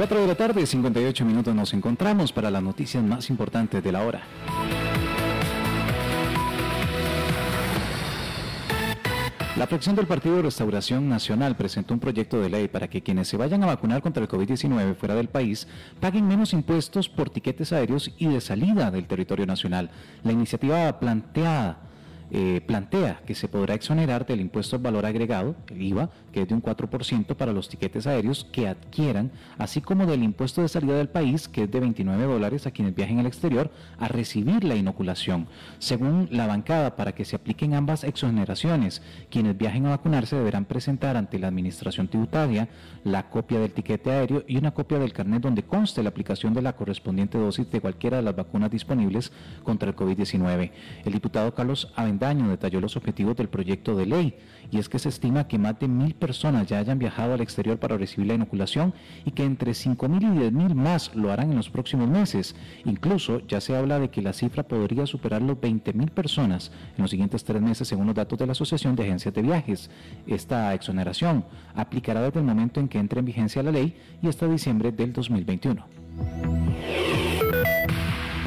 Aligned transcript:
4 0.00 0.18
de 0.18 0.26
la 0.26 0.34
tarde, 0.34 0.64
58 0.64 1.26
minutos 1.26 1.54
nos 1.54 1.74
encontramos 1.74 2.32
para 2.32 2.50
las 2.50 2.62
noticias 2.62 3.04
más 3.04 3.28
importantes 3.28 3.84
de 3.84 3.92
la 3.92 4.02
hora. 4.02 4.22
La 9.58 9.66
fracción 9.66 9.96
del 9.96 10.06
Partido 10.06 10.40
Restauración 10.40 11.06
Nacional 11.10 11.54
presentó 11.54 11.92
un 11.92 12.00
proyecto 12.00 12.40
de 12.40 12.48
ley 12.48 12.68
para 12.68 12.88
que 12.88 13.02
quienes 13.02 13.28
se 13.28 13.36
vayan 13.36 13.62
a 13.62 13.66
vacunar 13.66 14.00
contra 14.00 14.22
el 14.22 14.28
COVID-19 14.30 14.94
fuera 14.94 15.14
del 15.14 15.28
país 15.28 15.68
paguen 16.00 16.26
menos 16.26 16.54
impuestos 16.54 17.10
por 17.10 17.28
tiquetes 17.28 17.70
aéreos 17.74 18.10
y 18.16 18.28
de 18.28 18.40
salida 18.40 18.90
del 18.90 19.06
territorio 19.06 19.44
nacional. 19.44 19.90
La 20.22 20.32
iniciativa 20.32 20.98
planteada 20.98 21.89
eh, 22.32 22.60
plantea 22.64 23.20
que 23.26 23.34
se 23.34 23.48
podrá 23.48 23.74
exonerar 23.74 24.24
del 24.24 24.40
impuesto 24.40 24.76
al 24.76 24.82
valor 24.82 25.04
agregado, 25.04 25.56
IVA, 25.76 26.10
que 26.32 26.42
es 26.42 26.48
de 26.48 26.54
un 26.54 26.62
4% 26.62 27.34
para 27.34 27.52
los 27.52 27.68
tiquetes 27.68 28.06
aéreos 28.06 28.46
que 28.52 28.68
adquieran, 28.68 29.32
así 29.58 29.80
como 29.80 30.06
del 30.06 30.22
impuesto 30.22 30.62
de 30.62 30.68
salida 30.68 30.96
del 30.96 31.08
país, 31.08 31.48
que 31.48 31.64
es 31.64 31.70
de 31.70 31.80
29 31.80 32.24
dólares 32.24 32.68
a 32.68 32.70
quienes 32.70 32.94
viajen 32.94 33.18
al 33.18 33.26
exterior 33.26 33.72
a 33.98 34.06
recibir 34.06 34.62
la 34.62 34.76
inoculación. 34.76 35.48
Según 35.80 36.28
la 36.30 36.46
bancada, 36.46 36.94
para 36.94 37.16
que 37.16 37.24
se 37.24 37.34
apliquen 37.34 37.74
ambas 37.74 38.04
exoneraciones, 38.04 39.02
quienes 39.28 39.58
viajen 39.58 39.86
a 39.86 39.90
vacunarse 39.90 40.36
deberán 40.36 40.66
presentar 40.66 41.16
ante 41.16 41.40
la 41.40 41.48
Administración 41.48 42.06
Tributaria 42.06 42.68
la 43.02 43.28
copia 43.28 43.58
del 43.58 43.72
tiquete 43.72 44.12
aéreo 44.12 44.44
y 44.46 44.56
una 44.56 44.70
copia 44.70 45.00
del 45.00 45.12
carnet 45.12 45.42
donde 45.42 45.64
conste 45.64 46.02
la 46.02 46.10
aplicación 46.10 46.54
de 46.54 46.62
la 46.62 46.76
correspondiente 46.76 47.38
dosis 47.38 47.68
de 47.72 47.80
cualquiera 47.80 48.18
de 48.18 48.22
las 48.22 48.36
vacunas 48.36 48.70
disponibles 48.70 49.32
contra 49.64 49.90
el 49.90 49.96
COVID-19. 49.96 50.70
El 51.04 51.12
diputado 51.12 51.52
Carlos 51.54 51.92
Avendaño 51.96 52.19
año 52.26 52.48
detalló 52.48 52.80
los 52.80 52.96
objetivos 52.96 53.36
del 53.36 53.48
proyecto 53.48 53.96
de 53.96 54.06
ley 54.06 54.34
y 54.70 54.78
es 54.78 54.88
que 54.88 54.98
se 54.98 55.08
estima 55.08 55.48
que 55.48 55.58
más 55.58 55.78
de 55.78 55.88
mil 55.88 56.14
personas 56.14 56.66
ya 56.66 56.78
hayan 56.78 56.98
viajado 56.98 57.34
al 57.34 57.40
exterior 57.40 57.78
para 57.78 57.96
recibir 57.96 58.28
la 58.28 58.34
inoculación 58.34 58.94
y 59.24 59.32
que 59.32 59.44
entre 59.44 59.74
cinco 59.74 60.08
mil 60.08 60.22
y 60.22 60.38
diez 60.38 60.52
mil 60.52 60.74
más 60.74 61.14
lo 61.14 61.30
harán 61.30 61.50
en 61.50 61.56
los 61.56 61.70
próximos 61.70 62.08
meses. 62.08 62.54
Incluso 62.84 63.40
ya 63.46 63.60
se 63.60 63.76
habla 63.76 63.98
de 63.98 64.10
que 64.10 64.22
la 64.22 64.32
cifra 64.32 64.62
podría 64.62 65.06
superar 65.06 65.42
los 65.42 65.60
20 65.60 65.92
mil 65.92 66.10
personas 66.10 66.72
en 66.96 67.02
los 67.02 67.10
siguientes 67.10 67.44
tres 67.44 67.62
meses 67.62 67.88
según 67.88 68.06
los 68.06 68.14
datos 68.14 68.38
de 68.38 68.46
la 68.46 68.52
Asociación 68.52 68.96
de 68.96 69.04
Agencias 69.04 69.34
de 69.34 69.42
Viajes. 69.42 69.90
Esta 70.26 70.74
exoneración 70.74 71.44
aplicará 71.74 72.22
desde 72.22 72.40
el 72.40 72.46
momento 72.46 72.80
en 72.80 72.88
que 72.88 72.98
entre 72.98 73.20
en 73.20 73.26
vigencia 73.26 73.62
la 73.62 73.72
ley 73.72 73.96
y 74.22 74.28
hasta 74.28 74.46
diciembre 74.46 74.92
del 74.92 75.12
2021. 75.12 75.84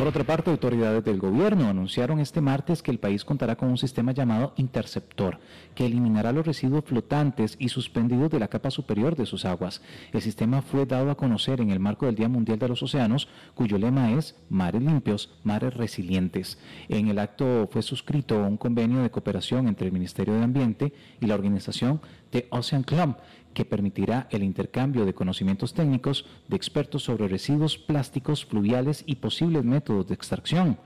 Por 0.04 0.10
otra 0.10 0.26
parte, 0.26 0.52
autoridades 0.52 1.06
del 1.06 1.18
gobierno 1.18 1.70
anunciaron 1.70 2.20
este 2.20 2.42
martes 2.42 2.84
que 2.84 2.92
el 2.92 3.00
país 3.00 3.24
contará 3.24 3.56
con 3.56 3.70
un 3.70 3.78
sistema 3.78 4.12
llamado 4.12 4.54
Interceptor, 4.58 5.40
que 5.76 5.86
eliminará 5.86 6.34
los 6.34 6.46
residuos 6.46 6.84
flotantes 6.84 7.56
y 7.58 7.70
suspendidos 7.70 8.30
de 8.30 8.38
la 8.38 8.50
capa 8.50 8.70
superior 8.70 9.16
de 9.16 9.26
sus 9.26 9.46
aguas. 9.46 9.82
El 10.12 10.22
sistema 10.22 10.62
fue 10.62 10.86
dado 10.86 11.10
a 11.10 11.16
conocer 11.16 11.62
en 11.62 11.70
el 11.70 11.80
marco 11.80 12.06
del 12.06 12.16
Día 12.16 12.28
Mundial 12.28 12.60
de 12.60 12.68
los 12.68 12.84
Océanos, 12.84 13.30
cuyo 13.54 13.78
lema 13.78 14.12
es 14.12 14.36
Mares 14.50 14.82
limpios, 14.82 15.40
mares 15.46 15.74
resilientes. 15.74 16.60
En 16.90 17.08
el 17.08 17.18
acto 17.18 17.70
fue 17.72 17.82
suscrito 17.82 18.44
un 18.44 18.58
convenio 18.58 19.04
de 19.04 19.10
cooperación 19.10 19.70
entre 19.70 19.88
el 19.88 19.94
Ministerio 19.94 20.34
de 20.34 20.44
Ambiente 20.44 20.94
y 21.22 21.28
la 21.28 21.36
organización 21.36 22.02
de 22.34 22.48
Ocean 22.50 22.84
Club, 22.84 23.16
que 23.54 23.66
permitirá 23.66 24.28
el 24.32 24.44
intercambio 24.44 25.06
de 25.06 25.14
conocimientos 25.14 25.74
técnicos 25.74 26.26
de 26.48 26.58
expertos 26.58 27.04
sobre 27.04 27.28
residuos 27.28 27.78
plásticos 27.78 28.46
fluviales 28.46 29.04
y 29.06 29.16
posibles 29.16 29.64
métodos 29.64 30.08
de 30.08 30.16
extracción. 30.16 30.78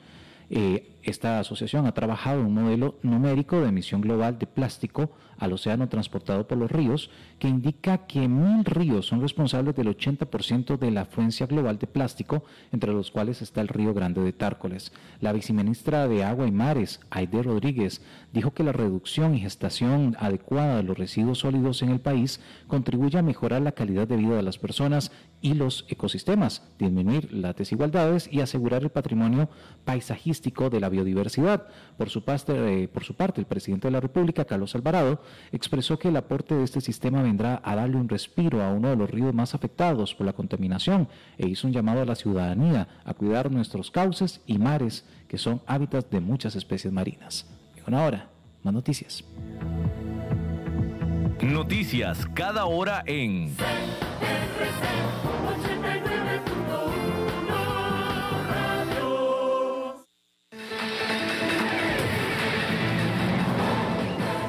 Eh, 0.49 0.96
esta 1.07 1.39
asociación 1.39 1.85
ha 1.85 1.93
trabajado 1.93 2.41
un 2.41 2.53
modelo 2.53 2.99
numérico 3.01 3.61
de 3.61 3.69
emisión 3.69 4.01
global 4.01 4.37
de 4.37 4.45
plástico 4.45 5.09
al 5.37 5.53
océano 5.53 5.87
transportado 5.87 6.47
por 6.47 6.57
los 6.57 6.71
ríos, 6.71 7.09
que 7.39 7.47
indica 7.47 8.07
que 8.07 8.27
mil 8.27 8.65
ríos 8.65 9.07
son 9.07 9.21
responsables 9.21 9.75
del 9.75 9.87
80% 9.87 10.77
de 10.77 10.91
la 10.91 11.01
afluencia 11.01 11.45
global 11.45 11.77
de 11.77 11.87
plástico, 11.87 12.43
entre 12.71 12.91
los 12.91 13.11
cuales 13.11 13.41
está 13.41 13.61
el 13.61 13.67
río 13.67 13.93
Grande 13.93 14.21
de 14.21 14.33
Tárcoles. 14.33 14.91
La 15.21 15.33
viceministra 15.33 16.07
de 16.07 16.23
Agua 16.23 16.47
y 16.47 16.51
Mares, 16.51 16.99
Aide 17.09 17.43
Rodríguez, 17.43 18.01
dijo 18.33 18.53
que 18.53 18.63
la 18.63 18.71
reducción 18.71 19.35
y 19.35 19.39
gestación 19.39 20.15
adecuada 20.19 20.77
de 20.77 20.83
los 20.83 20.97
residuos 20.97 21.39
sólidos 21.39 21.81
en 21.81 21.89
el 21.89 21.99
país 21.99 22.39
contribuye 22.67 23.17
a 23.17 23.23
mejorar 23.23 23.61
la 23.61 23.71
calidad 23.73 24.07
de 24.07 24.17
vida 24.17 24.35
de 24.35 24.43
las 24.43 24.57
personas 24.57 25.11
y 25.39 25.53
los 25.53 25.85
ecosistemas, 25.87 26.63
disminuir 26.79 27.31
las 27.31 27.55
desigualdades 27.55 28.27
y 28.31 28.41
asegurar 28.41 28.81
el 28.81 28.89
patrimonio 28.89 29.49
paisajístico 29.85 30.71
de 30.71 30.79
la 30.79 30.89
biodiversidad. 30.97 31.67
Por 31.97 32.09
su, 32.09 32.23
parte, 32.23 32.83
eh, 32.83 32.87
por 32.87 33.03
su 33.03 33.13
parte, 33.13 33.41
el 33.41 33.47
presidente 33.47 33.87
de 33.87 33.91
la 33.91 33.99
República, 33.99 34.45
Carlos 34.45 34.75
Alvarado, 34.75 35.21
expresó 35.51 35.97
que 35.97 36.09
el 36.09 36.17
aporte 36.17 36.55
de 36.55 36.63
este 36.63 36.81
sistema 36.81 37.21
vendrá 37.21 37.61
a 37.63 37.75
darle 37.75 37.97
un 37.97 38.09
respiro 38.09 38.63
a 38.63 38.71
uno 38.71 38.89
de 38.89 38.95
los 38.95 39.09
ríos 39.09 39.33
más 39.33 39.55
afectados 39.55 40.13
por 40.15 40.25
la 40.25 40.33
contaminación 40.33 41.07
e 41.37 41.47
hizo 41.47 41.67
un 41.67 41.73
llamado 41.73 42.01
a 42.01 42.05
la 42.05 42.15
ciudadanía 42.15 42.87
a 43.05 43.13
cuidar 43.13 43.51
nuestros 43.51 43.91
cauces 43.91 44.41
y 44.45 44.57
mares, 44.57 45.05
que 45.27 45.37
son 45.37 45.61
hábitats 45.67 46.09
de 46.09 46.19
muchas 46.19 46.55
especies 46.55 46.93
marinas. 46.93 47.45
Y 47.75 47.93
ahora, 47.93 48.29
más 48.63 48.73
noticias. 48.73 49.23
Noticias 51.41 52.25
cada 52.33 52.65
hora 52.65 53.03
en... 53.05 53.55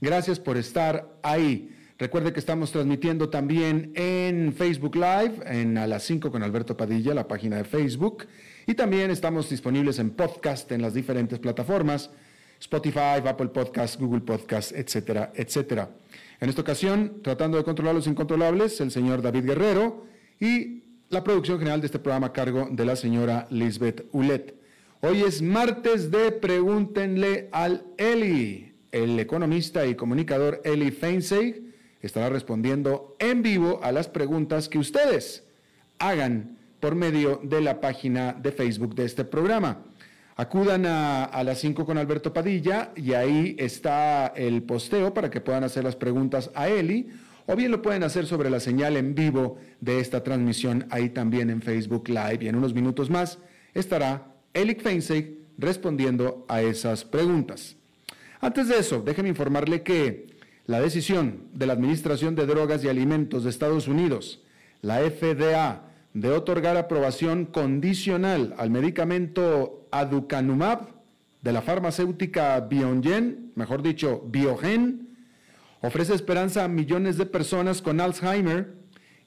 Gracias 0.00 0.38
por 0.38 0.56
estar 0.56 1.08
ahí. 1.22 1.74
Recuerde 1.98 2.32
que 2.32 2.38
estamos 2.38 2.70
transmitiendo 2.70 3.28
también 3.28 3.90
en 3.96 4.52
Facebook 4.52 4.94
Live, 4.94 5.40
en 5.46 5.76
a 5.76 5.88
las 5.88 6.04
5 6.04 6.30
con 6.30 6.44
Alberto 6.44 6.76
Padilla, 6.76 7.12
la 7.12 7.26
página 7.26 7.56
de 7.56 7.64
Facebook. 7.64 8.26
Y 8.68 8.74
también 8.74 9.10
estamos 9.10 9.50
disponibles 9.50 9.98
en 9.98 10.10
podcast 10.10 10.70
en 10.70 10.82
las 10.82 10.94
diferentes 10.94 11.40
plataformas, 11.40 12.10
Spotify, 12.60 13.20
Apple 13.26 13.48
Podcast, 13.48 14.00
Google 14.00 14.20
Podcast, 14.20 14.70
etcétera, 14.70 15.32
etcétera. 15.34 15.90
En 16.38 16.48
esta 16.48 16.62
ocasión, 16.62 17.20
tratando 17.24 17.58
de 17.58 17.64
controlar 17.64 17.96
los 17.96 18.06
incontrolables, 18.06 18.80
el 18.80 18.92
señor 18.92 19.20
David 19.20 19.46
Guerrero 19.46 20.06
y 20.38 20.84
la 21.08 21.24
producción 21.24 21.58
general 21.58 21.80
de 21.80 21.86
este 21.86 21.98
programa 21.98 22.28
a 22.28 22.32
cargo 22.32 22.68
de 22.70 22.84
la 22.84 22.94
señora 22.94 23.48
Lisbeth 23.50 24.06
Ulet. 24.12 24.54
Hoy 25.00 25.22
es 25.22 25.42
martes 25.42 26.12
de 26.12 26.30
Pregúntenle 26.30 27.48
al 27.50 27.84
Eli. 27.96 28.67
El 28.92 29.18
economista 29.20 29.86
y 29.86 29.94
comunicador 29.94 30.60
Eli 30.64 30.90
Feinseig 30.90 31.62
estará 32.00 32.28
respondiendo 32.30 33.16
en 33.18 33.42
vivo 33.42 33.80
a 33.82 33.92
las 33.92 34.08
preguntas 34.08 34.68
que 34.68 34.78
ustedes 34.78 35.44
hagan 35.98 36.56
por 36.80 36.94
medio 36.94 37.40
de 37.42 37.60
la 37.60 37.80
página 37.80 38.32
de 38.32 38.52
Facebook 38.52 38.94
de 38.94 39.04
este 39.04 39.24
programa. 39.24 39.82
Acudan 40.36 40.86
a, 40.86 41.42
las 41.42 41.58
5 41.58 41.84
con 41.84 41.98
Alberto 41.98 42.32
Padilla 42.32 42.92
y 42.94 43.12
ahí 43.12 43.56
está 43.58 44.28
el 44.28 44.62
posteo 44.62 45.12
para 45.12 45.30
que 45.30 45.40
puedan 45.40 45.64
hacer 45.64 45.82
las 45.82 45.96
preguntas 45.96 46.50
a 46.54 46.68
Eli 46.68 47.08
o 47.46 47.56
bien 47.56 47.72
lo 47.72 47.82
pueden 47.82 48.04
hacer 48.04 48.26
sobre 48.26 48.48
la 48.48 48.60
señal 48.60 48.96
en 48.96 49.14
vivo 49.14 49.58
de 49.80 49.98
esta 49.98 50.22
transmisión 50.22 50.86
ahí 50.90 51.08
también 51.08 51.50
en 51.50 51.60
Facebook 51.60 52.08
Live. 52.08 52.38
Y 52.42 52.48
en 52.48 52.56
unos 52.56 52.72
minutos 52.72 53.10
más 53.10 53.38
estará 53.74 54.34
Eli 54.54 54.76
Feinseig 54.76 55.38
respondiendo 55.58 56.46
a 56.48 56.62
esas 56.62 57.04
preguntas. 57.04 57.77
Antes 58.40 58.68
de 58.68 58.78
eso, 58.78 59.02
déjeme 59.02 59.28
informarle 59.28 59.82
que 59.82 60.28
la 60.66 60.80
decisión 60.80 61.48
de 61.52 61.66
la 61.66 61.72
Administración 61.72 62.36
de 62.36 62.46
Drogas 62.46 62.84
y 62.84 62.88
Alimentos 62.88 63.42
de 63.42 63.50
Estados 63.50 63.88
Unidos, 63.88 64.44
la 64.80 64.98
FDA, 65.00 65.88
de 66.14 66.30
otorgar 66.30 66.76
aprobación 66.76 67.46
condicional 67.46 68.54
al 68.58 68.70
medicamento 68.70 69.88
aducanumab 69.90 70.88
de 71.42 71.52
la 71.52 71.62
farmacéutica 71.62 72.58
Biogen, 72.60 73.52
mejor 73.54 73.82
dicho, 73.82 74.22
Biogen, 74.26 75.16
ofrece 75.80 76.14
esperanza 76.14 76.64
a 76.64 76.68
millones 76.68 77.18
de 77.18 77.26
personas 77.26 77.82
con 77.82 78.00
Alzheimer 78.00 78.74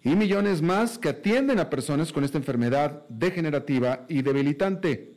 y 0.03 0.15
millones 0.15 0.61
más 0.61 0.97
que 0.97 1.09
atienden 1.09 1.59
a 1.59 1.69
personas 1.69 2.11
con 2.11 2.23
esta 2.23 2.37
enfermedad 2.37 3.03
degenerativa 3.09 4.05
y 4.09 4.21
debilitante. 4.21 5.10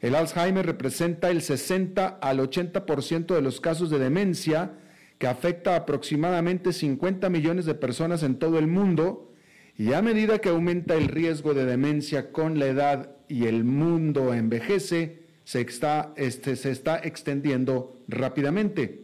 El 0.00 0.14
Alzheimer 0.14 0.64
representa 0.64 1.28
el 1.30 1.42
60 1.42 2.06
al 2.06 2.38
80% 2.38 3.34
de 3.34 3.42
los 3.42 3.60
casos 3.60 3.90
de 3.90 3.98
demencia 3.98 4.72
que 5.18 5.26
afecta 5.26 5.74
a 5.74 5.78
aproximadamente 5.78 6.72
50 6.72 7.28
millones 7.30 7.64
de 7.64 7.74
personas 7.74 8.22
en 8.22 8.38
todo 8.38 8.60
el 8.60 8.68
mundo 8.68 9.32
y 9.76 9.92
a 9.92 10.02
medida 10.02 10.38
que 10.38 10.50
aumenta 10.50 10.94
el 10.94 11.08
riesgo 11.08 11.52
de 11.52 11.64
demencia 11.64 12.30
con 12.30 12.60
la 12.60 12.66
edad 12.66 13.10
y 13.28 13.46
el 13.46 13.64
mundo 13.64 14.32
envejece, 14.32 15.22
se 15.44 15.62
está, 15.62 16.12
este, 16.16 16.54
se 16.54 16.70
está 16.70 16.98
extendiendo 16.98 17.96
rápidamente. 18.06 19.02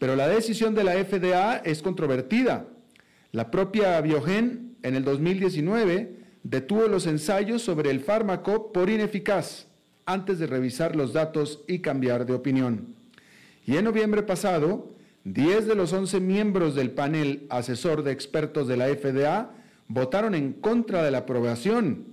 Pero 0.00 0.16
la 0.16 0.26
decisión 0.26 0.74
de 0.74 0.82
la 0.82 0.92
FDA 1.04 1.58
es 1.58 1.80
controvertida. 1.80 2.66
La 3.30 3.52
propia 3.52 4.00
Biogen 4.00 4.76
en 4.82 4.96
el 4.96 5.04
2019 5.04 6.16
detuvo 6.42 6.88
los 6.88 7.06
ensayos 7.06 7.62
sobre 7.62 7.90
el 7.90 8.00
fármaco 8.00 8.72
por 8.72 8.90
ineficaz 8.90 9.68
antes 10.06 10.38
de 10.38 10.46
revisar 10.46 10.96
los 10.96 11.12
datos 11.12 11.60
y 11.66 11.80
cambiar 11.80 12.26
de 12.26 12.34
opinión. 12.34 12.94
Y 13.66 13.76
en 13.76 13.84
noviembre 13.84 14.22
pasado, 14.22 14.90
10 15.24 15.66
de 15.66 15.74
los 15.74 15.92
11 15.92 16.20
miembros 16.20 16.74
del 16.74 16.90
panel 16.90 17.46
asesor 17.48 18.02
de 18.02 18.12
expertos 18.12 18.66
de 18.66 18.76
la 18.76 18.88
FDA 18.88 19.50
votaron 19.88 20.34
en 20.34 20.52
contra 20.52 21.02
de 21.02 21.10
la 21.10 21.18
aprobación. 21.18 22.06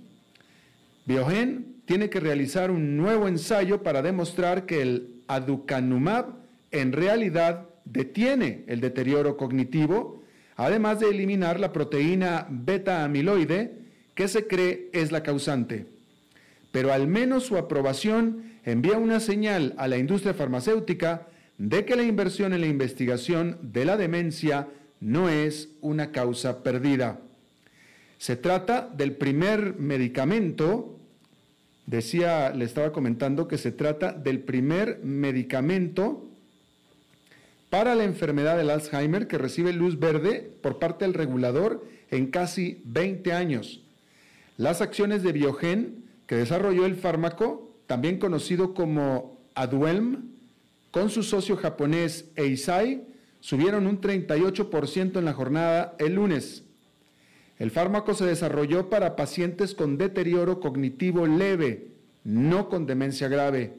Biogen 1.06 1.76
tiene 1.86 2.08
que 2.08 2.20
realizar 2.20 2.70
un 2.70 2.96
nuevo 2.96 3.26
ensayo 3.26 3.82
para 3.82 4.02
demostrar 4.02 4.66
que 4.66 4.82
el 4.82 5.22
aducanumab 5.26 6.26
en 6.70 6.92
realidad 6.92 7.66
detiene 7.84 8.64
el 8.68 8.80
deterioro 8.80 9.36
cognitivo, 9.36 10.22
además 10.54 11.00
de 11.00 11.08
eliminar 11.08 11.58
la 11.58 11.72
proteína 11.72 12.46
beta 12.48 13.02
amiloide 13.02 13.78
que 14.14 14.28
se 14.28 14.46
cree 14.46 14.88
es 14.92 15.10
la 15.10 15.22
causante 15.24 15.99
pero 16.72 16.92
al 16.92 17.06
menos 17.06 17.44
su 17.44 17.56
aprobación 17.56 18.52
envía 18.64 18.98
una 18.98 19.20
señal 19.20 19.74
a 19.78 19.88
la 19.88 19.98
industria 19.98 20.34
farmacéutica 20.34 21.26
de 21.58 21.84
que 21.84 21.96
la 21.96 22.02
inversión 22.02 22.52
en 22.52 22.62
la 22.62 22.66
investigación 22.66 23.58
de 23.62 23.84
la 23.84 23.96
demencia 23.96 24.68
no 25.00 25.28
es 25.28 25.68
una 25.80 26.12
causa 26.12 26.62
perdida. 26.62 27.20
Se 28.18 28.36
trata 28.36 28.88
del 28.94 29.12
primer 29.12 29.74
medicamento, 29.76 30.98
decía, 31.86 32.50
le 32.50 32.64
estaba 32.64 32.92
comentando 32.92 33.48
que 33.48 33.58
se 33.58 33.72
trata 33.72 34.12
del 34.12 34.40
primer 34.40 35.00
medicamento 35.02 36.26
para 37.70 37.94
la 37.94 38.04
enfermedad 38.04 38.56
del 38.58 38.70
Alzheimer 38.70 39.26
que 39.26 39.38
recibe 39.38 39.72
luz 39.72 39.98
verde 39.98 40.50
por 40.60 40.78
parte 40.78 41.04
del 41.04 41.14
regulador 41.14 41.86
en 42.10 42.26
casi 42.26 42.82
20 42.84 43.32
años. 43.32 43.82
Las 44.56 44.82
acciones 44.82 45.22
de 45.22 45.32
Biogen 45.32 45.99
que 46.30 46.36
desarrolló 46.36 46.86
el 46.86 46.94
fármaco, 46.94 47.74
también 47.88 48.20
conocido 48.20 48.72
como 48.72 49.40
Aduelm, 49.56 50.30
con 50.92 51.10
su 51.10 51.24
socio 51.24 51.56
japonés 51.56 52.30
Eisai, 52.36 53.02
subieron 53.40 53.88
un 53.88 54.00
38% 54.00 55.18
en 55.18 55.24
la 55.24 55.32
jornada 55.32 55.96
el 55.98 56.14
lunes. 56.14 56.62
El 57.58 57.72
fármaco 57.72 58.14
se 58.14 58.26
desarrolló 58.26 58.88
para 58.90 59.16
pacientes 59.16 59.74
con 59.74 59.98
deterioro 59.98 60.60
cognitivo 60.60 61.26
leve, 61.26 61.88
no 62.22 62.68
con 62.68 62.86
demencia 62.86 63.26
grave. 63.26 63.74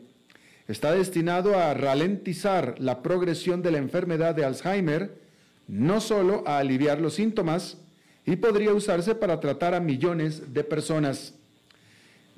Está 0.67 0.91
destinado 0.91 1.57
a 1.57 1.73
ralentizar 1.73 2.75
la 2.79 3.01
progresión 3.01 3.61
de 3.61 3.71
la 3.71 3.77
enfermedad 3.77 4.35
de 4.35 4.43
Alzheimer, 4.43 5.21
no 5.69 6.01
solo 6.01 6.43
a 6.45 6.57
aliviar 6.57 6.99
los 6.99 7.13
síntomas, 7.13 7.77
y 8.25 8.35
podría 8.35 8.73
usarse 8.73 9.15
para 9.15 9.39
tratar 9.39 9.73
a 9.73 9.79
millones 9.79 10.53
de 10.53 10.65
personas. 10.65 11.35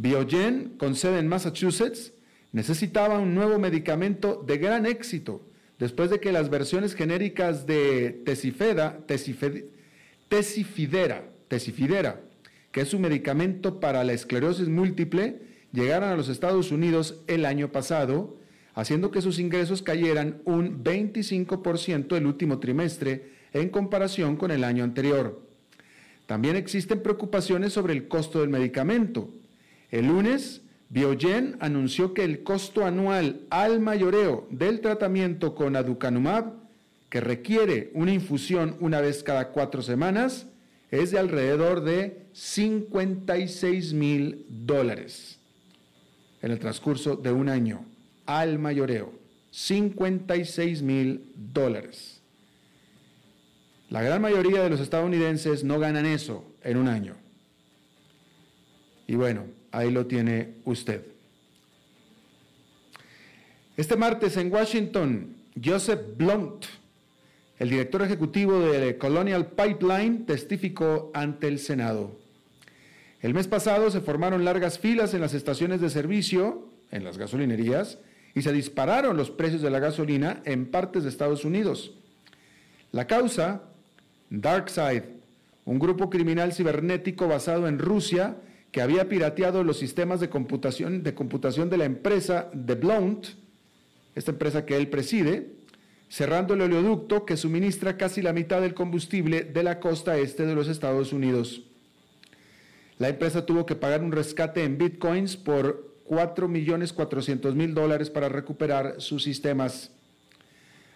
Biogen, 0.03 0.75
con 0.77 0.95
sede 0.95 1.19
en 1.19 1.29
Massachusetts, 1.29 2.11
necesitaba 2.51 3.19
un 3.19 3.33
nuevo 3.33 3.57
medicamento 3.57 4.43
de 4.45 4.57
gran 4.57 4.85
éxito 4.85 5.41
después 5.79 6.09
de 6.09 6.19
que 6.19 6.33
las 6.33 6.49
versiones 6.49 6.93
genéricas 6.93 7.65
de 7.65 8.21
tesifeda, 8.25 8.99
tesifidera, 10.27 11.23
tesifidera, 11.47 12.19
que 12.73 12.81
es 12.81 12.93
un 12.93 13.03
medicamento 13.03 13.79
para 13.79 14.03
la 14.03 14.11
esclerosis 14.11 14.67
múltiple, 14.67 15.39
llegaran 15.71 16.11
a 16.11 16.17
los 16.17 16.27
Estados 16.27 16.73
Unidos 16.73 17.21
el 17.27 17.45
año 17.45 17.71
pasado, 17.71 18.35
haciendo 18.75 19.09
que 19.09 19.21
sus 19.21 19.39
ingresos 19.39 19.83
cayeran 19.83 20.41
un 20.43 20.83
25% 20.83 22.17
el 22.17 22.25
último 22.25 22.59
trimestre 22.59 23.31
en 23.53 23.69
comparación 23.69 24.35
con 24.35 24.51
el 24.51 24.65
año 24.65 24.83
anterior. 24.83 25.41
También 26.25 26.57
existen 26.57 27.01
preocupaciones 27.01 27.71
sobre 27.71 27.93
el 27.93 28.09
costo 28.09 28.41
del 28.41 28.49
medicamento. 28.49 29.29
El 29.93 30.07
lunes, 30.07 30.63
Biogen 30.89 31.55
anunció 31.59 32.15
que 32.15 32.23
el 32.23 32.41
costo 32.41 32.83
anual 32.83 33.41
al 33.51 33.79
mayoreo 33.79 34.47
del 34.49 34.81
tratamiento 34.81 35.53
con 35.53 35.75
aducanumab, 35.75 36.51
que 37.09 37.21
requiere 37.21 37.91
una 37.93 38.11
infusión 38.11 38.75
una 38.79 39.01
vez 39.01 39.21
cada 39.21 39.49
cuatro 39.49 39.83
semanas, 39.83 40.47
es 40.89 41.11
de 41.11 41.19
alrededor 41.19 41.83
de 41.83 42.25
56 42.33 43.93
mil 43.93 44.47
dólares 44.49 45.37
en 46.41 46.49
el 46.49 46.57
transcurso 46.57 47.15
de 47.15 47.31
un 47.31 47.47
año. 47.47 47.85
Al 48.25 48.57
mayoreo, 48.57 49.13
56 49.51 50.81
mil 50.81 51.31
dólares. 51.35 52.19
La 53.91 54.01
gran 54.01 54.23
mayoría 54.23 54.63
de 54.63 54.71
los 54.71 54.79
estadounidenses 54.79 55.63
no 55.63 55.77
ganan 55.77 56.07
eso 56.07 56.43
en 56.63 56.77
un 56.77 56.87
año. 56.87 57.15
Y 59.05 59.13
bueno, 59.13 59.45
Ahí 59.73 59.89
lo 59.89 60.05
tiene 60.05 60.53
usted. 60.65 61.03
Este 63.75 63.95
martes 63.95 64.37
en 64.37 64.53
Washington, 64.53 65.35
Joseph 65.61 66.15
Blunt, 66.15 66.65
el 67.57 67.71
director 67.71 68.03
ejecutivo 68.03 68.59
de 68.59 68.99
Colonial 68.99 69.47
Pipeline, 69.47 70.27
testificó 70.27 71.09
ante 71.15 71.47
el 71.47 71.57
Senado. 71.57 72.19
El 73.19 73.33
mes 73.33 73.47
pasado 73.47 73.89
se 73.89 74.01
formaron 74.01 74.45
largas 74.45 74.77
filas 74.77 75.15
en 75.15 75.21
las 75.21 75.33
estaciones 75.33 75.81
de 75.81 75.89
servicio, 75.89 76.69
en 76.91 77.03
las 77.03 77.17
gasolinerías, 77.17 77.97
y 78.35 78.43
se 78.43 78.53
dispararon 78.53 79.17
los 79.17 79.31
precios 79.31 79.63
de 79.63 79.71
la 79.71 79.79
gasolina 79.79 80.43
en 80.45 80.67
partes 80.69 81.01
de 81.01 81.09
Estados 81.09 81.45
Unidos. 81.45 81.95
La 82.91 83.07
causa, 83.07 83.63
DarkSide, 84.29 85.05
un 85.65 85.79
grupo 85.79 86.11
criminal 86.11 86.53
cibernético 86.53 87.27
basado 87.27 87.67
en 87.67 87.79
Rusia, 87.79 88.35
que 88.73 88.81
había 88.81 89.07
pirateado 89.07 89.63
los 89.63 89.77
sistemas 89.77 90.19
de 90.19 90.29
computación 90.29 91.03
de, 91.03 91.77
la 91.77 91.85
empresa 91.85 92.49
de 92.53 92.73
Blount, 92.73 93.27
esta 94.15 94.31
empresa 94.31 94.65
que 94.65 94.75
él 94.75 94.89
preside, 94.89 95.51
cerrando 96.09 96.55
el 96.55 96.61
oleoducto 96.61 97.23
que 97.23 97.37
suministra 97.37 97.97
casi 97.97 98.23
la 98.23 98.33
mitad 98.33 98.61
del 98.61 98.73
combustible 98.73 99.43
de 99.43 99.61
la 99.61 99.79
costa 99.79 100.17
este 100.17 100.47
de 100.47 100.55
los 100.55 100.67
Estados 100.67 101.13
Unidos. 101.13 101.61
La 102.97 103.09
empresa 103.09 103.45
tuvo 103.45 103.67
que 103.67 103.75
pagar 103.75 104.01
un 104.01 104.11
rescate 104.11 104.63
en 104.63 104.79
bitcoins 104.79 105.37
por 105.37 105.93
4.400.000 106.09 107.73
dólares 107.73 108.09
para 108.09 108.27
recuperar 108.27 108.95
sus 108.97 109.21
sistemas. 109.21 109.91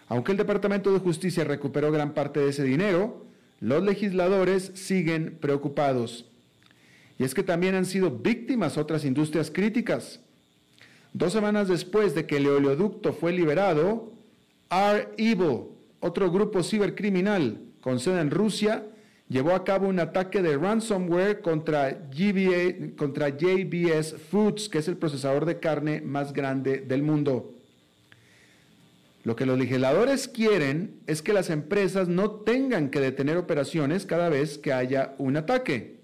Aunque 0.07 0.31
el 0.31 0.39
Departamento 0.39 0.91
de 0.91 0.99
Justicia 0.99 1.43
recuperó 1.43 1.91
gran 1.91 2.15
parte 2.15 2.39
de 2.39 2.49
ese 2.49 2.63
dinero, 2.63 3.23
los 3.59 3.83
legisladores 3.83 4.71
siguen 4.73 5.37
preocupados. 5.39 6.25
Y 7.19 7.23
es 7.23 7.33
que 7.33 7.43
también 7.43 7.75
han 7.75 7.85
sido 7.85 8.11
víctimas 8.11 8.77
otras 8.77 9.03
industrias 9.05 9.49
críticas. 9.51 10.19
Dos 11.13 11.33
semanas 11.33 11.67
después 11.67 12.13
de 12.13 12.27
que 12.27 12.37
el 12.37 12.47
oleoducto 12.47 13.13
fue 13.13 13.31
liberado, 13.31 14.13
R-Evil, 14.69 15.69
otro 15.99 16.31
grupo 16.31 16.61
cibercriminal 16.61 17.61
con 17.81 17.99
sede 17.99 18.21
en 18.21 18.31
Rusia, 18.31 18.85
llevó 19.29 19.53
a 19.53 19.63
cabo 19.63 19.87
un 19.87 19.99
ataque 19.99 20.41
de 20.41 20.57
ransomware 20.57 21.41
contra, 21.41 22.09
contra 22.97 23.29
JBS 23.29 24.15
Foods, 24.29 24.69
que 24.69 24.79
es 24.79 24.87
el 24.87 24.97
procesador 24.97 25.45
de 25.45 25.59
carne 25.59 26.01
más 26.01 26.33
grande 26.33 26.81
del 26.81 27.01
mundo. 27.01 27.53
Lo 29.23 29.35
que 29.35 29.45
los 29.45 29.57
legisladores 29.57 30.27
quieren 30.27 31.01
es 31.07 31.21
que 31.21 31.33
las 31.33 31.49
empresas 31.49 32.07
no 32.07 32.31
tengan 32.31 32.89
que 32.89 33.01
detener 33.01 33.37
operaciones 33.37 34.05
cada 34.05 34.29
vez 34.29 34.57
que 34.57 34.71
haya 34.71 35.15
un 35.17 35.35
ataque. 35.35 35.96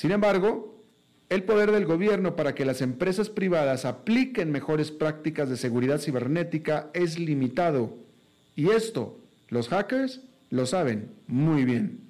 Sin 0.00 0.12
embargo, 0.12 0.82
el 1.28 1.42
poder 1.42 1.72
del 1.72 1.84
gobierno 1.84 2.34
para 2.34 2.54
que 2.54 2.64
las 2.64 2.80
empresas 2.80 3.28
privadas 3.28 3.84
apliquen 3.84 4.50
mejores 4.50 4.90
prácticas 4.90 5.50
de 5.50 5.58
seguridad 5.58 5.98
cibernética 5.98 6.88
es 6.94 7.18
limitado. 7.18 7.98
Y 8.56 8.70
esto, 8.70 9.20
los 9.50 9.68
hackers 9.68 10.22
lo 10.48 10.64
saben 10.64 11.10
muy 11.26 11.66
bien. 11.66 12.00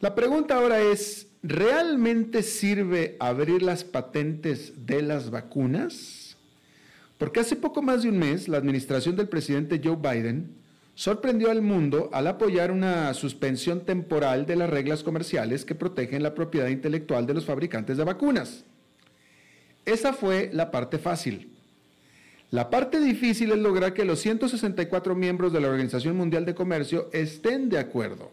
La 0.00 0.16
pregunta 0.16 0.56
ahora 0.56 0.80
es, 0.80 1.28
¿realmente 1.44 2.42
sirve 2.42 3.16
abrir 3.20 3.62
las 3.62 3.84
patentes 3.84 4.86
de 4.86 5.02
las 5.02 5.30
vacunas? 5.30 6.36
Porque 7.16 7.38
hace 7.38 7.54
poco 7.54 7.80
más 7.80 8.02
de 8.02 8.08
un 8.08 8.18
mes 8.18 8.48
la 8.48 8.58
administración 8.58 9.14
del 9.14 9.28
presidente 9.28 9.80
Joe 9.80 9.94
Biden 9.94 10.58
sorprendió 11.00 11.50
al 11.50 11.62
mundo 11.62 12.10
al 12.12 12.26
apoyar 12.26 12.70
una 12.70 13.14
suspensión 13.14 13.86
temporal 13.86 14.44
de 14.44 14.54
las 14.54 14.68
reglas 14.68 15.02
comerciales 15.02 15.64
que 15.64 15.74
protegen 15.74 16.22
la 16.22 16.34
propiedad 16.34 16.68
intelectual 16.68 17.26
de 17.26 17.32
los 17.32 17.46
fabricantes 17.46 17.96
de 17.96 18.04
vacunas. 18.04 18.66
Esa 19.86 20.12
fue 20.12 20.50
la 20.52 20.70
parte 20.70 20.98
fácil. 20.98 21.52
La 22.50 22.68
parte 22.68 23.00
difícil 23.00 23.50
es 23.50 23.56
lograr 23.56 23.94
que 23.94 24.04
los 24.04 24.20
164 24.20 25.14
miembros 25.14 25.54
de 25.54 25.62
la 25.62 25.68
Organización 25.68 26.18
Mundial 26.18 26.44
de 26.44 26.54
Comercio 26.54 27.08
estén 27.14 27.70
de 27.70 27.78
acuerdo. 27.78 28.30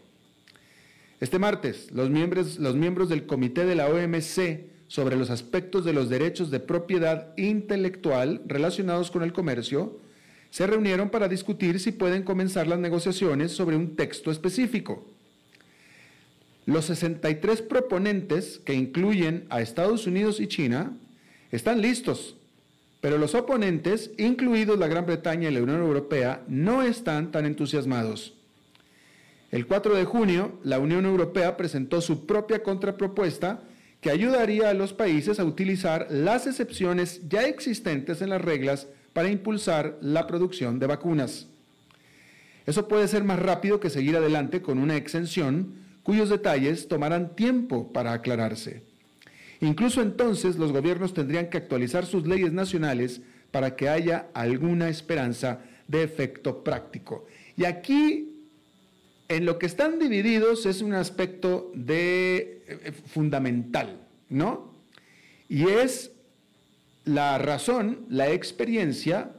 Este 1.21 1.39
martes, 1.39 1.89
los 1.93 2.09
miembros, 2.09 2.59
los 2.59 2.75
miembros 2.75 3.07
del 3.07 3.25
Comité 3.25 3.65
de 3.65 3.75
la 3.75 3.87
OMC 3.87 4.65
sobre 4.89 5.15
los 5.15 5.29
aspectos 5.29 5.85
de 5.85 5.93
los 5.93 6.09
derechos 6.09 6.51
de 6.51 6.59
propiedad 6.59 7.31
intelectual 7.37 8.41
relacionados 8.45 9.09
con 9.09 9.23
el 9.23 9.31
comercio 9.31 10.05
se 10.49 10.67
reunieron 10.67 11.09
para 11.09 11.27
discutir 11.27 11.79
si 11.79 11.91
pueden 11.91 12.23
comenzar 12.23 12.67
las 12.67 12.79
negociaciones 12.79 13.51
sobre 13.51 13.75
un 13.75 13.95
texto 13.95 14.31
específico. 14.31 15.05
Los 16.65 16.85
63 16.85 17.61
proponentes, 17.61 18.59
que 18.59 18.73
incluyen 18.73 19.45
a 19.49 19.61
Estados 19.61 20.05
Unidos 20.05 20.39
y 20.39 20.47
China, 20.47 20.91
están 21.51 21.81
listos, 21.81 22.35
pero 22.99 23.17
los 23.17 23.35
oponentes, 23.35 24.11
incluidos 24.17 24.77
la 24.77 24.87
Gran 24.87 25.05
Bretaña 25.05 25.49
y 25.49 25.53
la 25.53 25.63
Unión 25.63 25.81
Europea, 25.81 26.43
no 26.47 26.83
están 26.83 27.31
tan 27.31 27.45
entusiasmados. 27.45 28.33
El 29.51 29.65
4 29.65 29.95
de 29.95 30.03
junio, 30.03 30.59
la 30.63 30.79
Unión 30.79 31.05
Europea 31.05 31.55
presentó 31.55 32.01
su 32.01 32.25
propia 32.25 32.63
contrapropuesta 32.63 33.61
que 34.01 34.11
ayudaría 34.11 34.69
a 34.69 34.73
los 34.73 34.93
países 34.93 35.39
a 35.39 35.45
utilizar 35.45 36.07
las 36.09 36.47
excepciones 36.47 37.21
ya 37.29 37.43
existentes 37.43 38.21
en 38.21 38.29
las 38.29 38.41
reglas 38.41 38.87
para 39.17 39.31
impulsar 39.31 39.97
la 39.99 40.27
producción 40.27 40.77
de 40.77 40.85
vacunas. 40.85 41.47
Eso 42.67 42.87
puede 42.87 43.07
ser 43.07 43.23
más 43.23 43.39
rápido 43.39 43.79
que 43.79 43.89
seguir 43.89 44.15
adelante 44.15 44.61
con 44.61 44.77
una 44.77 44.95
exención 44.95 45.73
cuyos 46.03 46.29
detalles 46.29 46.87
tomarán 46.87 47.35
tiempo 47.35 47.91
para 47.91 48.13
aclararse. 48.13 48.83
Incluso 49.59 50.03
entonces 50.03 50.57
los 50.57 50.71
gobiernos 50.71 51.15
tendrían 51.15 51.49
que 51.49 51.57
actualizar 51.57 52.05
sus 52.05 52.27
leyes 52.27 52.53
nacionales 52.53 53.21
para 53.49 53.75
que 53.75 53.89
haya 53.89 54.27
alguna 54.35 54.87
esperanza 54.87 55.61
de 55.87 56.03
efecto 56.03 56.63
práctico. 56.63 57.25
Y 57.55 57.65
aquí, 57.65 58.35
en 59.29 59.45
lo 59.47 59.57
que 59.57 59.65
están 59.65 59.97
divididos 59.97 60.67
es 60.67 60.83
un 60.83 60.93
aspecto 60.93 61.71
de, 61.73 62.61
eh, 62.67 62.91
fundamental, 63.07 63.99
¿no? 64.29 64.75
Y 65.49 65.69
es 65.69 66.11
la 67.07 67.37
razón, 67.37 68.05
la 68.09 68.29
experiencia 68.29 69.31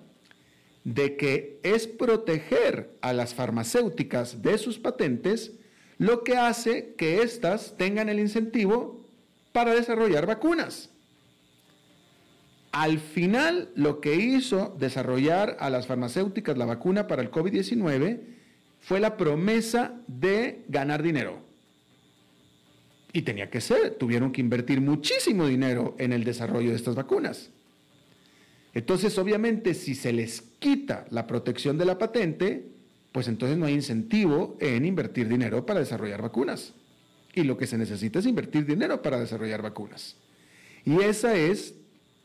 de 0.84 1.16
que 1.16 1.60
es 1.62 1.86
proteger 1.86 2.96
a 3.02 3.12
las 3.12 3.34
farmacéuticas 3.34 4.42
de 4.42 4.56
sus 4.58 4.78
patentes 4.78 5.52
lo 5.98 6.24
que 6.24 6.36
hace 6.36 6.94
que 6.96 7.22
éstas 7.22 7.74
tengan 7.76 8.08
el 8.08 8.20
incentivo 8.20 9.04
para 9.52 9.74
desarrollar 9.74 10.26
vacunas. 10.26 10.90
Al 12.72 13.00
final, 13.00 13.70
lo 13.74 14.00
que 14.00 14.14
hizo 14.14 14.76
desarrollar 14.78 15.56
a 15.58 15.68
las 15.70 15.86
farmacéuticas 15.86 16.56
la 16.56 16.66
vacuna 16.66 17.06
para 17.06 17.22
el 17.22 17.30
COVID-19 17.30 18.20
fue 18.80 19.00
la 19.00 19.16
promesa 19.16 20.00
de 20.06 20.64
ganar 20.68 21.02
dinero. 21.02 21.47
Y 23.12 23.22
tenía 23.22 23.50
que 23.50 23.60
ser, 23.60 23.94
tuvieron 23.94 24.32
que 24.32 24.40
invertir 24.40 24.80
muchísimo 24.80 25.46
dinero 25.46 25.94
en 25.98 26.12
el 26.12 26.24
desarrollo 26.24 26.70
de 26.70 26.76
estas 26.76 26.94
vacunas. 26.94 27.50
Entonces, 28.74 29.16
obviamente, 29.18 29.74
si 29.74 29.94
se 29.94 30.12
les 30.12 30.42
quita 30.58 31.06
la 31.10 31.26
protección 31.26 31.78
de 31.78 31.86
la 31.86 31.98
patente, 31.98 32.66
pues 33.12 33.28
entonces 33.28 33.56
no 33.56 33.66
hay 33.66 33.74
incentivo 33.74 34.56
en 34.60 34.84
invertir 34.84 35.26
dinero 35.28 35.64
para 35.64 35.80
desarrollar 35.80 36.22
vacunas. 36.22 36.74
Y 37.34 37.44
lo 37.44 37.56
que 37.56 37.66
se 37.66 37.78
necesita 37.78 38.18
es 38.18 38.26
invertir 38.26 38.66
dinero 38.66 39.00
para 39.00 39.18
desarrollar 39.18 39.62
vacunas. 39.62 40.16
Y 40.84 41.00
esa 41.00 41.34
es 41.34 41.74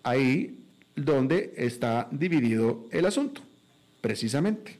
ahí 0.03 0.59
donde 0.95 1.53
está 1.57 2.07
dividido 2.11 2.87
el 2.91 3.05
asunto, 3.05 3.41
precisamente. 4.01 4.77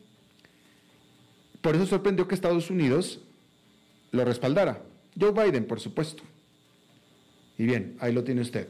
Por 1.62 1.75
eso 1.75 1.86
sorprendió 1.86 2.27
que 2.27 2.36
Estados 2.36 2.69
Unidos 2.69 3.22
lo 4.12 4.25
respaldara. 4.25 4.81
Joe 5.20 5.32
Biden, 5.32 5.65
por 5.65 5.79
supuesto. 5.79 6.24
Y 7.58 7.65
bien, 7.65 7.96
ahí 8.00 8.13
lo 8.13 8.24
tiene 8.24 8.41
usted. 8.41 8.67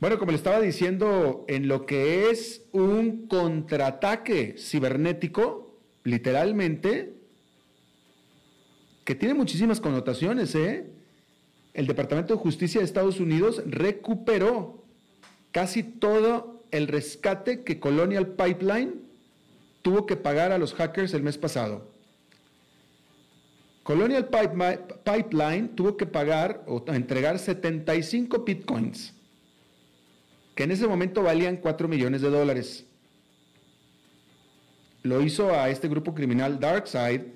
Bueno, 0.00 0.18
como 0.18 0.32
le 0.32 0.36
estaba 0.36 0.60
diciendo, 0.60 1.44
en 1.48 1.66
lo 1.66 1.86
que 1.86 2.30
es 2.30 2.62
un 2.72 3.26
contraataque 3.26 4.56
cibernético, 4.58 5.78
literalmente, 6.04 7.14
que 9.04 9.14
tiene 9.14 9.34
muchísimas 9.34 9.80
connotaciones, 9.80 10.54
¿eh? 10.54 10.90
El 11.72 11.86
Departamento 11.86 12.34
de 12.34 12.40
Justicia 12.40 12.80
de 12.80 12.84
Estados 12.84 13.18
Unidos 13.18 13.62
recuperó 13.66 14.84
casi 15.52 15.82
todo 15.82 16.64
el 16.70 16.86
rescate 16.88 17.64
que 17.64 17.80
Colonial 17.80 18.28
Pipeline 18.28 19.00
tuvo 19.82 20.06
que 20.06 20.16
pagar 20.16 20.52
a 20.52 20.58
los 20.58 20.74
hackers 20.74 21.14
el 21.14 21.22
mes 21.22 21.38
pasado. 21.38 21.93
Colonial 23.84 24.28
Pipeline 24.28 25.68
tuvo 25.68 25.96
que 25.96 26.06
pagar 26.06 26.64
o 26.66 26.82
entregar 26.88 27.38
75 27.38 28.44
bitcoins 28.44 29.14
que 30.54 30.64
en 30.64 30.70
ese 30.70 30.86
momento 30.86 31.22
valían 31.22 31.56
4 31.56 31.88
millones 31.88 32.22
de 32.22 32.30
dólares. 32.30 32.86
Lo 35.02 35.20
hizo 35.20 35.52
a 35.52 35.68
este 35.68 35.88
grupo 35.88 36.14
criminal 36.14 36.60
DarkSide, 36.60 37.26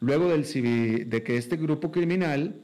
luego 0.00 0.28
de 0.28 1.22
que 1.24 1.36
este 1.36 1.56
grupo 1.56 1.90
criminal, 1.90 2.54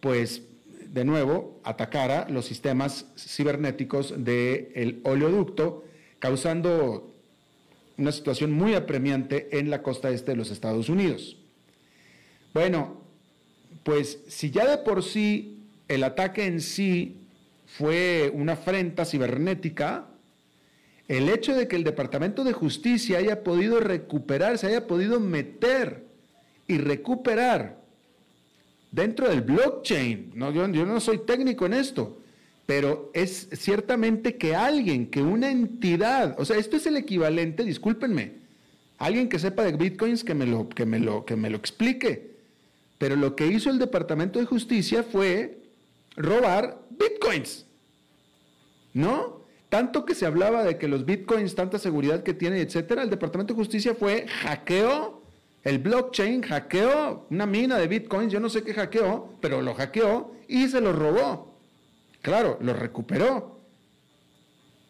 pues, 0.00 0.42
de 0.86 1.04
nuevo, 1.04 1.60
atacara 1.64 2.28
los 2.28 2.44
sistemas 2.44 3.06
cibernéticos 3.16 4.24
del 4.24 5.00
oleoducto, 5.04 5.84
causando 6.18 7.14
una 7.96 8.12
situación 8.12 8.52
muy 8.52 8.74
apremiante 8.74 9.58
en 9.58 9.70
la 9.70 9.82
costa 9.82 10.10
este 10.10 10.32
de 10.32 10.36
los 10.36 10.50
Estados 10.50 10.88
Unidos. 10.88 11.38
Bueno, 12.54 13.02
pues 13.82 14.20
si 14.28 14.50
ya 14.52 14.66
de 14.66 14.78
por 14.78 15.02
sí 15.02 15.58
el 15.88 16.04
ataque 16.04 16.46
en 16.46 16.60
sí 16.60 17.16
fue 17.66 18.30
una 18.32 18.52
afrenta 18.52 19.04
cibernética, 19.04 20.06
el 21.08 21.28
hecho 21.28 21.54
de 21.54 21.68
que 21.68 21.76
el 21.76 21.84
Departamento 21.84 22.44
de 22.44 22.52
Justicia 22.52 23.18
haya 23.18 23.42
podido 23.42 23.80
recuperar, 23.80 24.56
se 24.56 24.68
haya 24.68 24.86
podido 24.86 25.18
meter 25.18 26.04
y 26.68 26.78
recuperar 26.78 27.76
dentro 28.92 29.28
del 29.28 29.42
blockchain, 29.42 30.30
no, 30.34 30.52
yo, 30.52 30.66
yo 30.68 30.86
no 30.86 31.00
soy 31.00 31.18
técnico 31.18 31.66
en 31.66 31.74
esto, 31.74 32.20
pero 32.64 33.10
es 33.12 33.48
ciertamente 33.52 34.36
que 34.36 34.54
alguien, 34.54 35.10
que 35.10 35.20
una 35.20 35.50
entidad, 35.50 36.36
o 36.38 36.44
sea, 36.44 36.56
esto 36.56 36.76
es 36.76 36.86
el 36.86 36.96
equivalente, 36.96 37.64
discúlpenme, 37.64 38.34
alguien 38.98 39.28
que 39.28 39.40
sepa 39.40 39.64
de 39.64 39.72
bitcoins 39.72 40.22
que 40.22 40.34
me 40.34 40.46
lo, 40.46 40.68
que 40.68 40.86
me 40.86 41.00
lo, 41.00 41.24
que 41.24 41.34
me 41.34 41.50
lo 41.50 41.56
explique. 41.56 42.33
Pero 42.98 43.16
lo 43.16 43.36
que 43.36 43.46
hizo 43.46 43.70
el 43.70 43.78
Departamento 43.78 44.38
de 44.38 44.46
Justicia 44.46 45.02
fue 45.02 45.62
robar 46.16 46.80
bitcoins. 46.90 47.66
¿No? 48.92 49.44
Tanto 49.68 50.04
que 50.04 50.14
se 50.14 50.26
hablaba 50.26 50.62
de 50.62 50.78
que 50.78 50.86
los 50.86 51.04
bitcoins, 51.04 51.54
tanta 51.54 51.78
seguridad 51.78 52.22
que 52.22 52.34
tienen, 52.34 52.60
etcétera, 52.60 53.02
el 53.02 53.10
Departamento 53.10 53.54
de 53.54 53.58
Justicia 53.58 53.94
fue 53.94 54.26
hackeó 54.28 55.22
el 55.64 55.78
blockchain, 55.78 56.42
hackeó 56.42 57.26
una 57.30 57.46
mina 57.46 57.78
de 57.78 57.88
bitcoins, 57.88 58.32
yo 58.32 58.38
no 58.38 58.48
sé 58.48 58.62
qué 58.62 58.74
hackeó, 58.74 59.34
pero 59.40 59.62
lo 59.62 59.74
hackeó 59.74 60.34
y 60.46 60.68
se 60.68 60.80
lo 60.80 60.92
robó. 60.92 61.58
Claro, 62.22 62.58
lo 62.60 62.72
recuperó. 62.72 63.60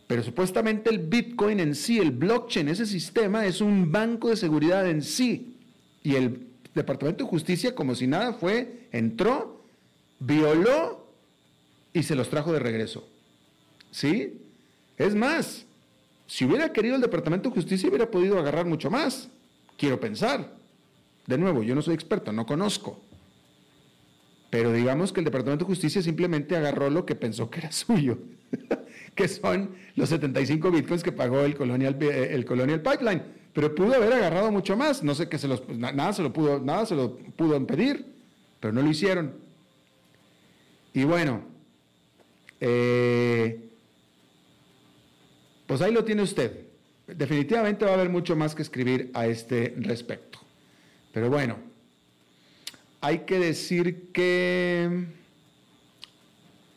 Pero 0.07 0.23
supuestamente 0.23 0.91
el 0.91 0.99
Bitcoin 0.99 1.61
en 1.61 1.75
sí, 1.75 1.99
el 1.99 2.11
blockchain, 2.11 2.69
ese 2.69 2.87
sistema 2.87 3.47
es 3.47 3.61
un 3.61 3.91
banco 3.91 4.29
de 4.29 4.37
seguridad 4.37 4.89
en 4.89 5.03
sí. 5.03 5.57
Y 6.03 6.17
el 6.17 6.47
Departamento 6.75 7.25
de 7.25 7.31
Justicia, 7.31 7.75
como 7.75 7.95
si 7.95 8.07
nada 8.07 8.33
fue, 8.33 8.89
entró, 8.93 9.65
violó 10.19 11.07
y 11.93 12.03
se 12.03 12.15
los 12.15 12.29
trajo 12.29 12.53
de 12.53 12.59
regreso. 12.59 13.09
¿Sí? 13.91 14.41
Es 14.97 15.15
más, 15.15 15.67
si 16.27 16.45
hubiera 16.45 16.73
querido 16.73 16.97
el 16.97 17.01
Departamento 17.01 17.49
de 17.49 17.55
Justicia, 17.55 17.89
hubiera 17.89 18.11
podido 18.11 18.39
agarrar 18.39 18.67
mucho 18.67 18.91
más. 18.91 19.29
Quiero 19.77 20.01
pensar. 20.01 20.53
De 21.27 21.39
nuevo, 21.39 21.63
yo 21.63 21.75
no 21.75 21.83
soy 21.83 21.95
experto, 21.95 22.33
no 22.33 22.47
conozco. 22.47 23.01
Pero 24.51 24.73
digamos 24.73 25.13
que 25.13 25.21
el 25.21 25.25
Departamento 25.25 25.65
de 25.65 25.69
Justicia 25.69 26.03
simplemente 26.03 26.57
agarró 26.57 26.91
lo 26.91 27.07
que 27.07 27.15
pensó 27.15 27.51
que 27.51 27.61
era 27.61 27.73
suyo, 27.73 28.19
que 29.15 29.29
son 29.29 29.77
los 29.97 30.09
75 30.09 30.71
bitcoins 30.71 31.03
que 31.03 31.13
pagó 31.13 31.41
el 31.41 31.55
Colonial, 31.55 31.97
eh, 32.01 32.29
el 32.33 32.45
Colonial 32.45 32.83
Pipeline. 32.83 33.23
Pero 33.53 33.75
pudo 33.75 33.95
haber 33.95 34.13
agarrado 34.13 34.51
mucho 34.51 34.77
más. 34.77 35.03
No 35.03 35.15
sé 35.15 35.29
qué 35.29 35.39
se 35.39 35.47
los, 35.47 35.69
nada 35.69 36.13
se 36.13 36.23
lo 36.23 36.33
pudo, 36.33 36.61
nada 36.61 36.87
se 36.87 36.97
lo 36.97 37.17
pudo 37.17 37.57
impedir, 37.57 38.05
pero 38.61 38.73
no 38.73 38.83
lo 38.83 38.91
hicieron. 38.91 39.35
Y 40.93 41.05
bueno, 41.05 41.43
eh, 42.61 43.61
pues 45.67 45.81
ahí 45.83 45.93
lo 45.93 46.05
tiene 46.05 46.23
usted. 46.23 46.67
Definitivamente 47.07 47.85
va 47.85 47.93
a 47.93 47.95
haber 47.95 48.09
mucho 48.09 48.35
más 48.35 48.55
que 48.55 48.63
escribir 48.63 49.11
a 49.15 49.27
este 49.27 49.75
respecto. 49.79 50.41
Pero 51.13 51.31
bueno. 51.31 51.75
Hay 53.05 53.19
que 53.27 53.39
decir 53.39 54.13
que... 54.13 55.05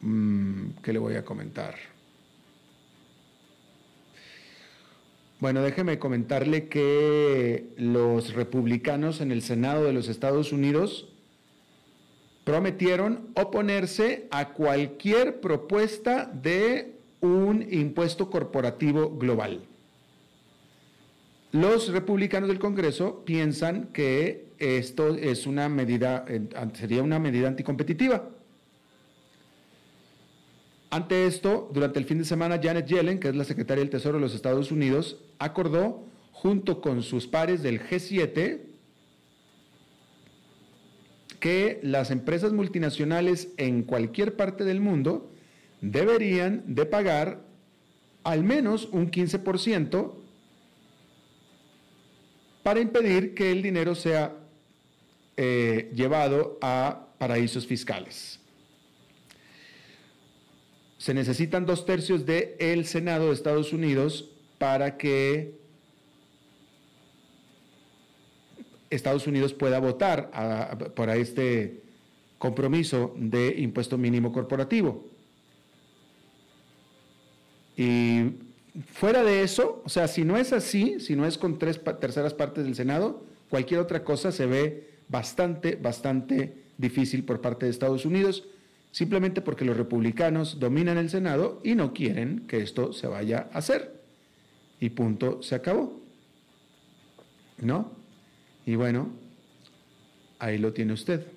Mm, 0.01 0.71
¿Qué 0.83 0.91
le 0.91 0.99
voy 0.99 1.15
a 1.15 1.23
comentar? 1.23 1.75
Bueno, 5.39 5.61
déjeme 5.61 5.99
comentarle 5.99 6.67
que 6.67 7.67
los 7.77 8.33
republicanos 8.33 9.21
en 9.21 9.31
el 9.31 9.43
Senado 9.43 9.83
de 9.83 9.93
los 9.93 10.07
Estados 10.07 10.51
Unidos 10.51 11.09
prometieron 12.43 13.27
oponerse 13.35 14.27
a 14.31 14.53
cualquier 14.53 15.39
propuesta 15.39 16.25
de 16.25 16.95
un 17.21 17.67
impuesto 17.71 18.31
corporativo 18.31 19.11
global. 19.11 19.61
Los 21.51 21.89
republicanos 21.89 22.49
del 22.49 22.57
Congreso 22.57 23.23
piensan 23.23 23.89
que 23.93 24.47
esto 24.57 25.15
es 25.17 25.45
una 25.45 25.69
medida, 25.69 26.25
sería 26.73 27.03
una 27.03 27.19
medida 27.19 27.47
anticompetitiva. 27.47 28.27
Ante 30.89 31.27
esto, 31.27 31.69
durante 31.73 31.99
el 31.99 32.05
fin 32.05 32.17
de 32.17 32.25
semana, 32.25 32.59
Janet 32.61 32.87
Yellen, 32.87 33.19
que 33.19 33.27
es 33.27 33.35
la 33.35 33.43
secretaria 33.43 33.83
del 33.83 33.89
Tesoro 33.89 34.17
de 34.17 34.21
los 34.21 34.33
Estados 34.33 34.71
Unidos, 34.71 35.17
acordó, 35.37 36.05
junto 36.31 36.81
con 36.81 37.03
sus 37.03 37.27
pares 37.27 37.61
del 37.61 37.81
G7, 37.81 38.61
que 41.39 41.79
las 41.83 42.09
empresas 42.09 42.53
multinacionales 42.53 43.49
en 43.57 43.83
cualquier 43.83 44.35
parte 44.35 44.63
del 44.63 44.79
mundo 44.79 45.29
deberían 45.81 46.63
de 46.73 46.85
pagar 46.85 47.41
al 48.23 48.43
menos 48.43 48.87
un 48.91 49.11
15% 49.11 50.13
para 52.63 52.79
impedir 52.79 53.33
que 53.33 53.51
el 53.51 53.61
dinero 53.61 53.95
sea 53.95 54.35
eh, 55.37 55.91
llevado 55.95 56.57
a 56.61 57.07
paraísos 57.17 57.65
fiscales. 57.67 58.36
Se 61.07 61.13
necesitan 61.13 61.65
dos 61.65 61.85
tercios 61.85 62.25
del 62.25 62.85
Senado 62.85 63.27
de 63.27 63.33
Estados 63.33 63.71
Unidos 63.71 64.29
para 64.57 64.97
que 64.97 65.53
Estados 68.89 69.25
Unidos 69.25 69.53
pueda 69.53 69.79
votar 69.79 70.29
para 70.97 71.15
este 71.15 71.81
compromiso 72.37 73.15
de 73.15 73.55
impuesto 73.57 73.97
mínimo 73.97 74.33
corporativo. 74.33 75.05
Y 77.77 78.33
fuera 78.91 79.23
de 79.23 79.43
eso, 79.43 79.81
o 79.85 79.87
sea, 79.87 80.09
si 80.09 80.25
no 80.25 80.35
es 80.35 80.51
así, 80.51 80.99
si 80.99 81.15
no 81.15 81.25
es 81.25 81.37
con 81.37 81.57
tres 81.57 81.79
terceras 82.01 82.33
partes 82.33 82.65
del 82.65 82.75
Senado, 82.75 83.23
cualquier 83.49 83.79
otra 83.79 84.03
cosa 84.03 84.33
se 84.33 84.45
ve 84.45 84.89
bastante, 85.07 85.77
bastante 85.77 86.65
difícil 86.77 87.23
por 87.23 87.39
parte 87.39 87.65
de 87.65 87.71
Estados 87.71 88.03
Unidos, 88.03 88.43
simplemente 88.97 89.41
porque 89.41 89.63
los 89.63 89.77
republicanos 89.77 90.59
dominan 90.59 90.97
el 90.97 91.11
Senado 91.11 91.61
y 91.63 91.75
no 91.75 91.93
quieren 91.93 92.47
que 92.47 92.63
esto 92.63 92.93
se 92.93 93.05
vaya 93.05 93.47
a 93.53 93.59
hacer. 93.59 94.01
Y 94.79 94.89
punto, 94.89 95.43
se 95.43 95.53
acabó. 95.53 96.01
¿No? 97.59 97.91
Y 98.65 98.73
bueno, 98.73 99.11
ahí 100.39 100.57
lo 100.57 100.73
tiene 100.73 100.93
usted. 100.93 101.27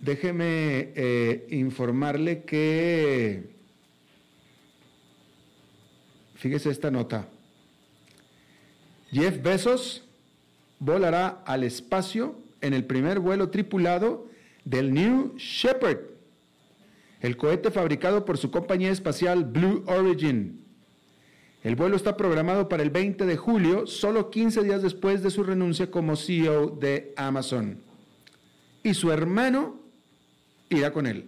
Déjeme 0.00 0.90
eh, 0.96 1.46
informarle 1.50 2.42
que, 2.42 3.50
fíjese 6.34 6.70
esta 6.70 6.90
nota, 6.90 7.28
Jeff 9.12 9.40
Bezos 9.40 10.04
volará 10.80 11.44
al 11.46 11.62
espacio 11.62 12.41
en 12.62 12.72
el 12.72 12.84
primer 12.84 13.20
vuelo 13.20 13.50
tripulado 13.50 14.26
del 14.64 14.94
New 14.94 15.34
Shepard, 15.36 15.98
el 17.20 17.36
cohete 17.36 17.70
fabricado 17.70 18.24
por 18.24 18.38
su 18.38 18.50
compañía 18.50 18.90
espacial 18.90 19.44
Blue 19.44 19.84
Origin. 19.86 20.64
El 21.62 21.76
vuelo 21.76 21.94
está 21.94 22.16
programado 22.16 22.68
para 22.68 22.82
el 22.82 22.90
20 22.90 23.24
de 23.26 23.36
julio, 23.36 23.86
solo 23.86 24.30
15 24.30 24.64
días 24.64 24.82
después 24.82 25.22
de 25.22 25.30
su 25.30 25.44
renuncia 25.44 25.90
como 25.90 26.16
CEO 26.16 26.70
de 26.70 27.12
Amazon. 27.16 27.78
Y 28.82 28.94
su 28.94 29.12
hermano 29.12 29.78
irá 30.70 30.92
con 30.92 31.06
él. 31.06 31.26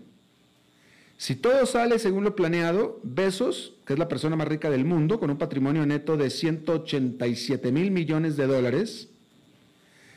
Si 1.16 1.37
todo 1.37 1.64
sale 1.66 2.01
según 2.01 2.25
lo 2.25 2.35
planeado, 2.35 2.99
Besos, 3.05 3.75
que 3.87 3.92
es 3.92 3.99
la 3.99 4.09
persona 4.09 4.35
más 4.35 4.49
rica 4.49 4.70
del 4.70 4.85
mundo, 4.85 5.20
con 5.20 5.31
un 5.31 5.38
patrimonio 5.38 5.87
neto 5.87 6.16
de 6.16 6.31
187 6.31 7.70
mil 7.70 7.92
millones 7.92 8.37
de 8.37 8.49
dólares, 8.49 9.11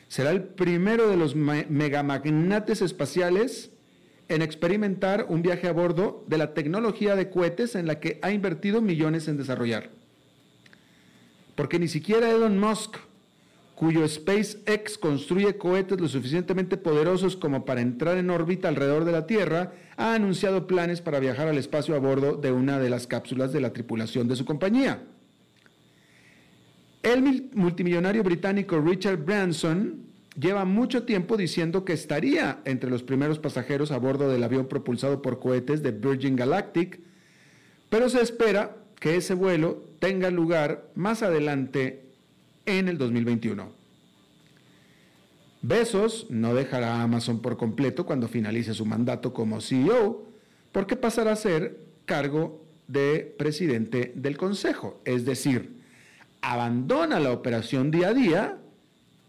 será 0.08 0.30
el 0.30 0.42
primero 0.42 1.08
de 1.08 1.16
los 1.16 1.34
megamagnates 1.36 2.82
espaciales 2.82 3.70
en 4.28 4.42
experimentar 4.42 5.26
un 5.28 5.42
viaje 5.42 5.68
a 5.68 5.72
bordo 5.72 6.24
de 6.26 6.38
la 6.38 6.52
tecnología 6.54 7.16
de 7.16 7.30
cohetes 7.30 7.74
en 7.74 7.86
la 7.86 8.00
que 8.00 8.18
ha 8.22 8.30
invertido 8.30 8.82
millones 8.82 9.28
en 9.28 9.36
desarrollar. 9.36 9.90
Porque 11.54 11.78
ni 11.78 11.88
siquiera 11.88 12.30
Elon 12.30 12.58
Musk 12.58 12.96
cuyo 13.78 14.08
SpaceX 14.08 14.98
construye 14.98 15.56
cohetes 15.56 16.00
lo 16.00 16.08
suficientemente 16.08 16.76
poderosos 16.76 17.36
como 17.36 17.64
para 17.64 17.80
entrar 17.80 18.18
en 18.18 18.28
órbita 18.28 18.66
alrededor 18.66 19.04
de 19.04 19.12
la 19.12 19.28
Tierra, 19.28 19.72
ha 19.96 20.14
anunciado 20.14 20.66
planes 20.66 21.00
para 21.00 21.20
viajar 21.20 21.46
al 21.46 21.58
espacio 21.58 21.94
a 21.94 22.00
bordo 22.00 22.34
de 22.34 22.50
una 22.50 22.80
de 22.80 22.90
las 22.90 23.06
cápsulas 23.06 23.52
de 23.52 23.60
la 23.60 23.72
tripulación 23.72 24.26
de 24.26 24.34
su 24.34 24.44
compañía. 24.44 25.04
El 27.02 27.50
multimillonario 27.54 28.22
británico 28.22 28.80
Richard 28.80 29.18
Branson 29.24 30.08
lleva 30.38 30.64
mucho 30.64 31.04
tiempo 31.04 31.36
diciendo 31.36 31.84
que 31.84 31.92
estaría 31.92 32.60
entre 32.64 32.90
los 32.90 33.02
primeros 33.02 33.38
pasajeros 33.38 33.90
a 33.90 33.98
bordo 33.98 34.28
del 34.28 34.42
avión 34.42 34.66
propulsado 34.66 35.22
por 35.22 35.38
cohetes 35.38 35.82
de 35.82 35.92
Virgin 35.92 36.36
Galactic, 36.36 37.00
pero 37.88 38.08
se 38.08 38.20
espera 38.20 38.76
que 39.00 39.16
ese 39.16 39.34
vuelo 39.34 39.82
tenga 40.00 40.30
lugar 40.30 40.90
más 40.94 41.22
adelante 41.22 42.04
en 42.66 42.88
el 42.88 42.98
2021. 42.98 43.72
Besos 45.62 46.26
no 46.30 46.54
dejará 46.54 46.96
a 46.96 47.02
Amazon 47.02 47.40
por 47.40 47.56
completo 47.56 48.06
cuando 48.06 48.28
finalice 48.28 48.74
su 48.74 48.86
mandato 48.86 49.32
como 49.32 49.60
CEO, 49.60 50.24
porque 50.70 50.96
pasará 50.96 51.32
a 51.32 51.36
ser 51.36 51.78
cargo 52.04 52.64
de 52.86 53.34
presidente 53.38 54.12
del 54.14 54.36
consejo, 54.36 55.00
es 55.04 55.24
decir, 55.24 55.77
abandona 56.52 57.20
la 57.20 57.32
operación 57.32 57.90
día 57.90 58.08
a 58.08 58.14
día, 58.14 58.58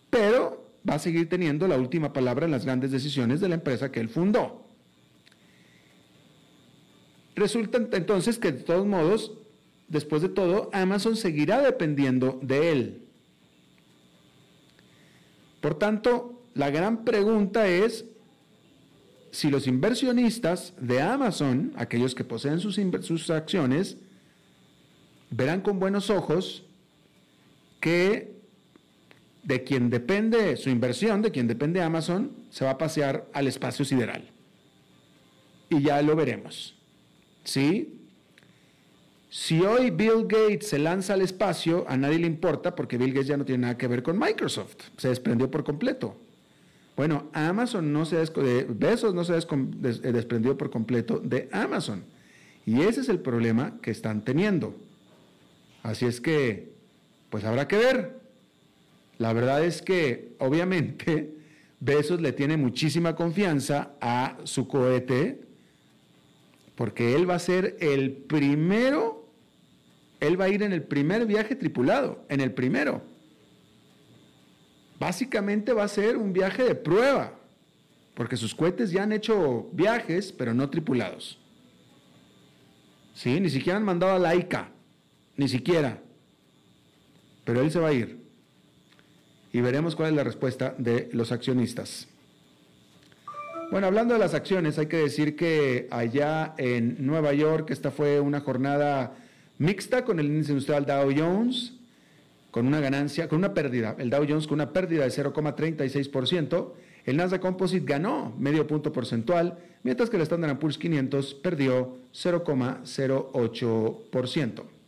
pero 0.10 0.72
va 0.90 0.96
a 0.96 1.00
seguir 1.00 1.28
teniendo 1.28 1.68
la 1.68 1.78
última 1.78 2.14
palabra 2.14 2.46
en 2.46 2.52
las 2.52 2.64
grandes 2.64 2.92
decisiones 2.92 3.42
de 3.42 3.50
la 3.50 3.56
empresa 3.56 3.92
que 3.92 4.00
él 4.00 4.08
fundó. 4.08 4.66
Resulta 7.36 7.78
entonces 7.92 8.40
que 8.40 8.54
de 8.54 8.64
todos 8.64 8.86
modos, 8.86 9.34
después 9.90 10.22
de 10.22 10.30
todo, 10.30 10.70
Amazon 10.72 11.18
seguirá 11.18 11.62
dependiendo 11.62 12.40
de 12.42 12.72
él. 12.72 13.06
Por 15.60 15.78
tanto, 15.78 16.42
la 16.54 16.70
gran 16.70 17.04
pregunta 17.04 17.68
es 17.68 18.06
si 19.32 19.50
los 19.50 19.68
inversionistas 19.68 20.74
de 20.80 21.02
Amazon, 21.02 21.74
aquellos 21.76 22.16
que 22.16 22.24
poseen 22.24 22.62
sus, 22.62 23.30
acciones, 23.30 23.98
verán 25.32 25.60
con 25.62 25.80
buenos 25.80 26.10
ojos 26.10 26.64
que 27.80 28.40
de 29.44 29.64
quien 29.64 29.90
depende 29.90 30.58
su 30.58 30.70
inversión, 30.70 31.22
de 31.22 31.32
quien 31.32 31.48
depende 31.48 31.82
Amazon, 31.82 32.32
se 32.50 32.66
va 32.66 32.72
a 32.72 32.78
pasear 32.78 33.28
al 33.34 33.48
espacio 33.48 33.86
sideral. 33.86 34.30
Y 35.70 35.82
ya 35.82 36.02
lo 36.02 36.16
veremos. 36.16 36.76
¿sí? 37.44 38.00
Si 39.30 39.62
hoy 39.62 39.92
Bill 39.92 40.26
Gates 40.28 40.70
se 40.70 40.80
lanza 40.80 41.14
al 41.14 41.22
espacio, 41.22 41.86
a 41.88 41.98
nadie 41.98 42.20
le 42.20 42.28
importa 42.28 42.76
porque 42.76 42.98
Bill 42.98 43.14
Gates 43.14 43.28
ya 43.28 43.38
no 43.38 43.46
tiene 43.46 43.62
nada 43.62 43.78
que 43.78 43.88
ver 43.88 44.02
con 44.02 44.18
Microsoft, 44.18 44.78
se 44.98 45.10
desprendió 45.10 45.52
por 45.52 45.64
completo. 45.64 46.18
Bueno, 46.96 47.30
Amazon 47.34 47.94
no 47.94 48.06
se 48.06 48.22
eh, 48.22 48.68
desprendió 50.12 50.58
por 50.58 50.70
completo 50.70 51.20
de 51.20 51.48
Amazon. 51.52 52.04
Y 52.66 52.82
ese 52.82 53.02
es 53.02 53.10
el 53.10 53.20
problema 53.20 53.80
que 53.82 53.92
están 53.92 54.24
teniendo. 54.26 54.76
Así 55.82 56.06
es 56.06 56.20
que, 56.20 56.74
pues 57.30 57.44
habrá 57.44 57.68
que 57.68 57.78
ver. 57.78 58.20
La 59.18 59.34
verdad 59.34 59.64
es 59.64 59.82
que, 59.82 60.36
obviamente, 60.40 61.36
Besos 61.80 62.20
le 62.20 62.34
tiene 62.34 62.58
muchísima 62.58 63.16
confianza 63.16 63.94
a 64.02 64.38
su 64.44 64.68
cohete, 64.68 65.42
porque 66.76 67.16
él 67.16 67.30
va 67.30 67.36
a 67.36 67.40
ser 67.40 67.78
el 67.80 68.12
primero, 68.12 69.30
él 70.20 70.40
va 70.40 70.46
a 70.46 70.50
ir 70.50 70.64
en 70.64 70.74
el 70.74 70.84
primer 70.84 71.26
viaje 71.26 71.56
tripulado, 71.56 72.26
en 72.28 72.42
el 72.42 72.54
primero. 72.54 73.02
Básicamente 75.00 75.72
va 75.72 75.86
a 75.86 75.88
ser 75.88 76.18
un 76.18 76.34
viaje 76.34 76.64
de 76.64 76.76
prueba, 76.76 77.40
porque 78.14 78.36
sus 78.36 78.54
cohetes 78.54 78.92
ya 78.92 79.04
han 79.04 79.14
hecho 79.14 79.70
viajes, 79.72 80.34
pero 80.34 80.54
no 80.54 80.70
tripulados. 80.70 81.40
Sí, 83.14 83.40
ni 83.40 83.50
siquiera 83.50 83.78
han 83.78 83.86
mandado 83.86 84.14
a 84.14 84.20
Laika, 84.20 84.72
ni 85.38 85.48
siquiera. 85.48 86.02
Pero 87.50 87.62
él 87.62 87.72
se 87.72 87.80
va 87.80 87.88
a 87.88 87.94
ir. 87.94 88.20
Y 89.52 89.62
veremos 89.62 89.96
cuál 89.96 90.10
es 90.10 90.16
la 90.16 90.24
respuesta 90.24 90.76
de 90.78 91.10
los 91.14 91.32
accionistas. 91.32 92.08
Bueno, 93.72 93.88
hablando 93.88 94.14
de 94.14 94.20
las 94.20 94.36
acciones, 94.36 94.78
hay 94.78 94.86
que 94.86 94.98
decir 94.98 95.36
que 95.36 95.88
allá 95.90 96.54
en 96.60 97.04
Nueva 97.04 97.34
York, 97.34 97.72
esta 97.72 97.90
fue 97.90 98.20
una 98.20 98.42
jornada 98.42 99.16
mixta 99.58 100.06
con 100.06 100.20
el 100.20 100.28
índice 100.28 100.52
industrial 100.52 100.86
Dow 100.86 101.12
Jones, 101.18 101.74
con 102.52 102.68
una 102.68 102.82
ganancia, 102.82 103.28
con 103.28 103.40
una 103.40 103.56
pérdida, 103.56 103.96
el 103.98 104.12
Dow 104.12 104.28
Jones 104.30 104.46
con 104.46 104.58
una 104.58 104.72
pérdida 104.72 105.06
de 105.06 105.10
0,36%, 105.10 106.74
el 107.06 107.18
Nasdaq 107.18 107.42
Composite 107.42 107.84
ganó 107.84 108.32
medio 108.38 108.68
punto 108.68 108.94
porcentual, 108.94 109.58
mientras 109.82 110.12
que 110.12 110.18
el 110.18 110.22
Standard 110.22 110.60
Poor's 110.60 110.78
500 110.78 111.34
perdió 111.34 111.98
0,08%. 112.14 114.79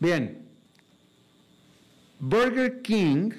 Bien, 0.00 0.38
Burger 2.18 2.80
King, 2.80 3.32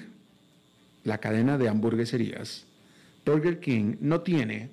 la 1.02 1.18
cadena 1.18 1.58
de 1.58 1.68
hamburgueserías, 1.68 2.66
Burger 3.26 3.58
King 3.58 3.96
no 4.00 4.20
tiene 4.20 4.70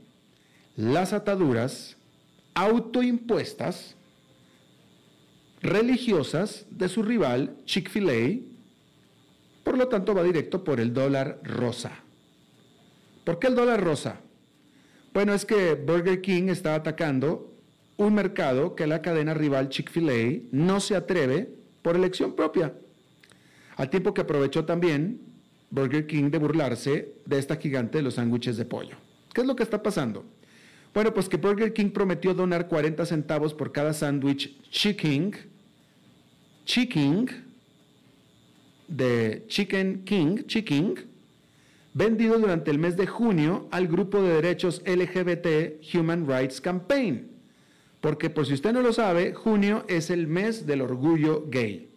las 0.75 1.13
ataduras 1.13 1.97
autoimpuestas 2.54 3.95
religiosas 5.62 6.67
de 6.69 6.89
su 6.89 7.02
rival 7.02 7.58
Chick-fil-A, 7.65 8.39
por 9.63 9.75
lo 9.75 9.88
tanto 9.88 10.13
va 10.13 10.21
directo 10.21 10.63
por 10.63 10.80
el 10.80 10.93
dólar 10.93 11.39
rosa. 11.43 11.91
¿Por 13.23 13.39
qué 13.39 13.47
el 13.47 13.56
dólar 13.56 13.84
rosa? 13.84 14.21
Bueno, 15.12 15.34
es 15.34 15.43
que 15.43 15.73
Burger 15.73 16.21
King 16.21 16.49
está 16.49 16.75
atacando 16.75 17.52
un 17.97 18.13
mercado 18.13 18.75
que 18.75 18.86
la 18.86 19.02
cadena 19.02 19.34
rival 19.34 19.69
Chick-fil-A 19.69 20.47
no 20.52 20.80
se 20.82 20.95
atreve 20.95 21.59
por 21.82 21.96
elección 21.96 22.36
propia, 22.36 22.74
al 23.76 23.89
tiempo 23.89 24.13
que 24.13 24.22
aprovechó 24.22 24.65
también 24.65 25.22
Burger 25.70 26.08
King 26.08 26.32
de 26.32 26.38
burlarse 26.38 27.13
de 27.26 27.39
esta 27.39 27.56
gigante 27.56 28.00
de 28.00 28.04
los 28.04 28.15
sándwiches 28.15 28.58
de 28.58 28.65
pollo. 28.65 28.98
¿Qué 29.34 29.42
es 29.42 29.48
lo 29.48 29.56
que 29.56 29.63
está 29.63 29.82
pasando? 29.82 30.26
Bueno, 30.94 31.13
pues 31.13 31.30
que 31.30 31.38
Burger 31.38 31.74
King 31.74 31.92
prometió 31.92 32.34
donar 32.34 32.68
40 32.68 33.06
centavos 33.06 33.54
por 33.54 33.72
cada 33.72 33.94
sándwich 33.94 34.60
Chicken, 34.70 35.36
Chicken, 36.65 37.28
de 38.88 39.46
Chicken 39.48 40.04
King, 40.04 40.44
Chicken, 40.48 40.96
vendido 41.94 42.39
durante 42.39 42.72
el 42.72 42.80
mes 42.80 42.98
de 42.98 43.06
junio 43.06 43.68
al 43.72 43.88
grupo 43.88 44.22
de 44.22 44.34
derechos 44.34 44.82
LGBT 44.86 45.84
Human 45.94 46.28
Rights 46.28 46.60
Campaign. 46.60 47.38
Porque 48.02 48.30
por 48.30 48.46
si 48.46 48.54
usted 48.54 48.72
no 48.72 48.82
lo 48.82 48.94
sabe, 48.94 49.34
junio 49.34 49.84
es 49.88 50.10
el 50.10 50.28
mes 50.28 50.66
del 50.66 50.82
orgullo 50.82 51.46
gay. 51.50 51.90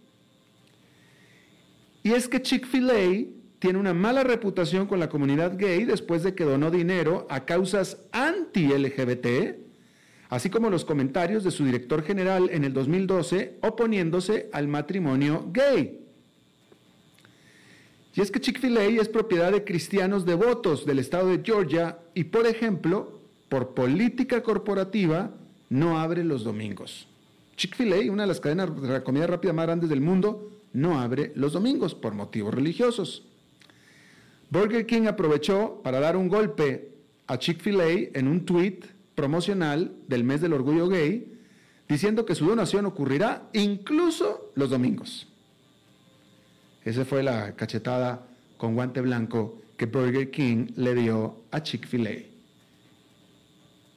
Y 2.03 2.13
es 2.13 2.29
que 2.29 2.43
Chick-fil-A 2.43 3.27
tiene 3.61 3.79
una 3.79 3.95
mala 3.95 4.25
reputación 4.25 4.87
con 4.87 4.99
la 4.99 5.09
comunidad 5.09 5.57
gay 5.57 5.85
después 5.85 6.25
de 6.25 6.35
que 6.35 6.43
donó 6.43 6.73
dinero 6.73 7.29
a 7.31 7.45
causas 7.45 7.99
anti-LGBT, 8.11 9.57
así 10.29 10.51
como 10.51 10.69
los 10.69 10.85
comentarios 10.85 11.45
de 11.45 11.53
su 11.53 11.65
director 11.65 12.03
general 12.03 12.51
en 12.51 12.65
el 12.65 12.73
2012 12.73 13.59
oponiéndose 13.61 14.49
al 14.53 14.67
matrimonio 14.67 15.47
gay. 15.53 16.01
Y 18.15 18.21
es 18.21 18.31
que 18.31 18.41
Chick-fil-A 18.41 18.85
es 18.85 19.09
propiedad 19.09 19.53
de 19.53 19.63
cristianos 19.63 20.27
devotos 20.27 20.85
del 20.85 20.99
estado 20.99 21.29
de 21.29 21.41
Georgia 21.45 21.99
y, 22.15 22.25
por 22.25 22.47
ejemplo, 22.47 23.21
por 23.49 23.75
política 23.75 24.43
corporativa, 24.43 25.31
no 25.73 25.99
abre 25.99 26.23
los 26.23 26.45
domingos. 26.45 27.09
Chick-fil-A, 27.57 28.13
una 28.13 28.25
de 28.25 28.29
las 28.29 28.41
cadenas 28.41 28.71
de 28.83 29.03
comida 29.03 29.27
rápida 29.27 29.55
más 29.55 29.65
grandes 29.65 29.89
del 29.89 30.03
mundo, 30.03 30.51
no 30.75 31.01
abre 31.01 31.33
los 31.35 31.55
domingos 31.55 31.95
por 31.95 32.13
motivos 32.15 32.53
religiosos. 32.53 33.25
Burger 34.51 34.85
King 34.85 35.07
aprovechó 35.07 35.81
para 35.83 35.99
dar 35.99 36.15
un 36.19 36.29
golpe 36.29 36.91
a 37.27 37.39
Chick-fil-A 37.39 38.19
en 38.19 38.29
un 38.29 38.45
tweet 38.45 38.81
promocional 39.15 39.97
del 40.09 40.25
mes 40.25 40.43
del 40.43 40.53
orgullo 40.53 40.89
gay, 40.89 41.39
diciendo 41.89 42.27
que 42.27 42.35
su 42.35 42.45
donación 42.45 42.85
ocurrirá 42.85 43.49
incluso 43.55 44.53
los 44.55 44.69
domingos. 44.69 45.27
Esa 46.85 47.07
fue 47.07 47.23
la 47.23 47.57
cachetada 47.57 48.27
con 48.59 48.75
guante 48.75 49.01
blanco 49.01 49.63
que 49.79 49.87
Burger 49.87 50.31
King 50.31 50.67
le 50.77 50.95
dio 50.95 51.45
a 51.51 51.63
Chick-fil-A. 51.63 52.29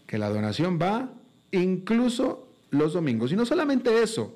Que 0.07 0.17
la 0.17 0.29
donación 0.29 0.79
va 0.81 1.11
incluso 1.61 2.47
los 2.71 2.93
domingos. 2.93 3.31
Y 3.31 3.35
no 3.35 3.45
solamente 3.45 4.01
eso, 4.01 4.33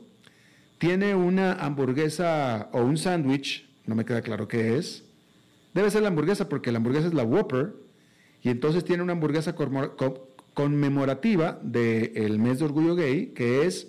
tiene 0.78 1.16
una 1.16 1.54
hamburguesa 1.54 2.70
o 2.72 2.82
un 2.82 2.98
sándwich, 2.98 3.68
no 3.86 3.96
me 3.96 4.06
queda 4.06 4.22
claro 4.22 4.48
qué 4.48 4.78
es, 4.78 5.04
Debe 5.74 5.92
ser 5.92 6.02
la 6.02 6.08
hamburguesa 6.08 6.50
porque 6.50 6.72
la 6.72 6.78
hamburguesa 6.78 7.08
es 7.08 7.14
la 7.14 7.24
Whopper 7.24 7.74
y 8.42 8.50
entonces 8.50 8.84
tiene 8.84 9.04
una 9.04 9.14
hamburguesa 9.14 9.56
conmemorativa 10.54 11.60
del 11.62 12.40
mes 12.40 12.60
de 12.60 12.66
orgullo 12.66 12.96
gay 12.96 13.28
que 13.28 13.66
es 13.66 13.88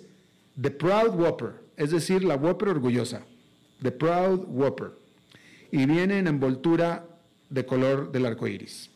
The 0.61 0.71
Proud 0.71 1.15
Whopper, 1.15 1.53
es 1.77 1.91
decir, 1.91 2.23
la 2.23 2.35
Whopper 2.35 2.69
orgullosa, 2.69 3.23
The 3.81 3.91
Proud 3.91 4.45
Whopper. 4.47 4.91
Y 5.71 5.85
viene 5.85 6.19
en 6.19 6.27
envoltura 6.27 7.05
de 7.49 7.65
color 7.65 8.11
del 8.11 8.25
arco 8.25 8.47
iris. 8.47 8.89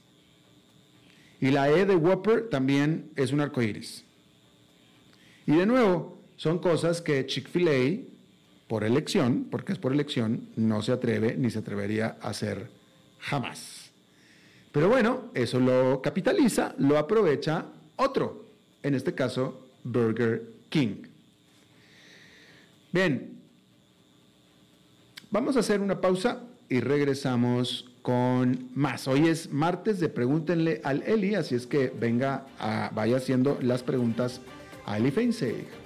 Y 1.39 1.52
la 1.52 1.69
E 1.69 1.86
de 1.86 1.95
Whopper 1.95 2.50
también 2.50 3.10
es 3.15 3.32
un 3.32 3.39
arco 3.39 3.62
iris. 3.62 4.04
Y 5.47 5.55
de 5.55 5.65
nuevo, 5.65 6.17
son 6.38 6.60
cosas 6.60 7.01
que 7.01 7.25
Chick-fil-A, 7.25 8.15
por 8.67 8.84
elección, 8.84 9.47
porque 9.51 9.73
es 9.73 9.79
por 9.79 9.93
elección, 9.93 10.49
no 10.55 10.81
se 10.81 10.91
atreve 10.91 11.36
ni 11.38 11.51
se 11.51 11.60
atrevería 11.60 12.17
a 12.21 12.29
hacer 12.29 12.69
jamás. 13.19 13.91
Pero 14.71 14.89
bueno, 14.89 15.29
eso 15.34 15.60
lo 15.60 16.01
capitaliza, 16.01 16.75
lo 16.79 16.97
aprovecha 16.97 17.65
otro, 17.95 18.45
en 18.84 18.95
este 18.95 19.13
caso 19.13 19.69
Burger 19.84 20.43
King. 20.69 21.03
Bien, 22.91 23.39
vamos 25.29 25.55
a 25.55 25.60
hacer 25.60 25.79
una 25.79 26.01
pausa 26.01 26.41
y 26.67 26.79
regresamos 26.79 27.91
con 28.01 28.69
más. 28.75 29.08
Hoy 29.08 29.27
es 29.27 29.51
martes 29.51 29.99
de 29.99 30.10
Pregúntenle 30.10 30.81
al 30.84 31.03
Eli, 31.03 31.36
así 31.36 31.55
es 31.55 31.67
que 31.67 31.89
venga, 31.89 32.45
a, 32.60 32.91
vaya 32.93 33.17
haciendo 33.17 33.58
las 33.62 33.84
preguntas 33.84 34.41
a 34.86 34.98
Eli 34.98 35.12
Feinseig. 35.12 35.86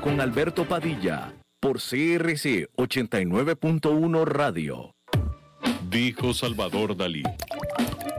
con 0.00 0.20
Alberto 0.20 0.66
Padilla 0.66 1.32
por 1.60 1.78
CRC 1.78 2.68
89.1 2.76 4.24
Radio. 4.24 4.94
Dijo 5.88 6.34
Salvador 6.34 6.96
Dalí. 6.96 7.22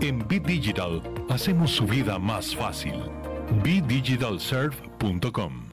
En 0.00 0.26
Bit 0.26 0.44
Digital 0.44 1.00
hacemos 1.28 1.70
su 1.70 1.86
vida 1.86 2.18
más 2.18 2.54
fácil. 2.54 2.94
BitDigitalServe.com 3.62 5.68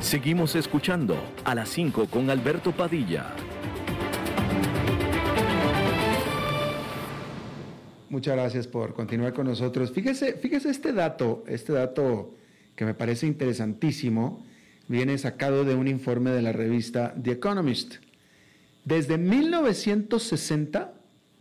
Seguimos 0.00 0.56
escuchando 0.56 1.16
a 1.44 1.54
las 1.54 1.68
5 1.70 2.06
con 2.06 2.30
Alberto 2.30 2.72
Padilla. 2.72 3.26
Muchas 8.10 8.36
gracias 8.36 8.66
por 8.66 8.94
continuar 8.94 9.32
con 9.32 9.46
nosotros. 9.46 9.92
Fíjese, 9.92 10.34
fíjese 10.34 10.70
este 10.70 10.92
dato, 10.92 11.44
este 11.48 11.72
dato 11.72 12.34
que 12.76 12.84
me 12.84 12.94
parece 12.94 13.26
interesantísimo, 13.26 14.44
viene 14.88 15.18
sacado 15.18 15.64
de 15.64 15.74
un 15.74 15.88
informe 15.88 16.30
de 16.30 16.42
la 16.42 16.52
revista 16.52 17.14
The 17.22 17.32
Economist. 17.32 17.96
Desde 18.84 19.16
1960, 19.16 20.94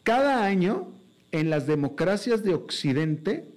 cada 0.04 0.46
año 0.46 0.94
en 1.32 1.50
las 1.50 1.68
democracias 1.68 2.44
de 2.44 2.54
Occidente, 2.54 3.48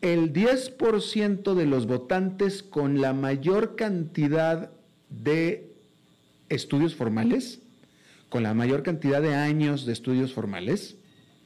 el 0.00 0.32
10% 0.32 1.54
de 1.54 1.66
los 1.66 1.86
votantes 1.86 2.62
con 2.62 3.00
la 3.00 3.12
mayor 3.12 3.76
cantidad 3.76 4.70
de 5.10 5.74
estudios 6.48 6.94
formales, 6.94 7.60
con 8.28 8.42
la 8.42 8.54
mayor 8.54 8.82
cantidad 8.82 9.22
de 9.22 9.34
años 9.34 9.86
de 9.86 9.92
estudios 9.92 10.32
formales, 10.32 10.96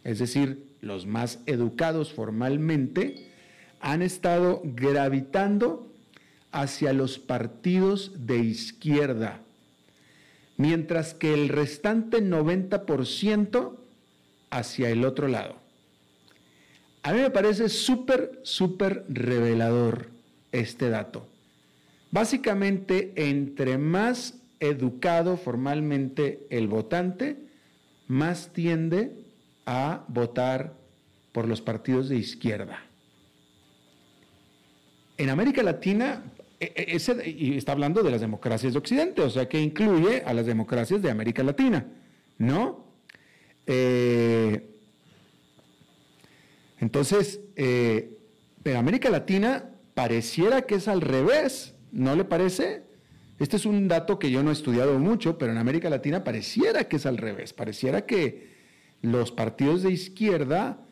es 0.04 0.18
decir, 0.18 0.66
los 0.80 1.06
más 1.06 1.40
educados 1.46 2.12
formalmente, 2.12 3.30
han 3.80 4.02
estado 4.02 4.60
gravitando 4.64 5.87
hacia 6.52 6.92
los 6.92 7.18
partidos 7.18 8.26
de 8.26 8.38
izquierda, 8.38 9.40
mientras 10.56 11.14
que 11.14 11.34
el 11.34 11.48
restante 11.48 12.22
90% 12.22 13.76
hacia 14.50 14.90
el 14.90 15.04
otro 15.04 15.28
lado. 15.28 15.56
A 17.02 17.12
mí 17.12 17.20
me 17.20 17.30
parece 17.30 17.68
súper, 17.68 18.40
súper 18.42 19.04
revelador 19.08 20.08
este 20.52 20.90
dato. 20.90 21.26
Básicamente, 22.10 23.12
entre 23.16 23.78
más 23.78 24.34
educado 24.60 25.36
formalmente 25.36 26.46
el 26.50 26.66
votante, 26.66 27.36
más 28.08 28.52
tiende 28.52 29.12
a 29.66 30.04
votar 30.08 30.72
por 31.32 31.46
los 31.46 31.60
partidos 31.60 32.08
de 32.08 32.16
izquierda. 32.16 32.82
En 35.18 35.30
América 35.30 35.62
Latina, 35.62 36.22
ese, 36.60 37.28
y 37.28 37.56
está 37.56 37.72
hablando 37.72 38.02
de 38.02 38.10
las 38.10 38.20
democracias 38.20 38.72
de 38.72 38.78
Occidente, 38.78 39.22
o 39.22 39.30
sea 39.30 39.48
que 39.48 39.60
incluye 39.60 40.22
a 40.24 40.34
las 40.34 40.46
democracias 40.46 41.00
de 41.02 41.10
América 41.10 41.42
Latina, 41.42 41.86
¿no? 42.38 42.84
Eh, 43.66 44.74
entonces, 46.80 47.40
eh, 47.56 48.18
en 48.64 48.76
América 48.76 49.10
Latina 49.10 49.70
pareciera 49.94 50.62
que 50.62 50.76
es 50.76 50.88
al 50.88 51.00
revés, 51.00 51.74
¿no 51.92 52.14
le 52.16 52.24
parece? 52.24 52.82
Este 53.38 53.56
es 53.56 53.66
un 53.66 53.86
dato 53.88 54.18
que 54.18 54.30
yo 54.30 54.42
no 54.42 54.50
he 54.50 54.52
estudiado 54.52 54.98
mucho, 54.98 55.38
pero 55.38 55.52
en 55.52 55.58
América 55.58 55.88
Latina 55.90 56.24
pareciera 56.24 56.84
que 56.84 56.96
es 56.96 57.06
al 57.06 57.18
revés, 57.18 57.52
pareciera 57.52 58.04
que 58.04 58.56
los 59.00 59.30
partidos 59.30 59.82
de 59.82 59.92
izquierda 59.92 60.84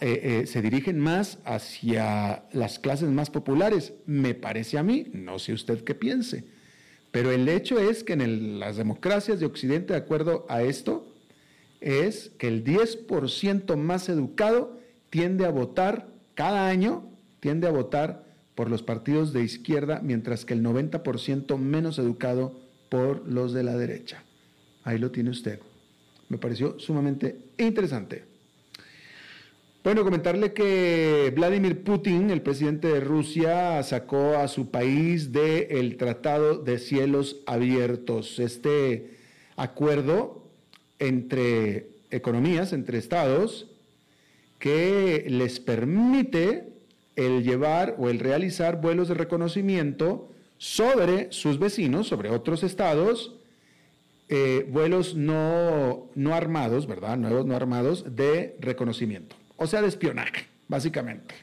eh, 0.00 0.20
eh, 0.42 0.46
se 0.46 0.62
dirigen 0.62 0.98
más 0.98 1.38
hacia 1.44 2.44
las 2.52 2.78
clases 2.78 3.08
más 3.08 3.30
populares, 3.30 3.92
me 4.06 4.34
parece 4.34 4.78
a 4.78 4.82
mí, 4.82 5.06
no 5.12 5.38
sé 5.38 5.52
usted 5.52 5.84
qué 5.84 5.94
piense, 5.94 6.44
pero 7.10 7.30
el 7.30 7.48
hecho 7.48 7.78
es 7.78 8.02
que 8.04 8.14
en 8.14 8.58
las 8.58 8.76
democracias 8.76 9.40
de 9.40 9.46
Occidente, 9.46 9.92
de 9.92 9.98
acuerdo 9.98 10.46
a 10.48 10.62
esto, 10.62 11.06
es 11.80 12.30
que 12.38 12.48
el 12.48 12.64
10% 12.64 13.76
más 13.76 14.08
educado 14.08 14.78
tiende 15.08 15.46
a 15.46 15.50
votar 15.50 16.08
cada 16.34 16.68
año, 16.68 17.08
tiende 17.40 17.66
a 17.66 17.72
votar 17.72 18.24
por 18.54 18.68
los 18.68 18.82
partidos 18.82 19.32
de 19.32 19.42
izquierda, 19.42 20.00
mientras 20.02 20.44
que 20.44 20.54
el 20.54 20.62
90% 20.62 21.56
menos 21.58 21.98
educado 21.98 22.60
por 22.88 23.26
los 23.26 23.52
de 23.52 23.62
la 23.62 23.76
derecha. 23.76 24.24
Ahí 24.84 24.98
lo 24.98 25.10
tiene 25.10 25.30
usted 25.30 25.60
me 26.30 26.38
pareció 26.38 26.78
sumamente 26.78 27.50
interesante. 27.58 28.24
Bueno, 29.82 30.04
comentarle 30.04 30.52
que 30.52 31.32
Vladimir 31.34 31.82
Putin, 31.82 32.28
el 32.28 32.42
presidente 32.42 32.88
de 32.88 33.00
Rusia, 33.00 33.82
sacó 33.82 34.36
a 34.36 34.46
su 34.46 34.70
país 34.70 35.32
del 35.32 35.96
Tratado 35.96 36.58
de 36.58 36.78
Cielos 36.78 37.38
Abiertos, 37.46 38.38
este 38.40 39.12
acuerdo 39.56 40.44
entre 40.98 41.88
economías, 42.10 42.74
entre 42.74 42.98
estados, 42.98 43.68
que 44.58 45.24
les 45.28 45.60
permite 45.60 46.74
el 47.16 47.42
llevar 47.42 47.96
o 47.98 48.10
el 48.10 48.18
realizar 48.18 48.82
vuelos 48.82 49.08
de 49.08 49.14
reconocimiento 49.14 50.28
sobre 50.58 51.32
sus 51.32 51.58
vecinos, 51.58 52.06
sobre 52.06 52.28
otros 52.28 52.62
estados, 52.64 53.34
eh, 54.28 54.68
vuelos 54.70 55.14
no, 55.14 56.10
no 56.14 56.34
armados, 56.34 56.86
¿verdad? 56.86 57.16
Nuevos 57.16 57.46
no 57.46 57.56
armados 57.56 58.14
de 58.14 58.56
reconocimiento, 58.60 59.34
o 59.60 59.66
sea, 59.66 59.82
de 59.82 59.88
espionaje, 59.88 60.46
básicamente. 60.68 61.34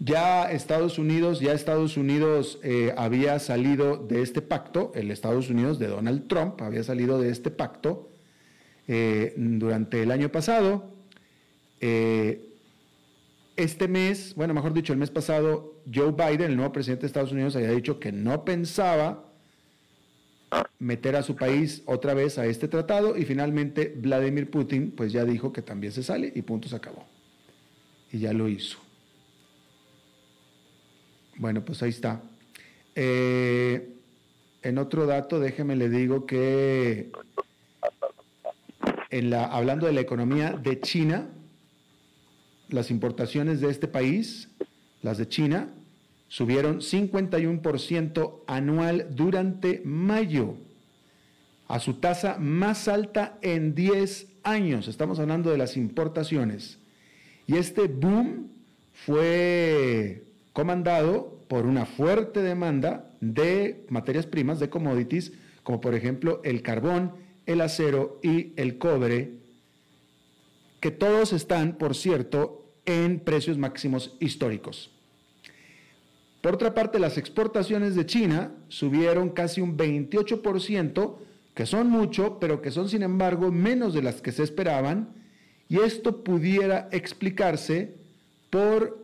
Ya 0.00 0.50
Estados 0.50 0.98
Unidos, 0.98 1.38
ya 1.38 1.52
Estados 1.52 1.96
Unidos 1.96 2.58
eh, 2.64 2.92
había 2.96 3.38
salido 3.38 3.96
de 3.96 4.22
este 4.22 4.42
pacto, 4.42 4.90
el 4.96 5.12
Estados 5.12 5.50
Unidos 5.50 5.78
de 5.78 5.86
Donald 5.86 6.26
Trump 6.26 6.60
había 6.60 6.82
salido 6.82 7.20
de 7.20 7.30
este 7.30 7.52
pacto 7.52 8.10
eh, 8.88 9.34
durante 9.36 10.02
el 10.02 10.10
año 10.10 10.32
pasado. 10.32 10.90
este 11.80 12.40
mes, 13.86 14.34
bueno, 14.34 14.52
mejor 14.52 14.72
dicho, 14.72 14.92
el 14.92 14.98
mes 14.98 15.12
pasado, 15.12 15.76
Joe 15.94 16.10
Biden, 16.10 16.50
el 16.50 16.56
nuevo 16.56 16.72
presidente 16.72 17.02
de 17.02 17.06
Estados 17.06 17.30
Unidos, 17.30 17.54
había 17.54 17.70
dicho 17.70 18.00
que 18.00 18.10
no 18.10 18.44
pensaba 18.44 19.29
meter 20.78 21.16
a 21.16 21.22
su 21.22 21.36
país 21.36 21.82
otra 21.86 22.14
vez 22.14 22.38
a 22.38 22.46
este 22.46 22.66
tratado 22.66 23.16
y 23.16 23.24
finalmente 23.24 23.94
Vladimir 23.96 24.50
Putin 24.50 24.90
pues 24.90 25.12
ya 25.12 25.24
dijo 25.24 25.52
que 25.52 25.62
también 25.62 25.92
se 25.92 26.02
sale 26.02 26.32
y 26.34 26.42
punto 26.42 26.68
se 26.68 26.76
acabó. 26.76 27.06
Y 28.12 28.18
ya 28.18 28.32
lo 28.32 28.48
hizo. 28.48 28.78
Bueno, 31.36 31.64
pues 31.64 31.82
ahí 31.82 31.90
está. 31.90 32.22
Eh, 32.94 33.96
en 34.62 34.78
otro 34.78 35.06
dato, 35.06 35.38
déjeme 35.40 35.76
le 35.76 35.88
digo 35.88 36.26
que 36.26 37.12
en 39.10 39.30
la, 39.30 39.44
hablando 39.44 39.86
de 39.86 39.92
la 39.92 40.00
economía 40.00 40.52
de 40.52 40.80
China, 40.80 41.28
las 42.68 42.90
importaciones 42.90 43.60
de 43.60 43.70
este 43.70 43.88
país, 43.88 44.48
las 45.02 45.18
de 45.18 45.28
China, 45.28 45.68
subieron 46.30 46.78
51% 46.78 48.44
anual 48.46 49.08
durante 49.10 49.82
mayo, 49.84 50.54
a 51.66 51.80
su 51.80 51.94
tasa 51.94 52.38
más 52.38 52.86
alta 52.86 53.36
en 53.42 53.74
10 53.74 54.28
años. 54.44 54.86
Estamos 54.86 55.18
hablando 55.18 55.50
de 55.50 55.58
las 55.58 55.76
importaciones. 55.76 56.78
Y 57.48 57.56
este 57.56 57.88
boom 57.88 58.48
fue 58.92 60.22
comandado 60.52 61.40
por 61.48 61.66
una 61.66 61.84
fuerte 61.84 62.42
demanda 62.42 63.10
de 63.20 63.84
materias 63.88 64.26
primas, 64.26 64.60
de 64.60 64.70
commodities, 64.70 65.32
como 65.64 65.80
por 65.80 65.96
ejemplo 65.96 66.40
el 66.44 66.62
carbón, 66.62 67.12
el 67.46 67.60
acero 67.60 68.20
y 68.22 68.52
el 68.54 68.78
cobre, 68.78 69.32
que 70.78 70.92
todos 70.92 71.32
están, 71.32 71.76
por 71.76 71.96
cierto, 71.96 72.72
en 72.86 73.18
precios 73.18 73.58
máximos 73.58 74.16
históricos. 74.20 74.92
Por 76.40 76.54
otra 76.54 76.74
parte, 76.74 76.98
las 76.98 77.18
exportaciones 77.18 77.94
de 77.94 78.06
China 78.06 78.52
subieron 78.68 79.30
casi 79.30 79.60
un 79.60 79.76
28%, 79.76 81.16
que 81.54 81.66
son 81.66 81.88
mucho, 81.90 82.38
pero 82.40 82.62
que 82.62 82.70
son 82.70 82.88
sin 82.88 83.02
embargo 83.02 83.52
menos 83.52 83.92
de 83.92 84.02
las 84.02 84.22
que 84.22 84.32
se 84.32 84.42
esperaban, 84.42 85.10
y 85.68 85.80
esto 85.80 86.24
pudiera 86.24 86.88
explicarse 86.92 87.94
por 88.48 88.98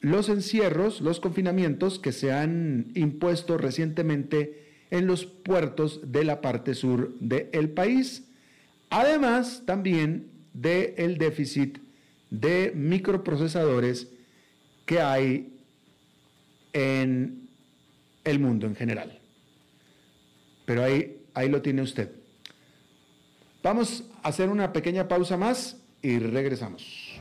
los 0.00 0.28
encierros, 0.28 1.00
los 1.00 1.20
confinamientos 1.20 1.98
que 1.98 2.12
se 2.12 2.32
han 2.32 2.90
impuesto 2.94 3.56
recientemente 3.58 4.62
en 4.90 5.06
los 5.06 5.26
puertos 5.26 6.00
de 6.04 6.24
la 6.24 6.40
parte 6.40 6.74
sur 6.74 7.14
del 7.20 7.70
país. 7.70 8.24
Además, 8.90 9.62
también 9.64 10.30
del 10.52 11.18
déficit 11.18 11.78
de 12.30 12.72
microprocesadores 12.74 14.08
que 14.84 15.00
hay 15.00 15.52
en 16.72 17.48
el 18.24 18.38
mundo 18.38 18.66
en 18.66 18.76
general. 18.76 19.18
Pero 20.64 20.84
ahí, 20.84 21.18
ahí 21.34 21.48
lo 21.48 21.62
tiene 21.62 21.82
usted. 21.82 22.10
Vamos 23.62 24.04
a 24.22 24.28
hacer 24.28 24.48
una 24.48 24.72
pequeña 24.72 25.06
pausa 25.06 25.36
más 25.36 25.76
y 26.02 26.18
regresamos. 26.18 27.20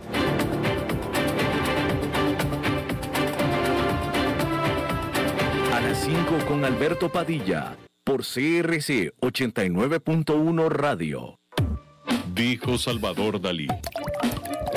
A 5.73 5.81
las 5.81 6.03
5 6.03 6.45
con 6.47 6.65
Alberto 6.65 7.11
Padilla, 7.11 7.77
por 8.03 8.21
CRC 8.21 9.13
89.1 9.21 10.69
Radio. 10.69 11.39
Dijo 12.33 12.77
Salvador 12.77 13.39
Dalí. 13.39 13.67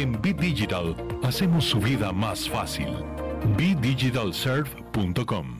En 0.00 0.18
Bit 0.22 0.38
Digital 0.38 0.96
hacemos 1.22 1.66
su 1.66 1.78
vida 1.78 2.10
más 2.10 2.48
fácil. 2.48 2.88
BitDigitalServe.com 3.58 5.59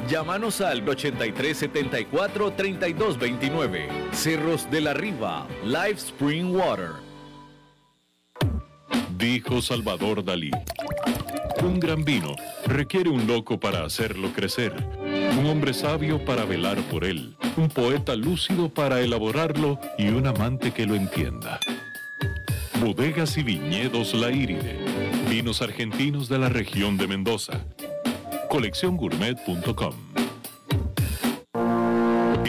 Llámanos 0.09 0.61
al 0.61 0.87
8374 0.87 2.53
3229. 2.53 3.87
Cerros 4.11 4.69
de 4.69 4.81
la 4.81 4.93
Riva, 4.93 5.47
Live 5.63 5.97
Spring 5.97 6.55
Water. 6.55 6.89
Dijo 9.17 9.61
Salvador 9.61 10.23
Dalí. 10.23 10.51
Un 11.63 11.79
gran 11.79 12.03
vino 12.03 12.35
requiere 12.65 13.09
un 13.09 13.27
loco 13.27 13.59
para 13.59 13.85
hacerlo 13.85 14.33
crecer, 14.33 14.73
un 15.37 15.45
hombre 15.45 15.73
sabio 15.73 16.23
para 16.25 16.43
velar 16.43 16.77
por 16.89 17.05
él, 17.05 17.35
un 17.55 17.69
poeta 17.69 18.15
lúcido 18.15 18.69
para 18.69 19.01
elaborarlo 19.01 19.79
y 19.97 20.07
un 20.07 20.25
amante 20.25 20.71
que 20.71 20.87
lo 20.87 20.95
entienda. 20.95 21.59
Bodegas 22.79 23.37
y 23.37 23.43
viñedos 23.43 24.15
La 24.15 24.31
Iride. 24.31 24.79
Vinos 25.29 25.61
argentinos 25.61 26.27
de 26.27 26.39
la 26.39 26.49
región 26.49 26.97
de 26.97 27.07
Mendoza. 27.07 27.63
Colecciongourmet.com 28.51 30.30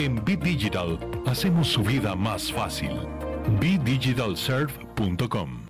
En 0.00 0.16
Bit 0.24 0.42
Digital 0.42 0.98
hacemos 1.26 1.68
su 1.68 1.82
vida 1.82 2.16
más 2.16 2.50
fácil. 2.50 2.88
BitDigitalServe.com 3.60 5.66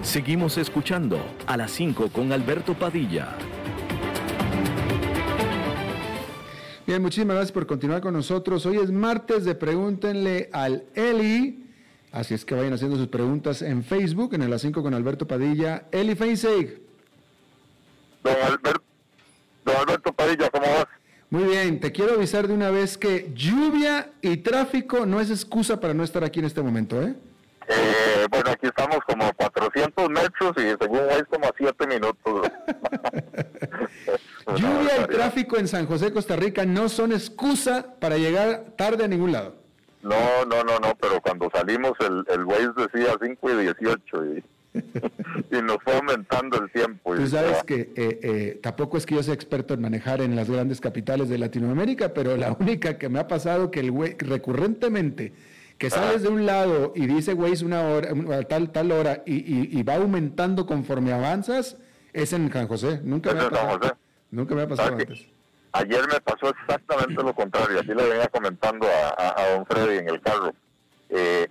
Seguimos 0.00 0.58
escuchando 0.58 1.18
a 1.48 1.56
las 1.56 1.72
5 1.72 2.10
con 2.10 2.30
Alberto 2.30 2.74
Padilla. 2.74 3.36
Bien, 6.86 7.02
muchísimas 7.02 7.34
gracias 7.34 7.50
por 7.50 7.66
continuar 7.66 8.00
con 8.00 8.14
nosotros. 8.14 8.64
Hoy 8.66 8.76
es 8.76 8.92
martes 8.92 9.44
de 9.44 9.56
Pregúntenle 9.56 10.50
al 10.52 10.84
Eli. 10.94 11.64
Así 12.12 12.34
es 12.34 12.44
que 12.44 12.54
vayan 12.54 12.74
haciendo 12.74 12.96
sus 12.96 13.08
preguntas 13.08 13.60
en 13.60 13.82
Facebook, 13.82 14.34
en 14.34 14.42
el 14.42 14.52
A 14.52 14.60
5 14.60 14.84
con 14.84 14.94
Alberto 14.94 15.26
Padilla. 15.26 15.88
Eli 15.90 16.14
Feinseig. 16.14 16.85
Don 18.26 18.42
Alberto, 18.42 18.82
don 19.64 19.76
Alberto 19.76 20.12
Padilla, 20.12 20.50
¿cómo 20.50 20.66
vas? 20.66 20.86
Muy 21.30 21.44
bien, 21.44 21.78
te 21.78 21.92
quiero 21.92 22.14
avisar 22.14 22.48
de 22.48 22.54
una 22.54 22.70
vez 22.70 22.98
que 22.98 23.30
lluvia 23.32 24.10
y 24.20 24.38
tráfico 24.38 25.06
no 25.06 25.20
es 25.20 25.30
excusa 25.30 25.78
para 25.78 25.94
no 25.94 26.02
estar 26.02 26.24
aquí 26.24 26.40
en 26.40 26.46
este 26.46 26.60
momento, 26.60 27.00
¿eh? 27.00 27.14
Eh, 27.68 28.26
bueno, 28.28 28.50
aquí 28.50 28.66
estamos 28.66 28.98
como 29.06 29.26
a 29.26 29.32
400 29.32 30.10
metros 30.10 30.54
y 30.56 30.74
según 30.80 31.02
es 31.10 31.22
como 31.30 31.46
a 31.46 31.52
7 31.56 31.86
minutos. 31.86 32.50
Lluvia 34.56 35.04
y 35.04 35.06
tráfico 35.06 35.56
en 35.56 35.68
San 35.68 35.86
José, 35.86 36.12
Costa 36.12 36.34
Rica 36.34 36.66
no 36.66 36.88
son 36.88 37.12
excusa 37.12 37.94
para 38.00 38.18
llegar 38.18 38.72
tarde 38.76 39.04
a 39.04 39.08
ningún 39.08 39.30
lado. 39.30 39.54
No, 40.02 40.44
no, 40.46 40.64
no, 40.64 40.80
no, 40.80 40.96
pero 41.00 41.20
cuando 41.20 41.48
salimos 41.54 41.92
el, 42.00 42.24
el 42.28 42.44
Waze 42.44 42.72
decía 42.76 43.14
5 43.22 43.50
y 43.50 43.62
18 43.62 44.24
y, 44.26 44.44
y 45.50 45.62
nos 45.62 45.78
fue 45.82 45.94
aumentando 45.94 46.60
el 46.62 46.70
tiempo. 46.70 47.14
Tú 47.14 47.26
sabes 47.26 47.62
que 47.64 47.92
eh, 47.96 48.20
eh, 48.22 48.60
tampoco 48.62 48.96
es 48.98 49.06
que 49.06 49.14
yo 49.14 49.22
sea 49.22 49.34
experto 49.34 49.74
en 49.74 49.80
manejar 49.80 50.20
en 50.20 50.34
las 50.36 50.48
grandes 50.50 50.80
capitales 50.80 51.28
de 51.28 51.38
Latinoamérica, 51.38 52.12
pero 52.14 52.36
la 52.36 52.52
única 52.58 52.98
que 52.98 53.08
me 53.08 53.18
ha 53.18 53.28
pasado 53.28 53.70
que 53.70 53.80
el 53.80 53.90
güey 53.90 54.16
recurrentemente 54.18 55.32
que 55.78 55.90
sales 55.90 56.22
de 56.22 56.28
un 56.28 56.46
lado 56.46 56.92
y 56.96 57.06
dice 57.06 57.34
Waze 57.34 57.62
una 57.64 57.82
hora, 57.82 58.08
tal, 58.48 58.72
tal 58.72 58.92
hora 58.92 59.22
y, 59.26 59.34
y- 59.34 59.78
y 59.78 59.82
va 59.82 59.96
aumentando 59.96 60.64
conforme 60.64 61.12
avanzas, 61.12 61.76
es 62.14 62.32
en 62.32 62.50
San 62.50 62.66
José. 62.66 63.00
Nunca 63.04 63.34
me 63.34 63.40
ha 63.40 63.50
pasado. 63.50 63.96
Nunca 64.30 64.54
me 64.54 64.62
ha 64.62 64.68
pasado 64.68 64.88
¿Sabe 64.88 65.02
antes. 65.02 65.26
Ayer 65.72 66.00
me 66.10 66.18
pasó 66.22 66.48
exactamente 66.48 67.22
lo 67.22 67.34
contrario, 67.34 67.78
así 67.80 67.88
le 67.88 68.08
venía 68.08 68.26
comentando 68.28 68.86
a, 68.86 69.08
a- 69.22 69.42
a 69.42 69.50
don 69.54 69.66
Freddy 69.66 69.98
en 69.98 70.08
el 70.08 70.20
carro. 70.22 70.54
Eh, 71.10 71.46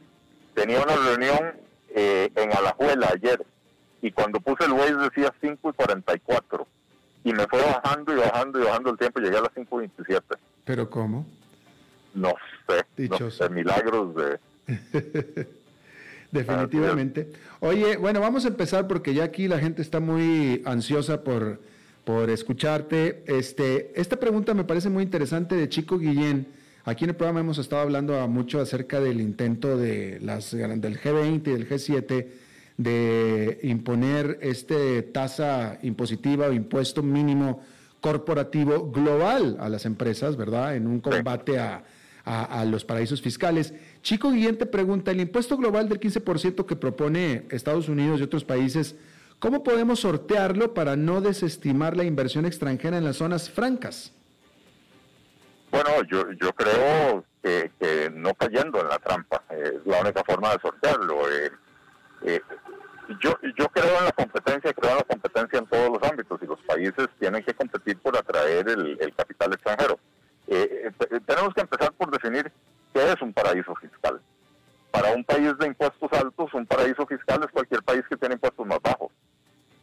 tenía 0.56 0.82
una 0.82 0.96
reunión 0.96 1.54
eh, 1.96 2.30
en 2.36 2.52
Alajuela 2.56 3.10
ayer 3.14 3.44
y 4.02 4.12
cuando 4.12 4.40
puse 4.40 4.66
el 4.66 4.74
Waze 4.74 4.96
decía 4.96 5.34
5 5.42 5.70
y 5.70 5.74
44 5.74 6.68
y 7.24 7.34
me 7.34 7.48
fue 7.48 7.60
bajando 7.62 8.14
y 8.14 8.18
bajando 8.18 8.60
y 8.60 8.64
bajando 8.64 8.92
el 8.92 8.98
tiempo, 9.00 9.20
llegué 9.20 9.38
a 9.38 9.42
las 9.42 9.52
5 9.56 9.78
y 9.78 9.80
27. 9.88 10.26
Pero 10.66 10.90
¿cómo? 10.92 11.26
No 12.14 12.34
sé, 12.68 12.76
no 12.78 12.84
Dichoso. 12.96 13.32
sé, 13.32 13.50
milagros 13.50 14.16
de... 14.16 14.40
Definitivamente. 16.32 17.32
Oye, 17.62 17.98
bueno, 17.98 18.20
vamos 18.20 18.46
a 18.46 18.50
empezar 18.50 18.88
porque 18.88 19.14
ya 19.14 19.24
aquí 19.24 19.48
la 19.48 19.58
gente 19.58 19.82
está 19.82 20.00
muy 20.00 20.62
ansiosa 20.66 21.24
por, 21.24 21.62
por 22.04 22.30
escucharte. 22.30 23.24
Este, 23.26 24.00
esta 24.00 24.18
pregunta 24.18 24.54
me 24.54 24.66
parece 24.66 24.90
muy 24.90 25.04
interesante 25.04 25.56
de 25.56 25.70
Chico 25.70 25.98
Guillén. 25.98 26.48
Aquí 26.88 27.04
en 27.04 27.10
el 27.10 27.16
programa 27.16 27.40
hemos 27.40 27.58
estado 27.58 27.82
hablando 27.82 28.20
a 28.20 28.28
mucho 28.28 28.62
acerca 28.62 29.00
del 29.00 29.20
intento 29.20 29.76
de 29.76 30.20
las, 30.22 30.52
del 30.52 31.00
G20 31.02 31.48
y 31.48 31.52
del 31.52 31.68
G7 31.68 32.28
de 32.78 33.60
imponer 33.64 34.38
este 34.44 35.02
tasa 35.02 35.80
impositiva 35.82 36.46
o 36.46 36.54
impuesto 36.54 37.02
mínimo 37.02 37.64
corporativo 38.02 38.92
global 38.92 39.58
a 39.60 39.68
las 39.68 39.88
empresas, 39.88 40.38
¿verdad? 40.38 40.76
En 40.76 40.86
un 40.86 41.00
combate 41.00 41.58
a, 41.58 41.84
los 42.66 42.86
paraísos 42.86 43.20
fiscales. 43.20 43.74
Chico 44.04 44.32
Guillén 44.32 44.58
te 44.58 44.68
pregunta, 44.68 45.10
el 45.10 45.22
impuesto 45.22 45.58
global 45.58 45.90
del 45.90 46.00
15% 46.00 46.68
que 46.68 46.76
propone 46.76 47.46
Estados 47.50 47.90
Unidos 47.90 48.20
y 48.20 48.24
otros 48.24 48.44
países, 48.44 48.96
¿cómo 49.40 49.64
podemos 49.64 50.02
sortearlo 50.02 50.76
para 50.76 50.96
no 50.96 51.20
desestimar 51.20 51.98
la 51.98 52.04
inversión 52.04 52.46
extranjera 52.46 53.00
en 53.00 53.06
las 53.06 53.18
zonas 53.18 53.50
francas? 53.50 54.12
Bueno, 55.72 55.90
yo, 56.10 56.32
yo 56.34 56.54
creo 56.54 57.26
que, 57.42 58.12
no 58.14 58.34
cayendo 58.34 58.80
en 58.82 58.88
la 58.88 58.98
trampa 58.98 59.44
es 59.50 59.86
la 59.86 60.02
única 60.02 60.24
forma 60.24 60.52
de 60.52 60.62
sortearlo. 60.62 61.30
Eh, 61.30 61.52
eh, 62.24 62.42
yo, 63.22 63.38
yo 63.58 63.68
creo 63.70 64.00
en 64.00 64.06
la 64.06 64.12
competencia, 64.12 64.74
creo 64.74 64.92
en 64.92 64.98
la 64.98 65.04
competencia 65.04 65.60
en 65.60 65.68
todos 65.68 65.90
los 65.90 66.10
ámbitos 66.10 66.40
y 66.42 66.46
los 66.48 66.60
países 66.62 67.08
tienen 67.20 67.44
que 67.44 67.54
competir 67.54 67.98
por 68.00 68.18
atraer 68.18 68.68
el, 68.70 69.14
capital 69.16 69.54
extranjero. 69.54 70.00
Eh, 70.48 70.92
eh, 71.00 71.20
tenemos 71.26 71.54
que 71.54 71.62
empezar 71.62 71.92
por 71.94 72.10
definir 72.12 72.52
qué 72.94 73.12
es 73.12 73.22
un 73.22 73.34
paraíso 73.34 73.76
fiscal. 73.76 74.20
Para 74.92 75.14
un 75.14 75.24
país 75.24 75.58
de 75.60 75.68
impuestos 75.68 76.12
altos, 76.14 76.54
un 76.54 76.66
paraíso 76.66 77.06
fiscal 77.06 77.44
es 77.44 77.52
cualquier 77.52 77.84
país 77.84 78.04
que 78.10 78.18
tiene 78.18 78.36
impuestos 78.36 78.66
más 78.66 78.80
bajos. 78.82 79.12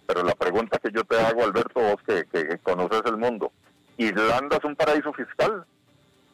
Pero 0.06 0.24
la 0.24 0.34
pregunta 0.34 0.78
que 0.78 0.90
yo 0.90 1.04
te 1.04 1.18
hago, 1.20 1.44
Alberto, 1.44 1.80
vos 1.80 2.02
que, 2.06 2.24
que 2.24 2.58
conoces 2.58 3.02
el 3.06 3.18
mundo, 3.18 3.52
¿Irlanda 3.98 4.56
es 4.56 4.64
un 4.64 4.74
paraíso 4.74 5.12
fiscal 5.12 5.64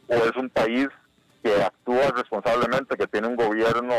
o 0.09 0.15
es 0.15 0.37
un 0.37 0.51
país 0.51 0.89
que 1.43 1.63
actúa 1.63 2.11
responsablemente, 2.15 2.97
que 2.97 3.07
tiene 3.07 3.29
un 3.29 3.37
gobierno 3.37 3.95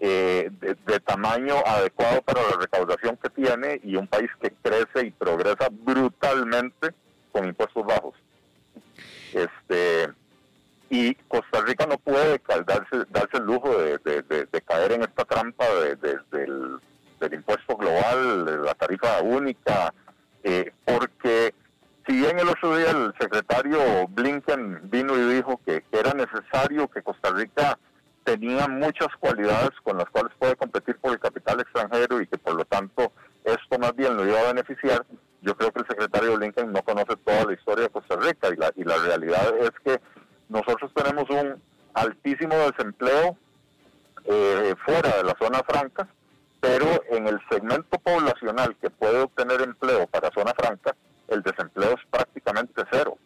eh, 0.00 0.50
de, 0.60 1.00
tamaño 1.00 1.56
adecuado 1.66 2.22
para 2.22 2.40
la 2.42 2.56
recaudación 2.58 3.18
que 3.18 3.28
tiene 3.30 3.80
y 3.84 3.96
un 3.96 4.06
país 4.06 4.30
que 4.40 4.50
crece 4.62 5.06
y 5.06 5.10
progresa 5.10 5.68
brutalmente 5.70 6.94
con 7.32 7.46
impuestos 7.46 7.86
bajos. 7.86 8.14
Este 9.32 10.08
y 10.88 11.14
Costa 11.28 11.60
Rica 11.64 11.86
no 11.86 11.98
puede 11.98 12.40
darse, 12.66 13.04
darse 13.10 13.36
el 13.36 13.44
lujo 13.44 13.70
de, 13.78 14.62
caer 14.66 14.92
en 14.92 15.02
esta 15.02 15.24
trampa 15.24 15.64
del, 16.00 16.80
impuesto 17.32 17.76
global, 17.76 18.44
de 18.44 18.56
la 18.56 18.74
tarifa 18.74 19.20
única, 19.20 19.94
eh, 20.42 20.72
porque 20.84 21.54
si 22.06 22.16
bien 22.16 22.38
el 22.38 22.48
otro 22.48 22.76
día 22.76 22.90
el 22.90 23.14
secretario 23.20 24.06
Blinken 24.08 24.90
vino 24.90 25.16
y 25.16 25.34
dijo 25.34 25.60
que 25.64 25.84
era 25.92 26.12
necesario 26.12 26.88
que 26.88 27.02
Costa 27.02 27.30
Rica 27.30 27.78
tenía 28.24 28.68
muchas 28.68 29.08
cualidades 29.18 29.70
con 29.82 29.98
las 29.98 30.08
cuales 30.10 30.32
puede 30.38 30.56
competir 30.56 30.96
por 30.98 31.12
el 31.12 31.18
capital 31.18 31.60
extranjero 31.60 32.20
y 32.20 32.26
que 32.26 32.38
por 32.38 32.54
lo 32.54 32.64
tanto 32.64 33.12
esto 33.44 33.78
más 33.78 33.94
bien 33.96 34.16
lo 34.16 34.26
iba 34.26 34.40
a 34.40 34.52
beneficiar. 34.52 35.04
Yo 35.42 35.56
creo 35.56 35.72
que 35.72 35.80
el 35.80 35.86
secretario 35.86 36.36
Blinken 36.36 36.72
no 36.72 36.82
conoce 36.82 37.16
toda 37.16 37.46
la 37.46 37.54
historia 37.54 37.84
de 37.84 37.90
Costa 37.90 38.16
Rica 38.16 38.48
y 38.52 38.56
la, 38.56 38.72
y 38.76 38.84
la 38.84 38.96
realidad 38.98 39.54
es 39.58 39.70
que 39.84 40.00
nosotros 40.48 40.90
tenemos 40.94 41.28
un 41.30 41.62
altísimo 41.94 42.54
desempleo 42.54 43.36
eh, 44.24 44.74
fuera 44.84 45.16
de 45.16 45.24
la 45.24 45.34
zona 45.40 45.62
franca, 45.66 46.08
pero 46.60 46.86
en 47.10 47.26
el 47.26 47.40
segmento 47.50 47.98
poblacional 47.98 48.76
que 48.80 48.90
puede 48.90 49.20
obtener 49.20 49.62
empleo 49.62 50.06
para 50.06 50.30
zona 50.30 50.52
franca, 50.54 50.94
el 51.30 51.42
desempleo 51.42 51.90
es 51.90 52.06
prácticamente 52.10 52.82
cero. 52.90 53.16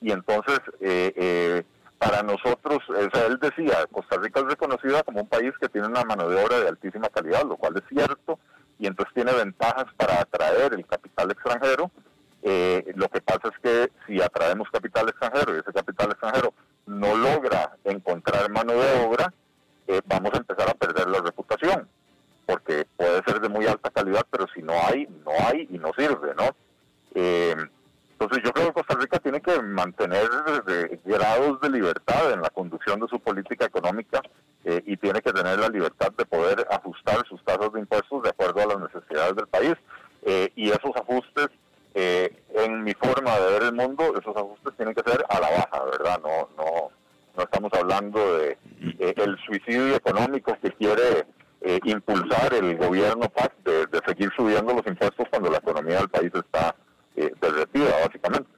Y 0.00 0.12
entonces, 0.12 0.60
eh, 0.80 1.12
eh, 1.16 1.64
para 1.98 2.22
nosotros, 2.22 2.78
él 2.88 3.38
decía, 3.40 3.86
Costa 3.90 4.18
Rica 4.18 4.40
es 4.40 4.46
reconocida 4.46 5.02
como 5.02 5.22
un 5.22 5.28
país 5.28 5.52
que 5.60 5.68
tiene 5.68 5.88
una 5.88 6.04
mano 6.04 6.28
de 6.28 6.42
obra 6.42 6.60
de 6.60 6.68
altísima 6.68 7.08
calidad, 7.08 7.44
lo 7.44 7.56
cual 7.56 7.76
es 7.76 7.84
cierto, 7.88 8.38
y 8.78 8.86
entonces 8.86 9.14
tiene 9.14 9.32
ventajas 9.32 9.86
para 9.96 10.20
atraer 10.20 10.74
el 10.74 10.86
capital 10.86 11.30
extranjero. 11.30 11.90
Eh, 12.42 12.92
lo 12.94 13.08
que 13.08 13.20
pasa 13.20 13.48
es 13.48 13.58
que 13.62 13.90
si 14.06 14.20
atraemos 14.20 14.68
capital 14.70 15.08
extranjero 15.08 15.56
y 15.56 15.60
ese 15.60 15.72
capital 15.72 16.10
extranjero 16.10 16.52
no 16.86 17.16
logra 17.16 17.76
encontrar 17.84 18.50
mano 18.50 18.74
de 18.74 19.04
obra, 19.04 19.32
eh, 19.88 20.00
vamos 20.06 20.32
a 20.34 20.38
empezar 20.38 20.68
a 20.68 20.74
perder 20.74 21.08
la 21.08 21.20
reputación, 21.20 21.88
porque 22.44 22.86
puede 22.96 23.22
ser 23.24 23.40
de 23.40 23.48
muy 23.48 23.66
alta 23.66 23.90
calidad, 23.90 24.26
pero 24.30 24.46
si 24.54 24.62
no 24.62 24.74
hay, 24.74 25.06
no 25.24 25.32
hay 25.48 25.66
y 25.70 25.78
no 25.78 25.92
sirve, 25.96 26.34
¿no? 26.36 26.54
Eh, 27.16 27.56
entonces 28.18 28.44
yo 28.44 28.52
creo 28.52 28.68
que 28.68 28.72
Costa 28.72 28.94
Rica 28.98 29.18
tiene 29.18 29.42
que 29.42 29.60
mantener 29.60 30.26
grados 31.04 31.60
de 31.60 31.68
libertad 31.68 32.32
en 32.32 32.40
la 32.40 32.48
conducción 32.48 32.98
de 32.98 33.08
su 33.08 33.20
política 33.20 33.66
económica 33.66 34.22
eh, 34.64 34.82
y 34.86 34.96
tiene 34.96 35.20
que 35.20 35.32
tener 35.32 35.58
la 35.58 35.68
libertad 35.68 36.12
de 36.16 36.24
poder 36.24 36.66
ajustar 36.70 37.26
sus 37.28 37.44
tasas 37.44 37.70
de 37.74 37.80
impuestos 37.80 38.22
de 38.22 38.30
acuerdo 38.30 38.62
a 38.62 38.66
las 38.66 38.92
necesidades 38.92 39.36
del 39.36 39.46
país. 39.48 39.74
Eh, 40.22 40.50
y 40.56 40.70
esos 40.70 40.96
ajustes, 40.96 41.48
eh, 41.94 42.42
en 42.54 42.82
mi 42.84 42.94
forma 42.94 43.38
de 43.38 43.52
ver 43.52 43.62
el 43.64 43.74
mundo, 43.74 44.14
esos 44.18 44.34
ajustes 44.34 44.74
tienen 44.76 44.94
que 44.94 45.08
ser 45.08 45.22
a 45.28 45.38
la 45.38 45.50
baja, 45.50 45.84
¿verdad? 45.84 46.18
No, 46.22 46.48
no, 46.56 46.90
no 47.36 47.42
estamos 47.42 47.70
hablando 47.74 48.38
de 48.38 48.56
el 48.98 49.36
suicidio 49.44 49.94
económico 49.94 50.56
que 50.62 50.72
quiere 50.72 51.26
impulsar 51.84 52.54
el 52.54 52.76
gobierno 52.78 53.28
PAC 53.28 53.52
de 53.62 54.00
seguir 54.06 54.30
subiendo 54.36 54.72
los 54.72 54.86
impuestos 54.86 55.26
cuando 55.28 55.50
la 55.50 55.58
economía 55.58 55.98
del 55.98 56.08
país 56.08 56.32
está 56.34 56.74
eh, 57.16 57.32
básicamente. 58.04 58.48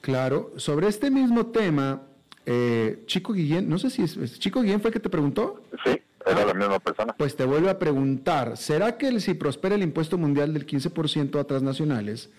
Claro, 0.00 0.52
sobre 0.56 0.88
este 0.88 1.10
mismo 1.10 1.46
tema, 1.46 2.02
eh, 2.44 3.02
Chico 3.06 3.32
Guillén, 3.32 3.68
no 3.68 3.78
sé 3.78 3.88
si 3.88 4.02
es, 4.02 4.38
Chico 4.38 4.60
Guillén 4.60 4.80
fue 4.80 4.90
el 4.90 4.92
que 4.92 5.00
te 5.00 5.08
preguntó. 5.08 5.62
Sí, 5.82 5.98
era 6.26 6.44
la 6.44 6.52
misma 6.52 6.78
persona. 6.78 7.14
Pues 7.16 7.36
te 7.36 7.44
vuelvo 7.44 7.70
a 7.70 7.78
preguntar, 7.78 8.58
¿será 8.58 8.98
que 8.98 9.18
si 9.20 9.32
prospera 9.32 9.76
el 9.76 9.82
impuesto 9.82 10.18
mundial 10.18 10.52
del 10.52 10.66
15% 10.66 11.40
a 11.40 11.44
transnacionales, 11.44 12.30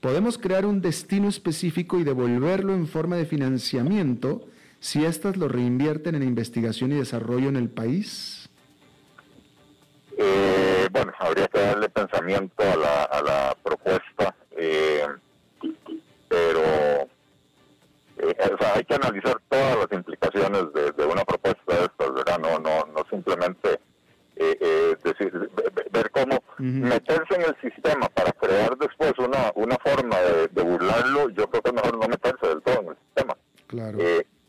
podemos 0.00 0.36
crear 0.36 0.66
un 0.66 0.80
destino 0.80 1.28
específico 1.28 2.00
y 2.00 2.04
devolverlo 2.04 2.74
en 2.74 2.88
forma 2.88 3.14
de 3.14 3.24
financiamiento 3.24 4.44
si 4.80 5.04
éstas 5.04 5.36
lo 5.36 5.46
reinvierten 5.46 6.16
en 6.16 6.24
investigación 6.24 6.90
y 6.90 6.96
desarrollo 6.96 7.48
en 7.48 7.56
el 7.56 7.70
país? 7.70 8.48
Eh, 10.18 10.88
bueno, 10.90 11.12
habría 11.20 11.46
que 11.46 11.60
darle 11.60 11.88
pensamiento 11.88 12.64
a 12.64 12.76
la, 12.76 13.02
a 13.04 13.22
la 13.22 13.56
propuesta 13.62 14.34
eh, 14.62 15.06
pero 16.28 16.62
eh, 18.18 18.36
hay 18.74 18.84
que 18.84 18.94
analizar 18.94 19.36
todas 19.48 19.76
las 19.76 19.92
implicaciones 19.92 20.72
de, 20.72 21.04
una 21.04 21.24
propuesta 21.24 21.74
de 21.74 21.84
estas, 21.84 22.14
¿verdad? 22.14 22.38
No, 22.38 22.58
no, 22.60 22.86
no 22.94 23.04
simplemente 23.10 23.80
eh, 24.36 24.96
decir, 25.02 25.50
ver 25.90 26.10
cómo 26.10 26.42
meterse 26.58 27.34
en 27.34 27.42
el 27.42 27.56
sistema 27.60 28.08
para 28.08 28.32
crear 28.32 28.76
después 28.78 29.12
una, 29.18 29.50
una 29.56 29.76
forma 29.78 30.16
de, 30.20 30.62
burlarlo, 30.62 31.28
yo 31.30 31.48
creo 31.48 31.62
que 31.62 31.68
es 31.70 31.74
mejor 31.74 31.98
no 31.98 32.08
meterse 32.08 32.46
del 32.46 32.62
todo 32.62 32.80
en 32.82 32.88
el 32.88 32.96
sistema. 33.06 33.36
Claro. 33.66 33.98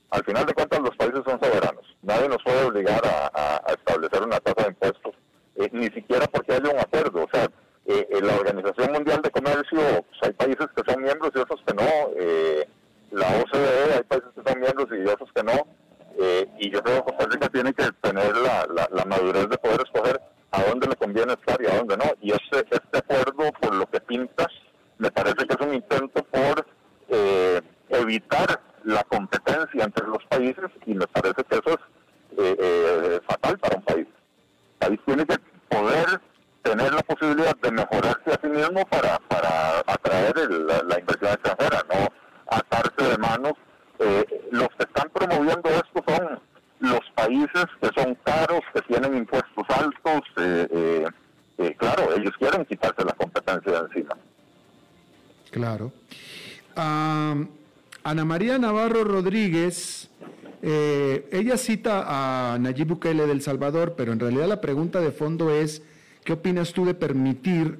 al 0.10 0.26
final 0.26 0.46
de 0.46 0.54
cuentas 0.54 0.80
los 0.82 0.96
países 0.98 1.22
son 1.26 1.40
soberanos. 1.40 1.86
Nadie 2.02 2.30
nos 2.30 2.44
puede 2.44 2.66
obligar 2.66 3.02
a, 3.06 3.62
a 3.66 3.74
establecer 3.74 4.22
una 4.22 4.40
tasa 4.40 4.64
de 4.64 4.70
impuestos, 4.70 5.16
ni 5.72 5.88
siquiera 5.88 6.28
porque 6.28 6.54
haya 6.54 6.70
un 6.70 6.80
acuerdo. 6.80 7.24
O 7.24 7.30
sea, 7.32 7.50
eh, 7.86 8.08
la 8.22 8.36
Organización 8.36 8.94
Mundial 8.94 9.22
de 9.22 9.30
hay 10.24 10.32
países 10.34 10.68
que 10.76 10.92
son 10.92 11.04
miembros 11.04 11.32
y 11.36 11.40
otros 11.40 11.62
que 11.66 11.74
no. 11.74 11.90
Eh, 12.18 12.68
la 13.12 13.28
OCDE 13.28 13.94
hay 13.96 14.04
países 14.04 14.30
que 14.36 14.50
son 14.50 14.60
miembros 14.60 14.88
y 14.92 15.08
otros 15.08 15.30
que 15.34 15.44
no. 15.44 15.68
Eh, 16.20 16.48
y 16.60 16.70
yo 16.70 16.82
creo 16.82 17.04
que 17.04 17.12
Costa 17.12 17.28
Rica 17.30 17.50
tiene 17.50 17.74
que 17.74 17.92
tener 18.02 18.36
la, 18.38 18.68
la, 18.92 19.06
madurez 19.06 19.50
de 19.50 19.58
poder 19.58 19.82
escoger 19.84 20.22
a 20.52 20.64
dónde 20.64 20.88
le 20.88 20.96
conviene 20.96 21.34
estar 21.34 21.62
y 21.62 21.68
a 21.68 21.78
dónde 21.78 21.98
no. 21.98 22.06
Y 22.22 22.32
este, 22.32 22.66
este 22.70 22.98
acuerdo, 22.98 23.52
por 23.60 23.76
lo 23.76 23.86
que 23.88 24.00
pinta, 24.00 24.48
me 24.98 25.12
parece 25.12 25.46
que 25.46 25.54
es 25.54 25.68
un 25.68 25.74
intento 25.74 26.24
por 26.24 26.66
evitar 27.90 28.60
la 28.84 29.04
competencia 29.04 29.84
entre 29.84 30.08
los 30.08 30.24
países 30.26 30.66
y 30.86 30.96
me 30.96 31.06
parece 31.08 31.44
que 31.44 31.56
eso 31.56 31.78
es 32.38 33.22
fatal 33.26 33.60
para 33.60 33.78
un 33.78 33.84
país. 33.84 34.08
El 34.80 34.88
país 34.88 35.00
tiene 35.06 35.26
que 35.26 35.38
poder 35.70 36.22
tener 36.64 36.94
la 36.94 37.04
posibilidad 37.04 37.56
de 37.58 37.72
mejorarse 37.72 38.32
a 38.32 38.40
sí 38.42 38.48
mismo 38.48 38.86
para, 38.86 39.20
para 39.28 39.80
atraer 39.86 40.34
la, 40.50 41.00
inversión 41.00 41.34
extranjera, 41.34 41.86
no 41.90 42.08
atarse 42.48 43.10
de 43.12 43.18
manos. 43.18 43.54
Eh, 44.00 44.26
los 44.52 44.70
que 44.70 44.84
están 44.84 45.10
promoviendo 45.14 45.70
esto 45.70 46.04
son 46.08 46.40
los 46.80 47.02
países 47.16 47.66
que 47.82 47.90
son 47.96 48.16
caros, 48.24 48.62
que 48.74 48.82
tienen 48.82 49.18
impuestos 49.18 49.66
altos. 49.70 50.22
Eh, 50.38 51.06
eh, 51.60 51.76
claro, 51.78 52.16
ellos 52.16 52.34
quieren 52.40 52.66
quitarse 52.66 53.04
la 53.06 53.14
competencia 53.14 53.72
de 53.72 53.80
encima. 53.80 54.18
Claro. 55.52 55.92
Ana 56.76 58.26
María 58.26 58.58
Navarro 58.58 59.04
Rodríguez, 59.04 60.10
ella 60.62 61.58
cita 61.58 62.06
a 62.08 62.58
Nayib 62.58 62.88
Bukele 62.88 63.28
del 63.28 63.42
Salvador, 63.42 63.94
pero 63.96 64.12
en 64.12 64.20
realidad 64.20 64.48
la 64.48 64.60
pregunta 64.62 65.00
de 65.00 65.12
fondo 65.12 65.52
es 65.52 65.84
¿Qué 66.24 66.34
opinas 66.34 66.72
tú 66.72 66.86
de 66.86 66.94
permitir 66.94 67.80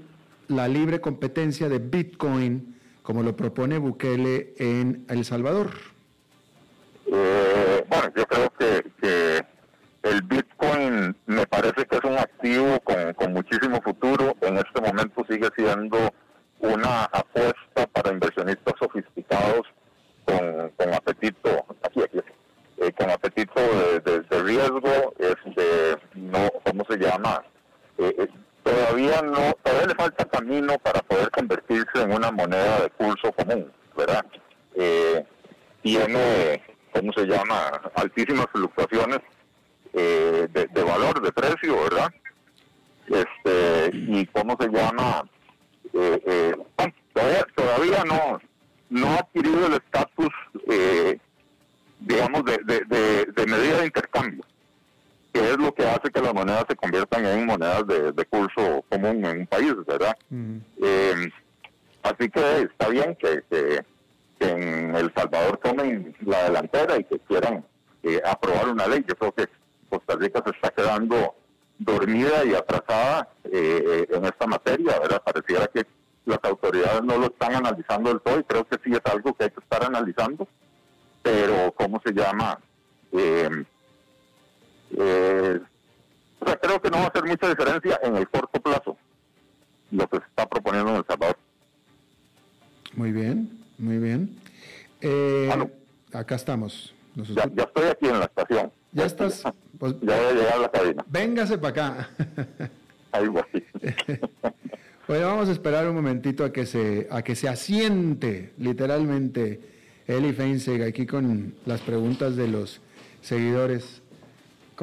la 0.50 0.68
libre 0.68 1.00
competencia 1.00 1.70
de 1.70 1.80
Bitcoin 1.80 2.78
como 3.02 3.24
lo 3.24 3.36
propone 3.36 3.78
Bukele 3.78 4.54
en 4.58 5.06
El 5.08 5.24
Salvador? 5.24 5.72
Eh, 7.06 7.86
bueno, 7.88 8.12
yo 8.16 8.26
creo 8.26 8.54
que, 8.58 9.44
el 10.04 10.22
Bitcoin 10.24 11.16
me 11.28 11.48
parece 11.48 11.86
que 11.86 11.96
es 11.96 12.04
un 12.04 12.18
activo 12.18 12.78
con, 12.82 13.32
muchísimo 13.32 13.82
futuro. 13.82 14.36
En 14.42 14.58
este 14.58 14.82
momento 14.82 15.26
sigue 15.30 15.48
siendo 15.56 15.98
una 16.60 17.06
apuesta 17.06 17.88
para 17.94 18.12
inversionistas 18.12 18.74
sofisticados 18.78 19.62
con, 20.26 20.94
apetito, 20.94 21.66
aquí, 21.84 22.02
aquí, 22.02 22.20
eh, 22.80 22.92
con 22.92 23.10
apetito 23.10 23.62
de, 24.04 24.20
de, 24.30 24.44
riesgo, 24.44 25.14
este, 25.20 25.98
no, 26.16 26.50
¿cómo 26.66 26.86
se 26.90 26.98
llama? 26.98 27.42
Eh, 27.98 28.16
eh, 28.18 28.28
todavía 28.64 29.22
no, 29.22 29.54
todavía 29.64 29.88
le 29.88 29.96
falta 29.96 30.26
camino 30.26 30.78
para 30.80 31.02
poder 31.02 31.30
convertirse 31.32 32.02
en 32.02 32.14
una 32.14 32.32
moneda 32.32 32.82
de 32.82 32.90
curso 32.92 33.32
común, 33.34 33.72
¿verdad? 33.96 34.26
tiene, 35.84 36.64
¿cómo 36.94 37.14
se 37.14 37.26
llama? 37.26 37.82
Altísimas 37.96 38.48
fluctuaciones 38.52 39.20
de, 39.92 40.48
de, 40.48 40.84
valor, 40.84 41.22
de 41.22 41.32
precio, 41.32 41.84
¿verdad? 41.84 42.10
Este, 43.08 43.92
y 43.94 44.26
¿cómo 44.28 44.58
se 44.60 44.70
llama? 44.70 45.24
todavía, 47.14 47.46
todavía 47.56 48.04
no, 48.06 48.40
no 48.94 49.08
ha 49.08 49.16
adquirido 49.18 49.68
el 49.68 49.74
estatus, 49.74 50.30
eh, 50.70 51.18
digamos, 52.00 52.44
de, 52.46 53.26
de, 53.36 53.46
medida 53.48 53.80
de 53.80 53.86
intercambio, 53.88 54.03
que 55.34 55.40
es 55.40 55.58
lo 55.58 55.74
que 55.74 55.84
hace 55.84 56.12
que 56.12 56.22
las 56.22 56.34
monedas 56.34 56.66
se 56.70 56.76
conviertan 56.76 57.26
en 57.26 57.46
monedas 57.46 57.86
de, 57.88 58.26
curso 58.26 58.86
común 58.88 59.26
en 59.26 59.40
un 59.40 59.48
país, 59.48 59.74
¿verdad? 59.86 60.16
Eh, 60.82 61.32
así 62.04 62.30
que 62.30 62.62
está 62.62 62.90
bien 62.90 63.16
que, 63.16 63.44
que, 63.50 63.84
en 64.40 64.96
El 64.96 65.12
Salvador 65.16 65.58
tomen 65.64 66.16
la 66.26 66.44
delantera 66.44 66.98
y 67.00 67.06
que 67.06 67.18
quieran 67.20 67.66
eh, 68.04 68.22
aprobar 68.26 68.70
una 68.70 68.88
ley. 68.88 69.04
Yo 69.08 69.16
creo 69.16 69.32
que 69.32 69.48
Costa 69.90 70.16
Rica 70.18 70.44
se 70.46 70.52
está 70.52 70.70
quedando 70.70 71.34
dormida 71.80 72.46
y 72.46 72.54
atrasada 72.54 73.30
en 73.46 74.26
esta 74.26 74.46
materia, 74.46 75.00
¿verdad? 75.00 75.22
Pareciera 75.24 75.68
que 75.68 75.86
las 76.26 76.40
autoridades 76.44 77.04
no 77.04 77.18
lo 77.18 77.26
están 77.28 77.56
analizando 77.56 78.10
del 78.10 78.22
todo 78.22 78.40
y 78.40 78.44
creo 78.44 78.66
que 78.66 78.78
sí 78.84 78.92
es 78.92 79.02
algo 79.12 79.34
que 79.34 79.46
hay 79.46 79.50
que 79.50 79.60
estar 79.60 79.84
analizando, 79.84 80.48
pero 81.22 81.74
¿cómo 81.76 82.02
se 82.06 82.14
llama? 82.14 82.60
Eh, 83.12 83.50
eh, 84.98 85.60
o 86.40 86.46
sea, 86.46 86.58
creo 86.58 86.82
que 86.82 86.90
no 86.90 86.98
va 86.98 87.04
a 87.06 87.08
hacer 87.08 87.26
mucha 87.26 87.50
diferencia 87.50 88.00
en 88.04 88.16
el 88.18 88.28
corto 88.28 88.62
plazo 88.62 88.98
lo 89.92 90.08
que 90.10 90.18
se 90.18 90.24
está 90.26 90.48
proponiendo 90.48 90.92
en 90.92 90.98
El 90.98 91.06
Salvador. 91.06 91.38
Muy 92.96 93.12
bien, 93.12 93.50
muy 93.78 93.98
bien. 93.98 94.38
Eh, 95.02 95.52
acá 96.12 96.36
estamos. 96.36 96.94
Ya, 97.16 97.44
estoy 97.44 97.86
aquí 97.90 98.08
en 98.08 98.20
la 98.20 98.26
estación. 98.26 98.72
Ya 98.92 99.06
estás. 99.06 99.44
Pues, 99.78 99.96
ya 100.02 100.16
voy 100.16 100.26
a 100.26 100.32
llegar 100.34 100.54
a 100.54 100.60
la 100.60 100.72
cabina. 100.72 101.06
Véngase 101.08 101.58
para 101.58 101.70
acá. 101.70 102.10
Algo 103.12 103.40
así. 103.40 103.64
Bueno, 105.08 105.28
vamos 105.28 105.50
a 105.50 105.52
esperar 105.52 105.88
un 105.88 105.96
momentito 105.96 106.46
a 106.46 106.54
que 106.54 106.66
se, 106.66 107.08
a 107.12 107.22
que 107.22 107.36
se 107.36 107.50
asiente 107.50 108.54
literalmente 108.58 109.60
Eli 110.08 110.32
Feinseg 110.32 110.82
aquí 110.82 111.06
con 111.06 111.56
las 111.66 111.82
preguntas 111.82 112.36
de 112.36 112.48
los 112.48 112.80
seguidores. 113.22 114.02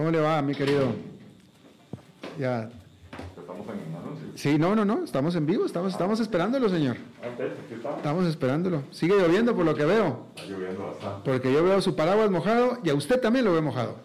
¿Cómo 0.00 0.10
le 0.10 0.20
va, 0.20 0.40
mi 0.40 0.54
querido? 0.54 0.94
Ya. 2.38 2.70
¿Estamos 3.38 3.66
en 3.68 3.94
anuncio? 3.94 4.28
Sí, 4.34 4.56
no, 4.56 4.74
no, 4.74 4.82
no, 4.86 5.04
estamos 5.04 5.36
en 5.36 5.44
vivo, 5.44 5.66
estamos, 5.66 5.92
estamos 5.92 6.20
esperándolo, 6.20 6.70
señor. 6.70 6.96
Estamos 7.98 8.26
esperándolo. 8.26 8.82
Sigue 8.92 9.18
lloviendo 9.18 9.54
por 9.54 9.66
lo 9.66 9.74
que 9.74 9.84
veo. 9.84 10.28
Está 10.36 10.50
lloviendo 10.50 10.86
bastante. 10.86 11.30
Porque 11.30 11.52
yo 11.52 11.62
veo 11.62 11.82
su 11.82 11.96
paraguas 11.96 12.30
mojado 12.30 12.78
y 12.82 12.88
a 12.88 12.94
usted 12.94 13.20
también 13.20 13.44
lo 13.44 13.52
ve 13.52 13.60
mojado 13.60 13.96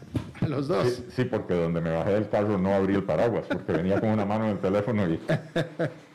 los 0.40 0.66
dos. 0.66 1.04
Sí, 1.14 1.24
porque 1.24 1.54
donde 1.54 1.80
me 1.80 1.92
bajé 1.92 2.14
del 2.14 2.28
carro 2.28 2.58
no 2.58 2.74
abrí 2.74 2.96
el 2.96 3.04
paraguas, 3.04 3.46
porque 3.46 3.74
venía 3.74 4.00
con 4.00 4.08
una 4.08 4.24
mano 4.24 4.46
en 4.46 4.50
el 4.50 4.58
teléfono 4.58 5.08
y... 5.08 5.20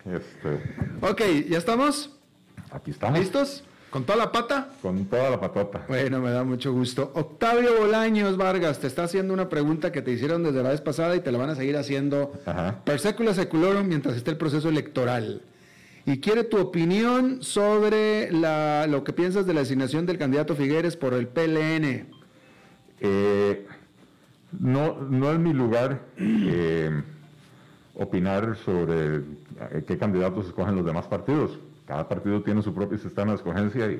Este, 0.05 0.63
ok, 1.01 1.21
¿ya 1.49 1.57
estamos? 1.57 2.17
Aquí 2.71 2.91
estamos. 2.91 3.19
¿Listos? 3.19 3.63
¿Con 3.89 4.03
toda 4.03 4.17
la 4.17 4.31
pata? 4.31 4.69
Con 4.81 5.05
toda 5.05 5.31
la 5.31 5.39
patota. 5.39 5.83
Bueno, 5.87 6.19
me 6.19 6.29
da 6.29 6.43
mucho 6.43 6.71
gusto. 6.71 7.11
Octavio 7.15 7.79
Bolaños 7.79 8.37
Vargas 8.37 8.79
te 8.79 8.87
está 8.87 9.03
haciendo 9.03 9.33
una 9.33 9.49
pregunta 9.49 9.91
que 9.91 10.03
te 10.03 10.11
hicieron 10.11 10.43
desde 10.43 10.61
la 10.61 10.69
vez 10.69 10.81
pasada 10.81 11.15
y 11.15 11.21
te 11.21 11.31
la 11.31 11.39
van 11.39 11.49
a 11.49 11.55
seguir 11.55 11.75
haciendo 11.75 12.31
per 12.85 12.99
secula 12.99 13.33
seculorum 13.33 13.87
mientras 13.87 14.15
esté 14.15 14.31
el 14.31 14.37
proceso 14.37 14.69
electoral. 14.69 15.41
Y 16.05 16.19
quiere 16.19 16.43
tu 16.43 16.57
opinión 16.57 17.41
sobre 17.41 18.31
la, 18.31 18.85
lo 18.87 19.03
que 19.03 19.11
piensas 19.11 19.45
de 19.45 19.53
la 19.53 19.61
designación 19.61 20.05
del 20.05 20.17
candidato 20.17 20.55
Figueres 20.55 20.95
por 20.95 21.13
el 21.13 21.27
PLN. 21.27 22.07
Eh, 23.01 23.67
no, 24.59 25.01
no 25.01 25.31
es 25.31 25.39
mi 25.39 25.53
lugar 25.53 26.01
eh, 26.17 27.01
opinar 27.95 28.55
sobre 28.65 29.17
eh, 29.17 29.83
qué 29.87 29.97
candidatos 29.97 30.47
escogen 30.47 30.75
los 30.75 30.85
demás 30.85 31.07
partidos. 31.07 31.59
Cada 31.89 32.07
partido 32.07 32.43
tiene 32.43 32.61
su 32.61 32.71
propio 32.71 32.99
sistema 32.99 33.31
de 33.31 33.37
escogencia 33.37 33.91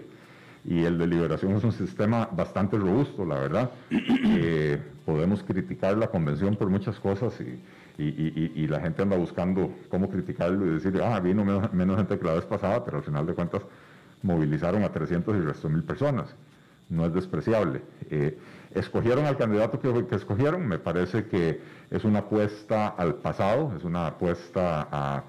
y, 0.64 0.86
el 0.86 1.00
de 1.00 1.08
liberación 1.08 1.54
es 1.54 1.64
un 1.64 1.72
sistema 1.72 2.30
bastante 2.32 2.78
robusto, 2.78 3.26
la 3.26 3.40
verdad. 3.40 3.72
Eh, 4.32 4.80
podemos 5.06 5.42
criticar 5.42 5.98
la 5.98 6.08
convención 6.08 6.56
por 6.56 6.70
muchas 6.70 7.00
cosas 7.00 7.34
y, 7.42 8.68
la 8.68 8.80
gente 8.80 9.02
anda 9.02 9.18
buscando 9.18 9.74
cómo 9.90 10.08
criticarlo 10.08 10.68
y 10.68 10.70
decir, 10.70 11.02
ah, 11.04 11.20
vino 11.20 11.44
menos, 11.44 11.98
gente 11.98 12.20
que 12.20 12.26
la 12.26 12.34
vez 12.34 12.46
pasada, 12.46 12.86
pero 12.86 12.98
al 12.98 13.04
final 13.04 13.26
de 13.26 13.34
cuentas 13.34 13.64
movilizaron 14.22 14.84
a 14.84 14.90
300 14.92 15.36
y 15.36 15.40
resto 15.40 15.68
mil 15.68 15.84
personas. 15.84 16.36
No 16.90 17.06
es 17.08 17.14
despreciable 17.14 17.82
escogieron 18.74 19.26
al 19.26 19.38
candidato 19.38 19.80
que, 19.80 20.16
escogieron, 20.16 20.68
me 20.68 20.80
parece 20.80 21.26
que 21.26 21.60
es 21.90 22.04
una 22.04 22.20
apuesta 22.20 22.88
al 22.90 23.16
pasado, 23.16 23.74
es 23.76 23.84
una 23.84 24.08
apuesta 24.08 24.88
a, 24.92 25.24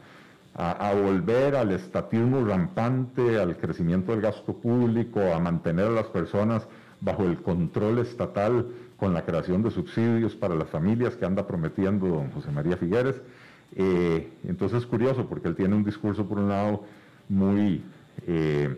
volver 0.54 1.56
al 1.56 1.72
estatismo 1.72 2.44
rampante, 2.44 3.38
al 3.38 3.56
crecimiento 3.56 4.12
del 4.12 4.20
gasto 4.20 4.54
público, 4.54 5.20
a 5.32 5.38
mantener 5.38 5.86
a 5.86 5.90
las 5.90 6.06
personas 6.06 6.66
bajo 7.00 7.24
el 7.24 7.40
control 7.42 7.98
estatal 7.98 8.66
con 8.96 9.14
la 9.14 9.24
creación 9.24 9.62
de 9.62 9.70
subsidios 9.70 10.34
para 10.36 10.54
las 10.54 10.68
familias 10.68 11.16
que 11.16 11.24
anda 11.24 11.46
prometiendo 11.46 12.06
don 12.06 12.30
José 12.32 12.50
María 12.50 12.76
Figueres. 12.76 13.20
Eh, 13.74 14.28
entonces 14.46 14.80
es 14.82 14.86
curioso 14.86 15.26
porque 15.26 15.48
él 15.48 15.56
tiene 15.56 15.74
un 15.74 15.84
discurso 15.84 16.26
por 16.26 16.38
un 16.38 16.48
lado 16.48 16.84
muy... 17.28 17.82
Eh, 18.26 18.76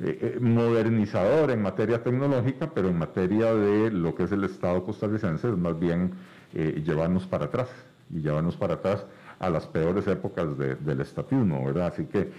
eh, 0.00 0.38
modernizador 0.40 1.50
en 1.50 1.60
materia 1.60 2.04
tecnológica, 2.04 2.70
pero 2.72 2.88
en 2.88 2.98
materia 2.98 3.52
de 3.52 3.90
lo 3.90 4.14
que 4.14 4.22
es 4.22 4.30
el 4.30 4.44
Estado 4.44 4.84
costarricense 4.84 5.48
es 5.48 5.58
más 5.58 5.76
bien 5.76 6.12
llevarnos 6.54 7.26
para 7.26 7.46
atrás 7.46 7.68
y 8.08 8.20
llevarnos 8.20 8.56
para 8.56 8.74
atrás 8.74 9.04
a 9.38 9.50
las 9.50 9.66
peores 9.66 10.06
épocas 10.06 10.46
del 10.58 11.00
estatismo, 11.00 11.64
¿verdad? 11.64 11.88
Así 11.88 12.04
que 12.04 12.30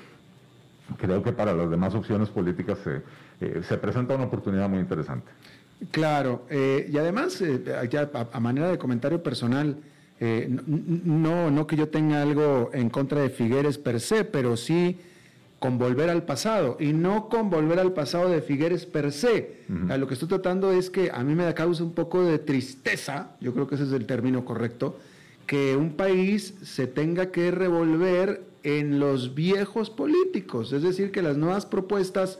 creo 0.97 1.23
que 1.23 1.31
para 1.31 1.53
las 1.53 1.69
demás 1.69 1.95
opciones 1.95 2.29
políticas 2.29 2.79
se, 2.83 3.77
presenta 3.77 4.15
una 4.15 4.25
oportunidad 4.25 4.69
muy 4.69 4.79
interesante. 4.79 5.31
Claro, 5.91 6.45
y 6.51 6.97
además, 6.97 7.41
ya 7.89 8.09
a, 8.33 8.39
manera 8.39 8.69
de 8.69 8.77
comentario 8.77 9.23
personal, 9.23 9.77
no, 10.19 11.49
no 11.49 11.67
que 11.67 11.77
yo 11.77 11.87
tenga 11.87 12.21
algo 12.21 12.69
en 12.73 12.89
contra 12.89 13.21
de 13.21 13.29
Figueres 13.29 13.77
per 13.77 14.01
se, 14.01 14.25
pero 14.25 14.57
sí 14.57 14.99
con 15.59 15.77
volver 15.77 16.09
al 16.09 16.23
pasado 16.23 16.77
y 16.79 16.93
no 16.93 17.27
con 17.29 17.49
volver 17.49 17.79
al 17.79 17.93
pasado 17.93 18.29
de 18.29 18.41
Figueres 18.41 18.85
per 18.85 19.11
se. 19.11 19.59
lo 19.67 20.07
que 20.07 20.13
estoy 20.13 20.29
tratando 20.29 20.71
es 20.71 20.89
que 20.89 21.11
a 21.11 21.23
mí 21.23 21.35
me 21.35 21.43
da 21.43 21.53
causa 21.53 21.83
un 21.83 21.93
poco 21.93 22.23
de 22.23 22.39
tristeza, 22.39 23.31
yo 23.39 23.53
creo 23.53 23.67
que 23.67 23.75
ese 23.75 23.83
es 23.83 23.91
el 23.91 24.05
término 24.05 24.45
correcto, 24.45 24.97
que 25.49 25.75
un 25.75 25.93
país 25.93 26.53
se 26.61 26.85
tenga 26.85 27.31
que 27.31 27.49
revolver 27.49 28.43
en 28.61 28.99
los 28.99 29.33
viejos 29.33 29.89
políticos, 29.89 30.71
es 30.73 30.83
decir, 30.83 31.11
que 31.11 31.23
las 31.23 31.37
nuevas 31.37 31.65
propuestas 31.65 32.37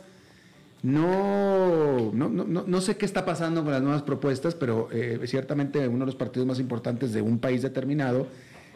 no, 0.84 2.12
no, 2.12 2.28
no, 2.28 2.44
no 2.44 2.80
sé 2.80 2.96
qué 2.96 3.06
está 3.06 3.24
pasando 3.24 3.64
con 3.64 3.72
las 3.72 3.82
nuevas 3.82 4.02
propuestas, 4.02 4.54
pero 4.54 4.88
eh, 4.92 5.18
ciertamente 5.24 5.88
uno 5.88 5.98
de 5.98 6.06
los 6.06 6.14
partidos 6.14 6.46
más 6.46 6.60
importantes 6.60 7.12
de 7.12 7.20
un 7.20 7.40
país 7.40 7.62
determinado 7.62 8.28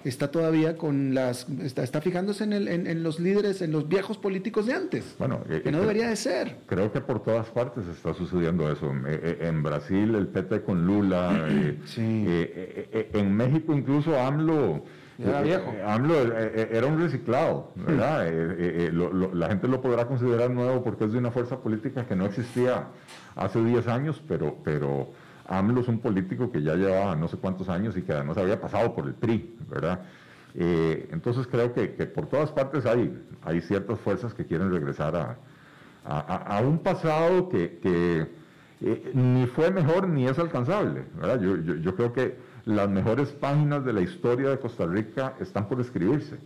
está 0.04 0.30
todavía 0.30 0.76
con 0.76 1.14
las, 1.14 1.48
está, 1.48 2.00
fijándose 2.00 2.44
en, 2.44 2.52
el, 2.52 2.68
en, 2.68 3.02
los 3.02 3.18
líderes, 3.18 3.62
en 3.62 3.72
los 3.72 3.88
viejos 3.88 4.18
políticos 4.18 4.66
de 4.66 4.74
antes, 4.74 5.14
bueno, 5.18 5.40
eh, 5.48 5.62
que 5.62 5.72
no 5.72 5.80
debería 5.80 6.08
de 6.08 6.16
ser. 6.16 6.58
Creo 6.66 6.92
que 6.92 7.00
por 7.00 7.22
todas 7.22 7.48
partes 7.48 7.86
está 7.86 8.14
sucediendo 8.14 8.70
eso. 8.70 8.92
Eh, 9.06 9.20
eh, 9.22 9.38
en 9.42 9.62
Brasil 9.62 10.14
el 10.14 10.28
PT 10.28 10.62
con 10.62 10.86
Lula, 10.86 11.46
en 11.96 13.36
México 13.36 13.72
incluso 13.74 14.18
AMLO... 14.18 14.84
Era 15.16 15.42
viejo. 15.42 15.72
AMLO 15.86 16.36
era 16.36 16.88
un 16.88 17.00
reciclado, 17.00 17.70
¿verdad? 17.76 18.28
la 19.32 19.46
gente 19.46 19.68
lo 19.68 19.80
podrá 19.80 20.08
considerar 20.08 20.50
nuevo 20.50 20.82
porque 20.82 21.04
es 21.04 21.12
de 21.12 21.18
una 21.18 21.30
fuerza 21.30 21.60
política 21.60 22.04
que 22.04 22.16
no 22.16 22.26
existía 22.26 22.88
hace 23.36 23.62
10 23.62 23.86
años, 23.86 24.20
pero, 24.26 24.56
pero 24.64 25.12
AMLO 25.46 25.80
es 25.80 25.88
un 25.88 25.98
político 25.98 26.50
que 26.50 26.62
ya 26.62 26.74
llevaba 26.74 27.14
no 27.16 27.28
sé 27.28 27.36
cuántos 27.36 27.68
años 27.68 27.96
y 27.96 28.02
que 28.02 28.12
además 28.12 28.38
había 28.38 28.60
pasado 28.60 28.94
por 28.94 29.06
el 29.06 29.14
PRI, 29.14 29.56
¿verdad? 29.68 30.00
Eh, 30.54 31.08
entonces 31.10 31.46
creo 31.48 31.72
que, 31.72 31.88
por 32.06 32.26
todas 32.26 32.52
partes 32.52 32.86
hay, 32.86 33.12
ciertas 33.62 33.98
fuerzas 34.00 34.34
que 34.34 34.46
quieren 34.46 34.70
regresar 34.70 35.16
a, 35.16 35.36
a, 36.04 36.60
un 36.60 36.78
pasado 36.78 37.48
que, 37.48 37.78
eh, 37.82 39.10
ni 39.14 39.46
fue 39.46 39.70
mejor 39.70 40.08
ni 40.08 40.26
es 40.26 40.38
alcanzable, 40.38 41.04
¿verdad? 41.16 41.40
Yo, 41.40 41.96
creo 41.96 42.12
que 42.12 42.36
las 42.66 42.88
mejores 42.88 43.30
páginas 43.30 43.84
de 43.84 43.92
la 43.92 44.00
historia 44.00 44.50
de 44.50 44.58
Costa 44.58 44.86
Rica 44.86 45.34
están 45.40 45.68
por 45.68 45.80
escribirse. 45.80 46.38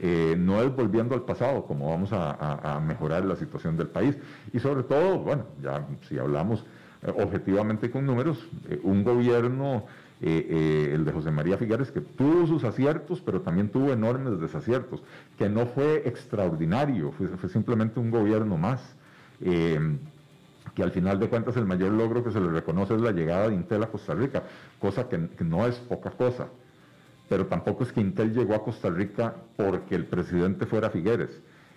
Eh, 0.00 0.34
no 0.36 0.60
es 0.60 0.74
volviendo 0.74 1.14
al 1.14 1.22
pasado 1.22 1.64
como 1.64 1.88
vamos 1.90 2.10
a, 2.12 2.80
mejorar 2.84 3.24
la 3.24 3.36
situación 3.36 3.76
del 3.76 3.88
país. 3.88 4.16
Y 4.52 4.58
sobre 4.58 4.82
todo, 4.82 5.18
bueno, 5.18 5.44
ya 5.62 5.86
si 6.08 6.18
hablamos 6.18 6.64
objetivamente 7.16 7.90
con 7.90 8.06
números, 8.06 8.46
eh, 8.68 8.80
un 8.82 9.04
gobierno, 9.04 9.84
el 10.20 11.04
de 11.04 11.12
José 11.12 11.30
María 11.30 11.58
Figueres, 11.58 11.90
que 11.90 12.00
tuvo 12.00 12.46
sus 12.46 12.64
aciertos, 12.64 13.20
pero 13.20 13.42
también 13.42 13.68
tuvo 13.68 13.92
enormes 13.92 14.40
desaciertos, 14.40 15.02
que 15.36 15.50
no 15.50 15.66
fue 15.66 16.02
extraordinario, 16.06 17.12
fue, 17.12 17.48
simplemente 17.50 18.00
un 18.00 18.10
gobierno 18.10 18.56
más. 18.56 18.80
que 19.40 20.82
al 20.82 20.92
final 20.92 21.20
de 21.20 21.28
cuentas 21.28 21.56
el 21.58 21.66
mayor 21.66 21.92
logro 21.92 22.24
que 22.24 22.30
se 22.30 22.40
le 22.40 22.48
reconoce 22.48 22.94
es 22.94 23.02
la 23.02 23.12
llegada 23.12 23.48
de 23.48 23.54
Intel 23.54 23.82
a 23.82 23.88
Costa 23.88 24.14
Rica, 24.14 24.44
cosa 24.80 25.08
que 25.10 25.44
no 25.44 25.66
es 25.66 25.76
poca 25.76 26.10
cosa 26.10 26.46
pero 27.28 27.46
tampoco 27.46 27.84
es 27.84 27.92
que 27.92 28.00
Intel 28.00 28.32
llegó 28.32 28.54
a 28.54 28.64
Costa 28.64 28.90
Rica 28.90 29.34
porque 29.56 29.94
el 29.94 30.04
presidente 30.04 30.66
fuera 30.66 30.90
Figueres. 30.90 31.30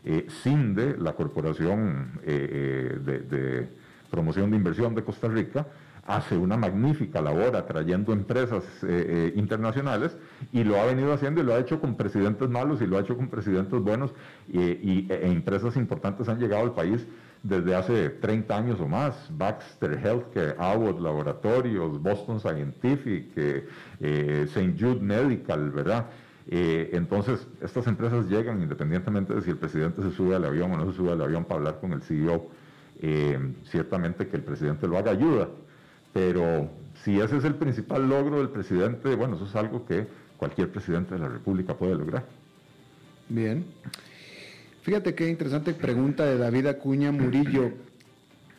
Eh, 0.04 0.28
CINDE, 0.30 0.98
la 0.98 1.14
Corporación 1.14 2.20
eh, 2.24 3.00
eh, 3.06 3.22
de, 3.30 3.70
Promoción 4.10 4.52
de 4.52 4.58
Inversión 4.58 4.96
de 4.96 5.04
Costa 5.04 5.28
Rica, 5.28 5.68
hace 6.06 6.38
una 6.38 6.56
magnífica 6.56 7.22
labor 7.22 7.56
atrayendo 7.56 8.14
empresas 8.14 8.64
eh, 8.84 9.34
internacionales 9.36 10.16
y 10.54 10.64
lo 10.64 10.80
ha 10.80 10.86
venido 10.86 11.12
haciendo 11.14 11.42
y 11.42 11.44
lo 11.44 11.54
ha 11.54 11.60
hecho 11.60 11.82
con 11.82 11.96
presidentes 11.96 12.50
malos 12.50 12.82
y 12.82 12.88
lo 12.88 12.98
ha 12.98 13.02
hecho 13.02 13.18
con 13.18 13.28
presidentes 13.28 13.82
buenos 13.82 14.12
y, 14.48 15.06
e 15.12 15.32
empresas 15.32 15.76
importantes 15.76 16.30
han 16.30 16.40
llegado 16.40 16.64
al 16.64 16.74
país 16.74 17.06
desde 17.44 17.76
hace 17.76 18.10
30 18.10 18.58
años 18.58 18.80
o 18.80 18.88
más, 18.88 19.16
Baxter 19.32 20.00
Healthcare, 20.04 20.56
Abbott 20.58 21.00
Laboratorios, 21.00 22.02
Boston 22.02 22.40
Scientific, 22.40 23.32
eh, 23.36 23.68
eh 24.00 24.46
St. 24.48 24.76
Jude 24.80 25.02
Medical, 25.02 25.72
¿verdad? 25.72 26.08
Eh, 26.50 26.90
entonces, 26.94 27.46
estas 27.62 27.88
empresas 27.88 28.28
llegan 28.28 28.62
independientemente 28.62 29.34
de 29.34 29.42
si 29.42 29.50
el 29.50 29.58
presidente 29.58 30.02
se 30.02 30.12
sube 30.12 30.36
al 30.36 30.46
avión 30.46 30.72
o 30.72 30.78
no 30.78 30.92
se 30.92 30.98
sube 30.98 31.12
al 31.12 31.22
avión 31.22 31.44
para 31.44 31.60
hablar 31.60 31.80
con 31.80 31.94
el 31.94 32.02
CEO. 32.02 32.50
Eh, 33.00 33.38
ciertamente 33.70 34.28
que 34.28 34.38
el 34.38 34.44
presidente 34.44 34.88
lo 34.88 34.98
haga 34.98 35.12
ayuda, 35.12 35.50
pero 36.14 36.70
si 37.04 37.20
ese 37.20 37.38
es 37.38 37.44
el 37.44 37.56
principal 37.56 38.10
logro 38.10 38.38
del 38.38 38.50
presidente, 38.50 39.14
bueno, 39.16 39.36
eso 39.36 39.46
es 39.46 39.56
algo 39.56 39.86
que 39.86 40.08
cualquier 40.38 40.72
presidente 40.72 41.14
de 41.14 41.20
la 41.20 41.30
República 41.30 41.76
puede 41.76 41.96
lograr. 41.96 42.26
Bien. 43.30 43.66
Fíjate 44.82 45.14
qué 45.16 45.30
interesante 45.30 45.74
pregunta 45.74 46.26
de 46.26 46.38
David 46.38 46.68
Acuña 46.68 47.12
Murillo. 47.12 47.72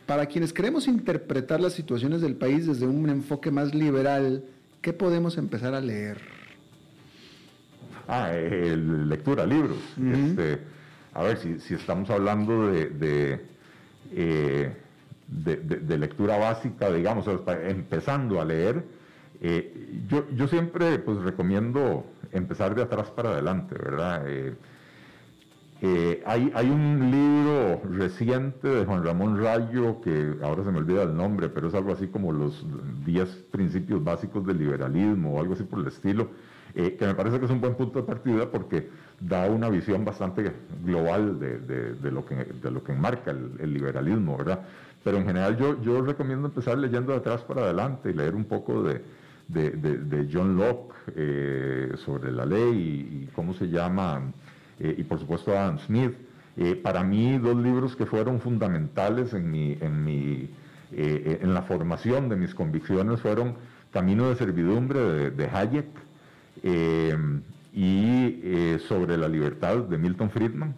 Para 0.05 0.25
quienes 0.27 0.53
queremos 0.53 0.87
interpretar 0.87 1.59
las 1.59 1.73
situaciones 1.73 2.21
del 2.21 2.35
país 2.35 2.65
desde 2.65 2.87
un 2.87 3.09
enfoque 3.09 3.51
más 3.51 3.75
liberal, 3.75 4.43
¿qué 4.81 4.93
podemos 4.93 5.37
empezar 5.37 5.73
a 5.73 5.81
leer? 5.81 6.19
Ah, 8.07 8.31
lectura, 8.31 9.45
libros. 9.45 9.77
Este, 10.11 10.59
a 11.13 11.23
ver, 11.23 11.37
si, 11.37 11.73
estamos 11.73 12.09
hablando 12.09 12.71
de, 12.71 13.41
eh, 14.11 14.73
de, 15.27 15.97
lectura 15.97 16.37
básica, 16.37 16.91
digamos, 16.91 17.25
empezando 17.67 18.41
a 18.41 18.45
leer, 18.45 18.83
eh, 19.41 20.03
yo, 20.09 20.25
yo, 20.35 20.47
siempre 20.47 20.99
pues 20.99 21.19
recomiendo 21.19 22.05
empezar 22.31 22.75
de 22.75 22.81
atrás 22.81 23.09
para 23.09 23.31
adelante, 23.31 23.75
¿verdad? 23.75 24.23
Eh, 25.81 26.21
hay, 26.25 26.51
hay, 26.55 26.69
un 26.69 27.09
libro 27.09 27.81
reciente 27.97 28.67
de 28.67 28.85
Juan 28.85 29.01
Ramón 29.01 29.41
Rayo, 29.41 30.01
que 30.01 30.35
ahora 30.43 30.65
se 30.65 30.71
me 30.71 30.79
olvida 30.79 31.03
el 31.03 31.15
nombre, 31.15 31.47
pero 31.47 31.69
es 31.69 31.73
algo 31.73 31.93
así 31.93 32.07
como 32.07 32.33
los 32.33 32.65
10 33.05 33.29
principios 33.49 34.03
básicos 34.03 34.45
del 34.45 34.57
liberalismo 34.57 35.35
o 35.35 35.39
algo 35.39 35.53
así 35.53 35.63
por 35.63 35.79
el 35.79 35.87
estilo, 35.87 36.31
eh, 36.75 36.95
que 36.97 37.05
me 37.05 37.15
parece 37.15 37.39
que 37.39 37.45
es 37.45 37.51
un 37.51 37.61
buen 37.61 37.75
punto 37.75 37.99
de 37.99 38.05
partida 38.05 38.49
porque 38.49 38.89
da 39.19 39.45
una 39.49 39.69
visión 39.69 40.05
bastante 40.05 40.51
global 40.83 41.39
de, 41.39 41.59
de, 41.59 42.11
lo, 42.11 42.25
que, 42.25 42.35
de 42.35 42.71
lo 42.71 42.83
que 42.83 42.91
enmarca 42.91 43.31
el, 43.31 43.73
liberalismo, 43.73 44.37
¿verdad? 44.37 44.61
Pero 45.03 45.17
en 45.17 45.25
general 45.25 45.57
yo, 45.57 45.81
yo 45.81 46.01
recomiendo 46.01 46.47
empezar 46.47 46.77
leyendo 46.77 47.11
de 47.11 47.19
atrás 47.19 47.41
para 47.41 47.61
adelante 47.61 48.11
y 48.11 48.13
leer 48.13 48.35
un 48.35 48.45
poco 48.45 48.83
de, 48.83 49.01
de 49.47 50.29
John 50.31 50.57
Locke 50.57 50.93
eh, 51.15 51.93
sobre 51.97 52.31
la 52.31 52.45
ley 52.45 53.27
y, 53.27 53.29
cómo 53.33 53.53
se 53.53 53.67
llama 53.67 54.31
eh, 54.79 54.95
y 54.97 55.03
por 55.03 55.19
supuesto 55.19 55.57
Adam 55.57 55.79
Smith. 55.79 56.13
Para 56.83 57.05
mí, 57.05 57.37
dos 57.37 57.55
libros 57.55 57.95
que 57.95 58.05
fueron 58.05 58.41
fundamentales 58.41 59.33
en, 59.33 59.49
mi, 59.49 59.77
en, 59.79 60.03
mi, 60.03 60.49
en 60.91 61.53
la 61.53 61.61
formación 61.61 62.27
de 62.27 62.35
mis 62.35 62.53
convicciones 62.53 63.21
fueron 63.21 63.55
Camino 63.91 64.29
de 64.29 64.35
Servidumbre 64.35 65.31
de, 65.31 65.47
Hayek 65.47 65.87
y 67.73 68.77
Sobre 68.87 69.17
la 69.17 69.27
Libertad 69.27 69.77
de 69.77 69.97
Milton 69.97 70.29
Friedman. 70.29 70.73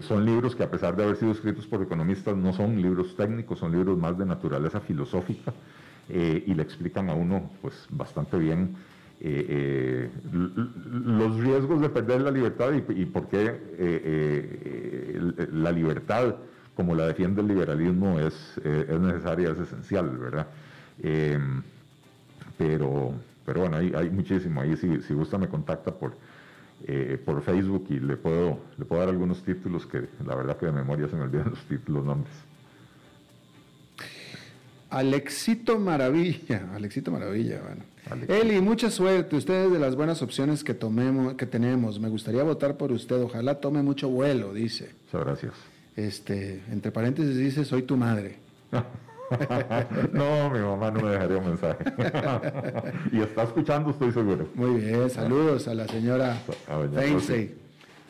son 0.00 0.24
libros 0.24 0.54
que 0.54 0.62
a 0.62 0.70
pesar 0.70 0.96
de 0.96 1.04
haber 1.04 1.16
sido 1.16 1.32
escritos 1.32 1.66
por 1.66 1.82
economistas 1.82 2.36
no 2.36 2.52
son 2.52 2.80
libros 2.80 3.16
técnicos, 3.16 3.58
son 3.58 3.72
libros 3.72 3.98
más 3.98 4.18
de 4.18 4.26
naturaleza 4.26 4.80
filosófica 4.80 5.52
y 6.08 6.54
le 6.54 6.62
explican 6.62 7.08
a 7.08 7.14
uno 7.14 7.50
pues, 7.62 7.86
bastante 7.90 8.38
bien 8.38 8.76
eh, 9.22 9.46
eh, 9.50 10.10
los 11.04 11.38
riesgos 11.38 11.82
de 11.82 11.90
perder 11.90 12.22
la 12.22 12.30
libertad 12.30 12.72
y, 12.72 13.04
por 13.04 13.28
qué 13.28 13.54
eh, 13.76 15.20
la 15.52 15.70
libertad, 15.72 16.36
como 16.74 16.94
la 16.94 17.06
defiende 17.06 17.42
el 17.42 17.48
liberalismo, 17.48 18.18
es, 18.18 18.56
es 18.64 18.98
necesaria, 18.98 19.50
es 19.50 19.58
esencial, 19.58 20.08
¿verdad? 20.16 20.46
pero, 22.56 23.12
pero 23.50 23.62
bueno, 23.62 23.78
hay, 23.78 23.92
hay 23.96 24.08
muchísimo. 24.10 24.60
Ahí 24.60 24.76
si, 24.76 25.02
si, 25.02 25.12
gusta 25.12 25.36
me 25.36 25.48
contacta 25.48 25.92
por, 25.92 26.14
por 27.24 27.42
Facebook 27.42 27.84
y 27.90 27.98
le 27.98 28.16
puedo, 28.16 28.60
le 28.78 28.84
puedo 28.84 29.00
dar 29.00 29.08
algunos 29.08 29.42
títulos 29.42 29.86
que 29.86 30.06
la 30.24 30.36
verdad 30.36 30.56
que 30.56 30.66
de 30.66 30.72
memoria 30.72 31.08
se 31.08 31.16
me 31.16 31.22
olvidan 31.22 31.50
los 31.50 31.58
títulos, 31.64 32.04
nombres. 32.04 32.32
Alexito 34.88 35.80
Maravilla, 35.80 36.68
Alexito 36.76 37.10
Maravilla, 37.10 37.60
bueno. 37.60 37.82
Eli, 38.28 38.60
mucha 38.60 38.88
suerte. 38.88 39.34
Usted 39.34 39.64
es 39.66 39.72
de 39.72 39.80
las 39.80 39.96
buenas 39.96 40.22
opciones 40.22 40.62
que 40.62 40.74
tomemos, 40.74 41.34
que 41.34 41.46
tenemos. 41.46 41.98
Me 41.98 42.08
gustaría 42.08 42.44
votar 42.44 42.76
por 42.76 42.92
usted. 42.92 43.20
Ojalá 43.20 43.56
tome 43.56 43.82
mucho 43.82 44.08
vuelo, 44.08 44.54
dice. 44.54 44.94
Muchas 45.06 45.26
gracias. 45.26 45.54
Este, 45.96 46.62
entre 46.70 46.92
paréntesis 46.92 47.36
dice, 47.36 47.64
soy 47.64 47.82
tu 47.82 47.96
madre. 47.96 48.36
no, 50.12 50.50
mi 50.50 50.58
mamá 50.58 50.90
no 50.90 51.00
me 51.00 51.10
dejaría 51.10 51.38
un 51.38 51.46
mensaje. 51.46 51.84
y 53.12 53.20
está 53.20 53.44
escuchando, 53.44 53.90
estoy 53.90 54.12
seguro. 54.12 54.48
Muy 54.54 54.80
bien, 54.80 55.08
saludos 55.10 55.68
a 55.68 55.74
la 55.74 55.86
señora 55.86 56.36
Feinsey. 56.94 57.54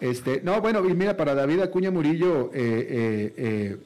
Este, 0.01 0.41
no, 0.43 0.61
bueno, 0.61 0.87
y 0.89 0.95
mira, 0.95 1.17
para 1.17 1.35
David 1.35 1.61
Acuña 1.61 1.91
Murillo, 1.91 2.51
eh, 2.55 2.87
eh, 2.89 3.35
eh, 3.37 3.77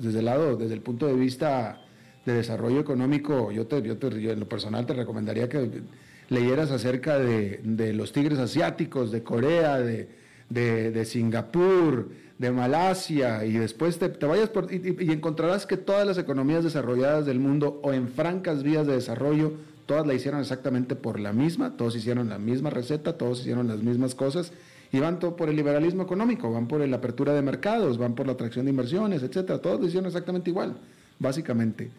desde 0.00 0.20
el 0.20 0.24
lado, 0.24 0.56
desde 0.56 0.74
el 0.74 0.82
punto 0.82 1.06
de 1.08 1.14
vista 1.14 1.82
de 2.24 2.34
desarrollo 2.34 2.80
económico, 2.80 3.50
yo, 3.50 3.66
te, 3.66 3.82
yo, 3.82 3.98
te, 3.98 4.06
en 4.08 4.40
lo 4.40 4.48
personal 4.48 4.86
te 4.86 4.94
recomendaría 4.94 5.48
que 5.48 5.82
leyeras 6.28 6.70
acerca 6.70 7.18
de, 7.18 7.60
de 7.62 7.92
los 7.92 8.12
tigres 8.12 8.38
asiáticos, 8.38 9.10
de 9.10 9.22
Corea, 9.22 9.78
de, 9.78 10.08
de, 10.48 11.04
Singapur, 11.04 12.08
de 12.38 12.50
Malasia, 12.50 13.44
y 13.44 13.52
después 13.52 13.98
te, 13.98 14.08
te 14.08 14.26
vayas 14.26 14.50
por, 14.50 14.72
y, 14.72 14.96
y, 14.98 15.10
encontrarás 15.10 15.64
que 15.64 15.76
todas 15.76 16.06
las 16.06 16.18
economías 16.18 16.64
desarrolladas 16.64 17.24
del 17.24 17.40
mundo 17.40 17.80
o 17.82 17.92
en 17.92 18.08
francas 18.08 18.62
vías 18.62 18.86
de 18.86 18.92
desarrollo, 18.92 19.54
todas 19.86 20.06
la 20.06 20.14
hicieron 20.14 20.40
exactamente 20.40 20.96
por 20.96 21.18
la 21.18 21.32
misma, 21.32 21.76
todos 21.76 21.96
hicieron 21.96 22.28
la 22.28 22.38
misma 22.38 22.70
receta, 22.70 23.16
todos 23.16 23.40
hicieron 23.40 23.68
las 23.68 23.82
mismas 23.82 24.14
cosas, 24.14 24.52
y 24.92 25.00
van 25.00 25.18
todo 25.18 25.34
por 25.34 25.48
el 25.48 25.56
liberalismo 25.56 26.02
económico, 26.02 26.52
van 26.52 26.68
por 26.68 26.86
la 26.86 26.96
apertura 26.96 27.32
de 27.32 27.42
mercados, 27.42 27.96
van 27.96 28.14
por 28.14 28.26
la 28.26 28.32
atracción 28.32 28.66
de 28.66 28.70
inversiones, 28.70 29.22
etcétera, 29.22 29.60
todos 29.60 29.80
lo 29.80 29.86
hicieron 29.86 30.06
exactamente 30.06 30.50
igual, 30.50 30.76
básicamente. 31.18 31.90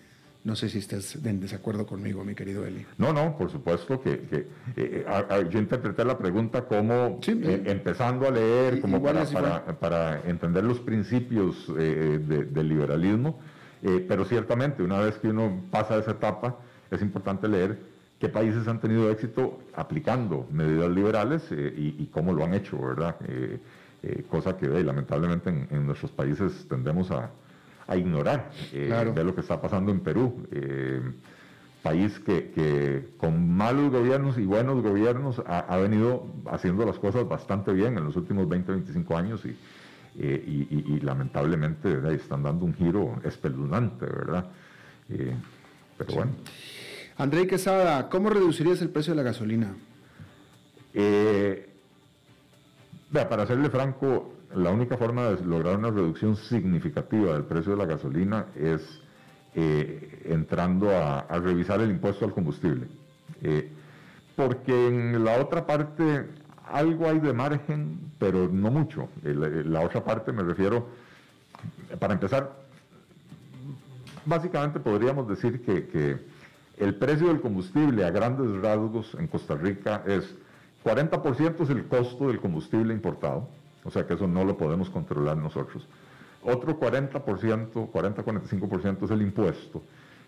No 0.47 0.55
sé 0.55 0.69
si 0.69 0.77
estás 0.77 1.17
en 1.25 1.41
desacuerdo 1.41 1.85
conmigo, 1.85 2.23
mi 2.23 2.33
querido 2.33 2.65
Eli. 2.65 2.85
No, 2.97 3.11
no, 3.11 3.35
por 3.37 3.51
supuesto 3.51 3.99
que, 3.99 4.47
eh, 4.77 5.05
yo 5.49 5.59
interpreté 5.59 6.05
la 6.05 6.17
pregunta 6.17 6.63
como 6.63 7.19
eh, 7.27 7.63
empezando 7.65 8.25
a 8.25 8.31
leer, 8.31 8.79
como 8.79 9.03
para, 9.03 9.25
para, 9.77 10.21
entender 10.21 10.63
los 10.63 10.79
principios 10.79 11.69
eh, 11.77 12.47
del 12.49 12.69
liberalismo, 12.69 13.37
pero 14.07 14.23
ciertamente 14.23 14.83
una 14.83 14.99
vez 14.99 15.17
que 15.17 15.27
uno 15.27 15.63
pasa 15.69 15.97
esa 15.97 16.11
etapa, 16.11 16.55
es 16.91 17.01
importante 17.01 17.49
leer 17.49 17.77
qué 18.17 18.29
países 18.29 18.69
han 18.69 18.79
tenido 18.79 19.11
éxito 19.11 19.59
aplicando 19.75 20.47
medidas 20.49 20.89
liberales 20.89 21.43
y, 21.51 22.05
cómo 22.05 22.31
lo 22.31 22.45
han 22.45 22.53
hecho, 22.53 22.81
¿verdad? 22.81 23.17
cosa 24.29 24.55
que 24.55 24.67
lamentablemente 24.67 25.49
en 25.49 25.85
nuestros 25.85 26.11
países 26.11 26.65
tendemos 26.69 27.11
a 27.11 27.31
a 27.87 27.95
ignorar 27.95 28.51
eh, 28.73 29.11
de 29.15 29.23
lo 29.23 29.33
que 29.33 29.41
está 29.41 29.59
pasando 29.61 29.91
en 29.91 30.01
Perú. 30.01 30.45
Eh, 30.51 31.01
país 31.81 32.19
que, 32.19 33.13
con 33.17 33.49
malos 33.49 33.91
gobiernos 33.91 34.37
y 34.37 34.45
buenos 34.45 34.83
gobiernos 34.83 35.41
ha, 35.47 35.77
venido 35.77 36.25
haciendo 36.51 36.85
las 36.85 36.99
cosas 36.99 37.25
bastante 37.29 37.71
bien 37.71 37.97
en 37.97 38.03
los 38.03 38.15
últimos 38.17 38.49
20, 38.49 38.73
25 38.73 39.17
años 39.17 39.45
y, 39.45 39.55
eh, 40.19 40.99
lamentablemente 41.01 41.97
están 42.13 42.43
dando 42.43 42.65
un 42.65 42.73
giro 42.73 43.21
espeluznante, 43.23 44.05
¿verdad? 44.05 44.49
pero 45.07 46.13
bueno. 46.13 46.31
André 47.15 47.47
Quesada, 47.47 48.09
¿cómo 48.09 48.31
reducirías 48.31 48.81
el 48.81 48.89
precio 48.89 49.13
de 49.13 49.17
la 49.17 49.23
gasolina? 49.23 49.73
Para 53.13 53.47
serle 53.47 53.69
franco, 53.69 54.36
la 54.55 54.71
única 54.71 54.97
forma 54.97 55.29
de 55.29 55.45
lograr 55.45 55.77
una 55.77 55.91
reducción 55.91 56.35
significativa 56.35 57.33
del 57.33 57.43
precio 57.43 57.73
de 57.73 57.77
la 57.77 57.85
gasolina 57.85 58.47
es 58.55 58.81
eh, 59.55 60.23
entrando 60.25 60.89
a, 60.91 61.25
revisar 61.39 61.81
el 61.81 61.89
impuesto 61.89 62.25
al 62.25 62.33
combustible. 62.33 62.87
Eh, 63.41 63.71
porque 64.35 64.87
en 64.87 65.23
la 65.23 65.41
otra 65.41 65.65
parte 65.65 66.27
algo 66.71 67.07
hay 67.07 67.19
de 67.19 67.33
margen, 67.33 68.11
pero 68.19 68.47
no 68.47 68.71
mucho. 68.71 69.09
la 69.23 69.81
otra 69.81 70.03
parte 70.03 70.31
me 70.31 70.43
refiero, 70.43 70.87
para 71.99 72.13
empezar, 72.13 72.53
básicamente 74.25 74.79
podríamos 74.79 75.27
decir 75.27 75.61
que, 75.61 76.37
el 76.77 76.93
precio 76.93 77.29
del 77.29 77.41
combustible 77.41 78.05
a 78.05 78.11
grandes 78.11 78.61
rasgos 78.61 79.15
en 79.17 79.25
Costa 79.25 79.55
Rica 79.55 80.03
es 80.05 80.35
40% 80.85 81.63
es 81.63 81.69
el 81.71 81.87
costo 81.87 82.27
del 82.27 82.39
combustible 82.39 82.93
importado, 82.93 83.49
o 83.87 83.91
sea 83.91 84.05
que 84.05 84.15
eso 84.15 84.27
no 84.27 84.43
lo 84.43 84.57
podemos 84.57 84.89
controlar 84.89 85.37
nosotros. 85.37 85.87
Otro 86.43 86.79
40%, 86.79 87.21
40-45% 87.91 89.05
es 89.05 89.11
el 89.11 89.21
impuesto. 89.21 89.81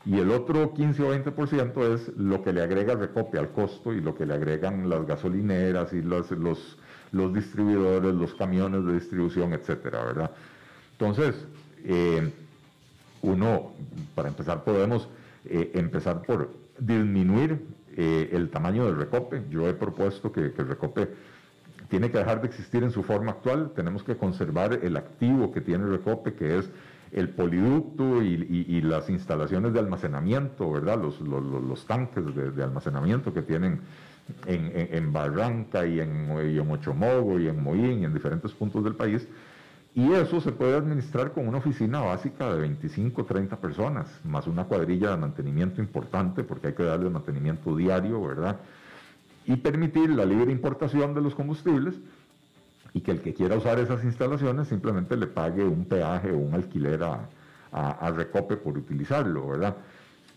Y 0.06 0.18
el 0.18 0.32
otro 0.32 0.74
15 0.74 1.04
o 1.04 1.14
20% 1.14 1.94
es 1.94 2.08
lo 2.18 2.42
que 2.42 2.54
le 2.54 2.62
agrega 2.62 2.96
Recope 2.96 3.38
al 3.38 3.52
costo 3.52 3.94
y 3.94 4.00
lo 4.00 4.16
que 4.16 4.26
le 4.26 4.34
agregan 4.34 4.90
las 4.90 5.06
gasolineras 5.06 5.92
y 5.92 6.02
los, 6.02 6.32
los, 6.32 6.78
los 7.12 7.34
distribuidores, 7.34 8.14
los 8.16 8.34
camiones 8.34 8.86
de 8.86 8.94
distribución, 8.94 9.54
etcétera, 9.54 10.04
¿verdad? 10.06 10.32
Entonces, 10.94 11.46
eh, 11.84 12.32
uno, 13.22 13.74
para 14.16 14.30
empezar, 14.30 14.64
podemos 14.64 15.10
eh, 15.46 15.72
empezar 15.74 16.22
por 16.22 16.50
disminuir 16.80 17.66
eh, 17.98 18.30
el 18.32 18.50
tamaño 18.50 18.86
del 18.86 18.96
recope. 18.96 19.44
Yo 19.50 19.68
he 19.68 19.74
propuesto 19.74 20.32
que, 20.32 20.42
el 20.42 20.68
recope 20.68 21.10
tiene 21.90 22.12
que 22.12 22.20
dejar 22.20 22.42
de 22.42 22.48
existir 22.48 22.84
en 22.84 22.92
su 22.92 23.04
forma 23.04 23.32
actual. 23.32 23.72
Tenemos 23.76 24.04
que 24.04 24.16
conservar 24.16 24.80
el 24.82 24.96
activo 24.98 25.52
que 25.52 25.62
tiene 25.62 25.86
recope, 25.86 26.34
que 26.34 26.60
es 26.60 26.70
el 27.12 27.30
poliducto 27.30 28.22
y, 28.22 28.82
las 28.82 29.10
instalaciones 29.10 29.74
de 29.74 29.80
almacenamiento, 29.80 30.72
¿verdad? 30.72 31.00
Los, 31.02 31.86
tanques 31.86 32.24
de, 32.56 32.64
almacenamiento 32.64 33.34
que 33.34 33.42
tienen 33.42 33.82
en, 34.46 35.12
Barranca 35.12 35.86
y 35.86 36.00
en, 36.00 36.28
y 36.54 36.60
en 36.60 36.68
Mochomogo 36.68 37.40
y 37.40 37.48
en 37.48 37.62
Moín 37.62 38.02
y 38.02 38.06
en 38.06 38.14
diferentes 38.14 38.52
puntos 38.54 38.84
del 38.84 38.96
país 38.96 39.28
y 39.96 40.14
eso 40.14 40.40
se 40.40 40.52
puede 40.52 40.78
administrar 40.78 41.32
con 41.32 41.48
una 41.48 41.58
oficina 41.58 42.02
básica 42.02 42.54
de 42.54 42.62
25, 42.62 43.26
30 43.26 43.58
personas, 43.58 44.08
más 44.24 44.46
una 44.46 44.66
cuadrilla 44.66 45.12
de 45.12 45.18
mantenimiento 45.18 45.82
importante, 45.82 46.44
porque 46.44 46.68
hay 46.68 46.74
que 46.74 46.84
darle 46.84 47.10
mantenimiento 47.10 47.76
diario, 47.76 48.22
¿verdad? 48.22 48.58
Y 49.50 49.58
permitir 49.58 50.12
la 50.12 50.26
libre 50.26 50.52
importación 50.52 51.16
de 51.16 51.22
los 51.22 51.34
combustibles 51.34 51.96
y 52.94 53.02
que 53.02 53.10
el 53.10 53.22
que 53.22 53.34
quiera 53.34 53.58
usar 53.58 53.80
esas 53.80 54.04
instalaciones 54.04 54.68
simplemente 54.68 55.18
le 55.18 55.26
pague 55.26 55.64
un 55.64 55.86
peaje 55.86 56.32
o 56.32 56.38
un 56.38 56.54
alquiler 56.54 57.02
a, 57.04 58.12
Recope 58.12 58.58
por 58.58 58.78
utilizarlo, 58.78 59.50
¿verdad? 59.50 59.76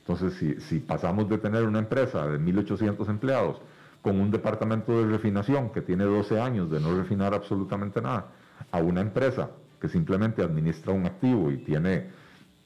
Entonces, 0.00 0.32
si, 0.34 0.58
si 0.62 0.80
pasamos 0.80 1.28
de 1.28 1.36
tener 1.36 1.64
una 1.64 1.78
empresa 1.78 2.26
de 2.26 2.38
1.800 2.38 3.06
empleados 3.10 3.60
con 4.00 4.18
un 4.18 4.30
departamento 4.30 4.98
de 4.98 5.12
refinación 5.12 5.68
que 5.68 5.82
tiene 5.82 6.04
12 6.04 6.40
años 6.40 6.70
de 6.70 6.80
no 6.80 6.96
refinar 6.96 7.34
absolutamente 7.34 8.00
nada, 8.00 8.28
a 8.70 8.78
una 8.78 9.02
empresa 9.02 9.50
que 9.78 9.88
simplemente 9.88 10.42
administra 10.42 10.94
un 10.94 11.04
activo 11.04 11.50
y 11.50 11.58
tiene, 11.58 12.08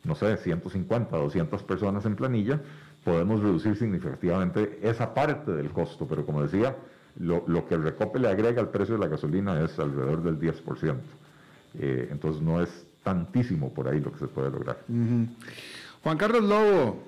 no 0.04 0.14
sé, 0.14 0.36
150, 0.36 1.16
200 1.16 1.62
personas 1.64 2.06
en 2.06 2.14
planilla, 2.14 2.60
podemos 3.06 3.40
reducir 3.40 3.76
significativamente 3.76 4.80
esa 4.82 5.14
parte 5.14 5.52
del 5.52 5.70
costo, 5.70 6.08
pero 6.08 6.26
como 6.26 6.42
decía, 6.42 6.74
lo, 7.20 7.44
que 7.68 7.76
el 7.76 7.84
recope 7.84 8.18
le 8.18 8.26
agrega 8.26 8.60
al 8.60 8.70
precio 8.70 8.96
de 8.96 9.00
la 9.00 9.06
gasolina 9.06 9.62
es 9.62 9.78
alrededor 9.78 10.24
del 10.24 10.40
10%. 10.40 10.96
Eh, 11.78 12.08
entonces 12.10 12.42
no 12.42 12.60
es 12.60 12.84
tantísimo 13.04 13.72
por 13.72 13.86
ahí 13.86 14.00
lo 14.00 14.10
que 14.10 14.18
se 14.18 14.26
puede 14.26 14.50
lograr. 14.50 14.78
Juan 16.02 16.18
Carlos 16.18 16.42
Lobo, 16.42 17.04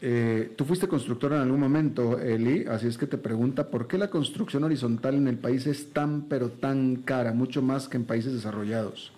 eh, 0.00 0.52
tú 0.56 0.64
fuiste 0.64 0.88
constructor 0.88 1.32
en 1.32 1.42
algún 1.42 1.60
momento, 1.60 2.18
Eli, 2.18 2.64
así 2.66 2.88
es 2.88 2.98
que 2.98 3.06
te 3.06 3.16
pregunta, 3.16 3.70
¿por 3.70 3.86
qué 3.86 3.98
la 3.98 4.10
construcción 4.10 4.64
horizontal 4.64 5.14
en 5.14 5.28
el 5.28 5.38
país 5.38 5.68
es 5.68 5.92
tan, 5.92 6.22
pero 6.22 6.48
tan 6.48 6.96
cara, 6.96 7.32
mucho 7.32 7.62
más 7.62 7.88
que 7.88 7.98
en 7.98 8.04
países 8.04 8.32
desarrollados? 8.32 9.12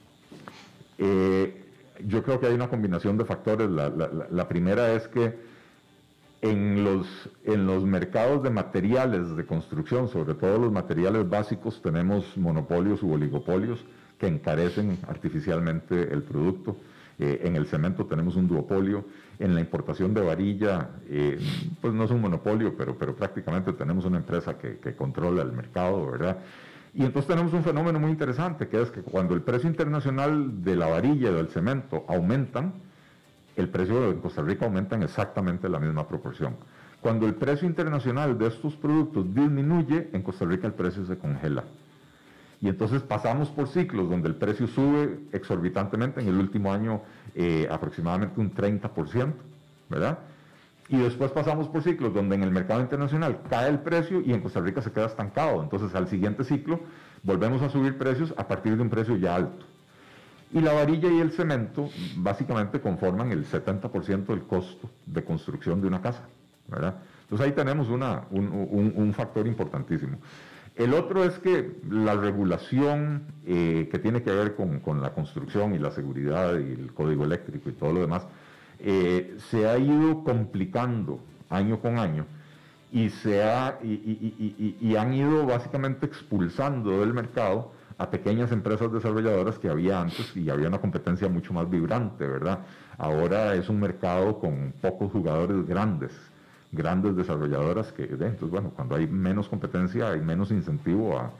Eh, 0.99 1.65
yo 2.07 2.23
creo 2.23 2.39
que 2.39 2.49
hay 2.49 2.55
una 2.55 2.69
combinación 2.69 3.17
de 3.17 3.25
factores. 3.25 3.71
La, 3.71 4.47
primera 4.47 4.93
es 4.93 5.09
que 5.09 5.35
en 6.41 6.85
los, 6.85 7.07
en 7.45 7.67
los 7.67 7.85
mercados 7.85 8.43
de 8.43 8.51
materiales 8.51 9.37
de 9.37 9.45
construcción, 9.45 10.09
sobre 10.09 10.35
todo 10.35 10.59
los 10.59 10.73
materiales 10.73 11.29
básicos, 11.29 11.83
tenemos 11.83 12.37
monopolios 12.37 13.03
u 13.03 13.13
oligopolios 13.13 13.85
que 14.19 14.27
encarecen 14.27 14.99
artificialmente 15.09 16.13
el 16.13 16.23
producto. 16.23 16.77
Eh, 17.21 17.41
en 17.45 17.57
el 17.57 17.67
cemento 17.67 18.07
tenemos 18.07 18.37
un 18.37 18.47
duopolio 18.47 19.05
en 19.41 19.55
la 19.55 19.61
importación 19.61 20.15
de 20.15 20.21
varilla, 20.21 20.91
eh, 21.09 21.39
pues 21.81 21.93
no 21.93 22.05
es 22.05 22.11
un 22.13 22.21
monopolio, 22.21 22.77
pero, 22.77 22.97
pero 22.97 23.17
prácticamente 23.17 23.73
tenemos 23.73 24.05
una 24.05 24.19
empresa 24.19 24.57
que, 24.57 24.79
controla 24.97 25.43
el 25.43 25.53
mercado, 25.53 26.11
¿verdad? 26.13 26.39
Y 26.95 27.05
entonces 27.05 27.29
tenemos 27.29 27.53
un 27.53 27.65
fenómeno 27.65 27.99
muy 27.99 28.11
interesante, 28.11 28.69
que 28.69 28.81
es 28.81 28.91
que 28.91 29.03
cuando 29.03 29.35
el 29.35 29.43
precio 29.43 29.69
internacional 29.69 30.63
de 30.63 30.77
la 30.77 30.87
varilla 30.87 31.31
y 31.31 31.35
del 31.35 31.49
cemento 31.49 32.05
aumentan, 32.09 32.75
el 33.61 33.69
precio 33.69 34.11
en 34.11 34.21
Costa 34.21 34.43
Rica 34.43 34.67
aumenta 34.67 34.97
en 34.97 35.03
exactamente 35.03 35.69
la 35.69 35.79
misma 35.79 36.07
proporción. 36.07 36.57
Cuando 37.01 37.27
el 37.27 37.35
precio 37.35 37.69
internacional 37.69 38.37
de 38.39 38.49
estos 38.49 38.75
productos 38.75 39.33
disminuye, 39.35 40.11
en 40.13 40.23
Costa 40.23 40.45
Rica 40.45 40.67
el 40.67 40.75
precio 40.75 41.07
se 41.07 41.17
congela. 41.17 41.65
Y 42.61 42.69
entonces 42.69 43.03
pasamos 43.03 43.51
por 43.51 43.69
ciclos 43.69 44.11
donde 44.11 44.29
el 44.29 44.35
precio 44.35 44.67
sube 44.67 45.21
exorbitantemente, 45.33 46.21
en 46.21 46.29
el 46.29 46.39
último 46.39 46.73
año 46.73 47.03
eh, 47.35 47.69
aproximadamente 47.71 48.41
un 48.41 48.53
30%, 48.53 49.33
¿verdad? 49.89 50.19
Y 50.89 50.97
después 50.97 51.31
pasamos 51.31 51.69
por 51.69 51.83
ciclos 51.83 52.15
donde 52.15 52.35
en 52.35 52.43
el 52.43 52.51
mercado 52.51 52.81
internacional 52.81 53.43
cae 53.49 53.69
el 53.69 53.79
precio 53.81 54.21
y 54.21 54.33
en 54.33 54.41
Costa 54.41 54.61
Rica 54.61 54.83
se 54.83 54.91
queda 54.91 55.07
estancado. 55.07 55.63
Entonces 55.63 55.95
al 55.95 56.09
siguiente 56.09 56.45
ciclo 56.45 56.81
volvemos 57.23 57.63
a 57.63 57.69
subir 57.69 57.97
precios 57.97 58.35
a 58.37 58.49
partir 58.49 58.77
de 58.77 58.83
un 58.83 58.91
precio 58.91 59.17
ya 59.17 59.37
alto. 59.37 59.67
Y 60.53 60.61
la 60.61 60.73
varilla 60.73 61.11
y 61.11 61.21
el 61.21 61.33
cemento 61.33 61.91
básicamente 62.17 62.81
conforman 62.81 63.31
el 63.33 63.45
70% 63.45 64.27
del 64.27 64.43
costo 64.43 64.91
de 65.07 65.23
construcción 65.23 65.81
de 65.81 65.89
una 65.89 66.01
casa, 66.01 66.23
¿verdad? 66.67 66.97
Entonces 67.23 67.47
ahí 67.47 67.53
tenemos 67.53 67.89
un, 67.89 68.03
un 68.33 69.13
factor 69.13 69.47
importantísimo. 69.47 70.19
El 70.79 70.95
otro 70.95 71.25
es 71.25 71.41
que 71.41 71.81
la 71.91 72.15
regulación 72.15 73.25
eh, 73.45 73.89
que 73.91 73.99
tiene 73.99 74.23
que 74.23 74.31
ver 74.31 74.55
con, 74.55 75.03
la 75.03 75.13
construcción 75.13 75.75
y 75.75 75.79
la 75.79 75.91
seguridad 75.91 76.57
y 76.57 76.73
el 76.73 76.93
código 76.95 77.25
eléctrico 77.25 77.69
y 77.69 77.73
todo 77.73 77.93
lo 77.93 78.01
demás 78.01 78.25
eh, 78.79 79.37
se 79.51 79.69
ha 79.69 79.77
ido 79.77 80.23
complicando 80.23 81.19
año 81.51 81.81
con 81.81 81.99
año 81.99 82.27
y, 82.93 83.11
se 83.11 83.43
ha, 83.43 83.81
y, 83.83 84.95
han 84.97 85.13
ido 85.13 85.45
básicamente 85.47 86.07
expulsando 86.07 87.01
del 87.01 87.13
mercado 87.13 87.73
a 87.99 88.11
pequeñas 88.11 88.53
empresas 88.53 88.93
desarrolladoras 88.93 89.59
que 89.59 89.69
había 89.69 90.01
antes 90.01 90.37
y 90.37 90.49
había 90.49 90.69
una 90.69 90.81
competencia 90.81 91.29
mucho 91.29 91.53
más 91.53 91.69
vibrante, 91.69 92.27
¿verdad? 92.27 92.61
Ahora 92.97 93.55
es 93.55 93.69
un 93.69 93.81
mercado 93.81 94.39
con 94.39 94.73
pocos 94.81 95.13
jugadores 95.13 95.67
grandes 95.67 96.13
grandes 96.73 97.17
desarrolladoras 97.17 97.93
que, 97.93 98.05
entonces, 98.05 98.51
bueno, 98.51 98.71
cuando 98.75 98.97
hay 98.97 99.07
menos 99.07 99.49
competencia 99.49 100.11
hay 100.11 100.21
menos 100.21 100.51
incentivo 100.51 101.19
a, 101.19 101.31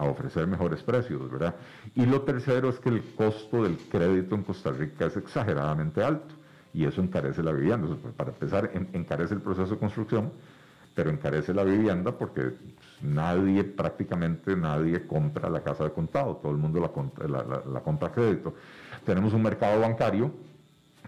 ofrecer 0.00 0.44
mejores 0.48 0.82
precios, 0.82 1.30
¿verdad? 1.30 1.54
Y 1.94 2.04
lo 2.04 2.22
tercero 2.22 2.68
es 2.68 2.80
que 2.80 2.88
el 2.88 3.14
costo 3.14 3.62
del 3.62 3.76
crédito 3.76 4.34
en 4.34 4.42
Costa 4.42 4.72
Rica 4.72 5.06
es 5.06 5.16
exageradamente 5.16 6.02
alto 6.02 6.34
y 6.74 6.84
eso 6.84 7.00
encarece 7.00 7.44
la 7.44 7.52
vivienda. 7.52 7.86
Pues, 7.86 8.12
para 8.14 8.30
empezar, 8.30 8.68
encarece 8.92 9.34
el 9.34 9.40
proceso 9.40 9.74
de 9.74 9.78
construcción, 9.78 10.32
pero 10.96 11.10
encarece 11.10 11.52
la 11.52 11.62
vivienda 11.62 12.10
porque 12.10 12.54
nadie, 13.02 13.64
prácticamente 13.64 14.56
nadie 14.56 15.06
compra 15.06 15.50
la 15.50 15.62
casa 15.62 15.84
de 15.84 15.92
contado, 15.92 16.36
todo 16.36 16.50
el 16.50 16.56
mundo 16.56 16.80
la, 16.80 17.60
la, 17.70 17.80
compra 17.80 18.08
a 18.08 18.12
crédito. 18.12 18.54
Tenemos 19.04 19.34
un 19.34 19.42
mercado 19.42 19.78
bancario 19.78 20.32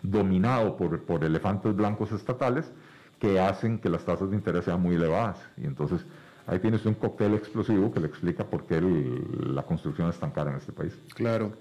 dominado 0.03 0.77
por, 0.77 1.03
por 1.05 1.25
elefantes 1.25 1.75
blancos 1.75 2.13
estatales, 2.13 2.71
que 3.19 3.41
hacen 3.41 3.79
que 3.79 3.89
las 3.89 4.05
tasas 4.05 4.29
de 4.29 4.37
interés 4.37 4.67
sean 4.67 4.83
muy 4.83 4.95
elevadas. 4.95 5.39
Y 5.57 5.65
entonces 5.65 6.05
ahí 6.47 6.59
tienes 6.59 6.85
un 6.85 6.93
cóctel 6.93 7.33
explosivo 7.33 7.91
que 7.91 8.01
le 8.01 8.09
explica 8.09 8.45
por 8.45 8.67
qué 8.67 8.83
la 8.83 9.63
construcción 9.63 10.11
es 10.11 10.19
tan 10.19 10.33
cara 10.33 10.51
en 10.51 10.59
este 10.59 10.73
país. 10.73 10.93
Claro. 11.15 11.55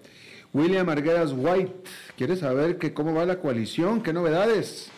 William 0.54 0.90
Arguedas 0.90 1.34
White, 1.34 1.74
quiere 2.18 2.36
saber 2.36 2.78
que 2.78 2.94
cómo 2.94 3.14
va 3.14 3.26
la 3.26 3.40
coalición? 3.40 4.02
¿Qué 4.04 4.12
novedades? 4.12 4.92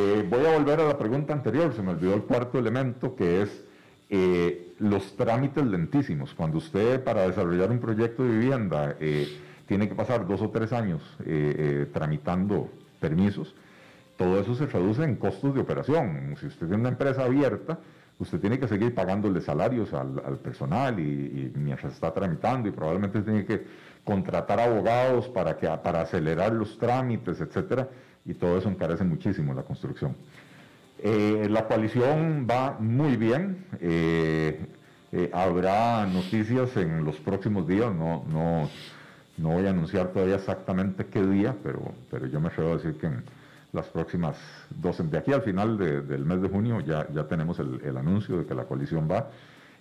Eh, 0.00 0.24
voy 0.30 0.46
a 0.46 0.56
volver 0.56 0.78
a 0.78 0.84
la 0.84 0.96
pregunta 0.96 1.32
anterior, 1.32 1.72
se 1.74 1.82
me 1.82 1.90
olvidó 1.90 2.14
el 2.14 2.22
cuarto 2.22 2.56
elemento, 2.56 3.16
que 3.16 3.42
es 3.42 3.64
eh, 4.08 4.74
los 4.78 5.16
trámites 5.16 5.66
lentísimos. 5.66 6.34
Cuando 6.34 6.58
usted 6.58 7.02
para 7.02 7.22
desarrollar 7.22 7.72
un 7.72 7.80
proyecto 7.80 8.22
de 8.22 8.30
vivienda 8.30 8.94
eh, 9.00 9.26
tiene 9.66 9.88
que 9.88 9.96
pasar 9.96 10.24
dos 10.24 10.40
o 10.40 10.50
tres 10.50 10.72
años 10.72 11.02
tramitando 11.92 12.70
permisos, 13.00 13.56
todo 14.16 14.38
eso 14.38 14.54
se 14.54 14.68
traduce 14.68 15.02
en 15.02 15.16
costos 15.16 15.52
de 15.52 15.62
operación. 15.62 16.36
Si 16.38 16.46
usted 16.46 16.68
tiene 16.68 16.80
una 16.80 16.90
empresa 16.90 17.24
abierta, 17.24 17.80
usted 18.20 18.38
tiene 18.38 18.60
que 18.60 18.68
seguir 18.68 18.94
pagándole 18.94 19.40
salarios 19.40 19.92
al, 19.94 20.38
personal 20.38 21.00
y, 21.00 21.52
mientras 21.56 21.92
está 21.92 22.14
tramitando 22.14 22.68
y 22.68 22.70
probablemente 22.70 23.20
tiene 23.22 23.44
que 23.44 23.64
contratar 24.04 24.60
abogados 24.60 25.28
para, 25.28 25.56
que, 25.56 25.66
para 25.82 26.02
acelerar 26.02 26.52
los 26.52 26.78
trámites, 26.78 27.40
etcétera, 27.40 27.88
y 28.28 28.34
todo 28.34 28.58
eso 28.58 28.68
encarece 28.68 29.02
muchísimo 29.04 29.54
la 29.54 29.62
construcción. 29.62 30.14
Eh, 31.00 31.46
la 31.50 31.66
coalición 31.66 32.46
va 32.48 32.76
muy 32.78 33.16
bien. 33.16 33.64
Eh, 33.80 34.60
eh, 35.12 35.30
habrá 35.32 36.04
noticias 36.06 36.76
en 36.76 37.04
los 37.06 37.16
próximos 37.16 37.66
días. 37.66 37.92
No, 37.94 38.24
no, 38.30 38.68
no 39.38 39.48
voy 39.48 39.66
a 39.66 39.70
anunciar 39.70 40.08
todavía 40.08 40.34
exactamente 40.34 41.06
qué 41.06 41.24
día, 41.24 41.56
pero, 41.62 41.80
pero 42.10 42.26
yo 42.26 42.38
me 42.38 42.48
atrevo 42.48 42.72
a 42.72 42.76
decir 42.76 42.98
que 42.98 43.06
en 43.06 43.22
las 43.72 43.86
próximas 43.86 44.36
dos, 44.70 45.10
de 45.10 45.16
aquí 45.16 45.32
al 45.32 45.42
final 45.42 45.78
del 45.78 46.24
mes 46.26 46.42
de 46.42 46.48
junio 46.48 46.80
ya, 46.80 47.08
ya 47.10 47.26
tenemos 47.26 47.58
el, 47.60 47.96
anuncio 47.96 48.38
de 48.38 48.44
que 48.44 48.54
la 48.54 48.64
coalición 48.64 49.08
va. 49.10 49.30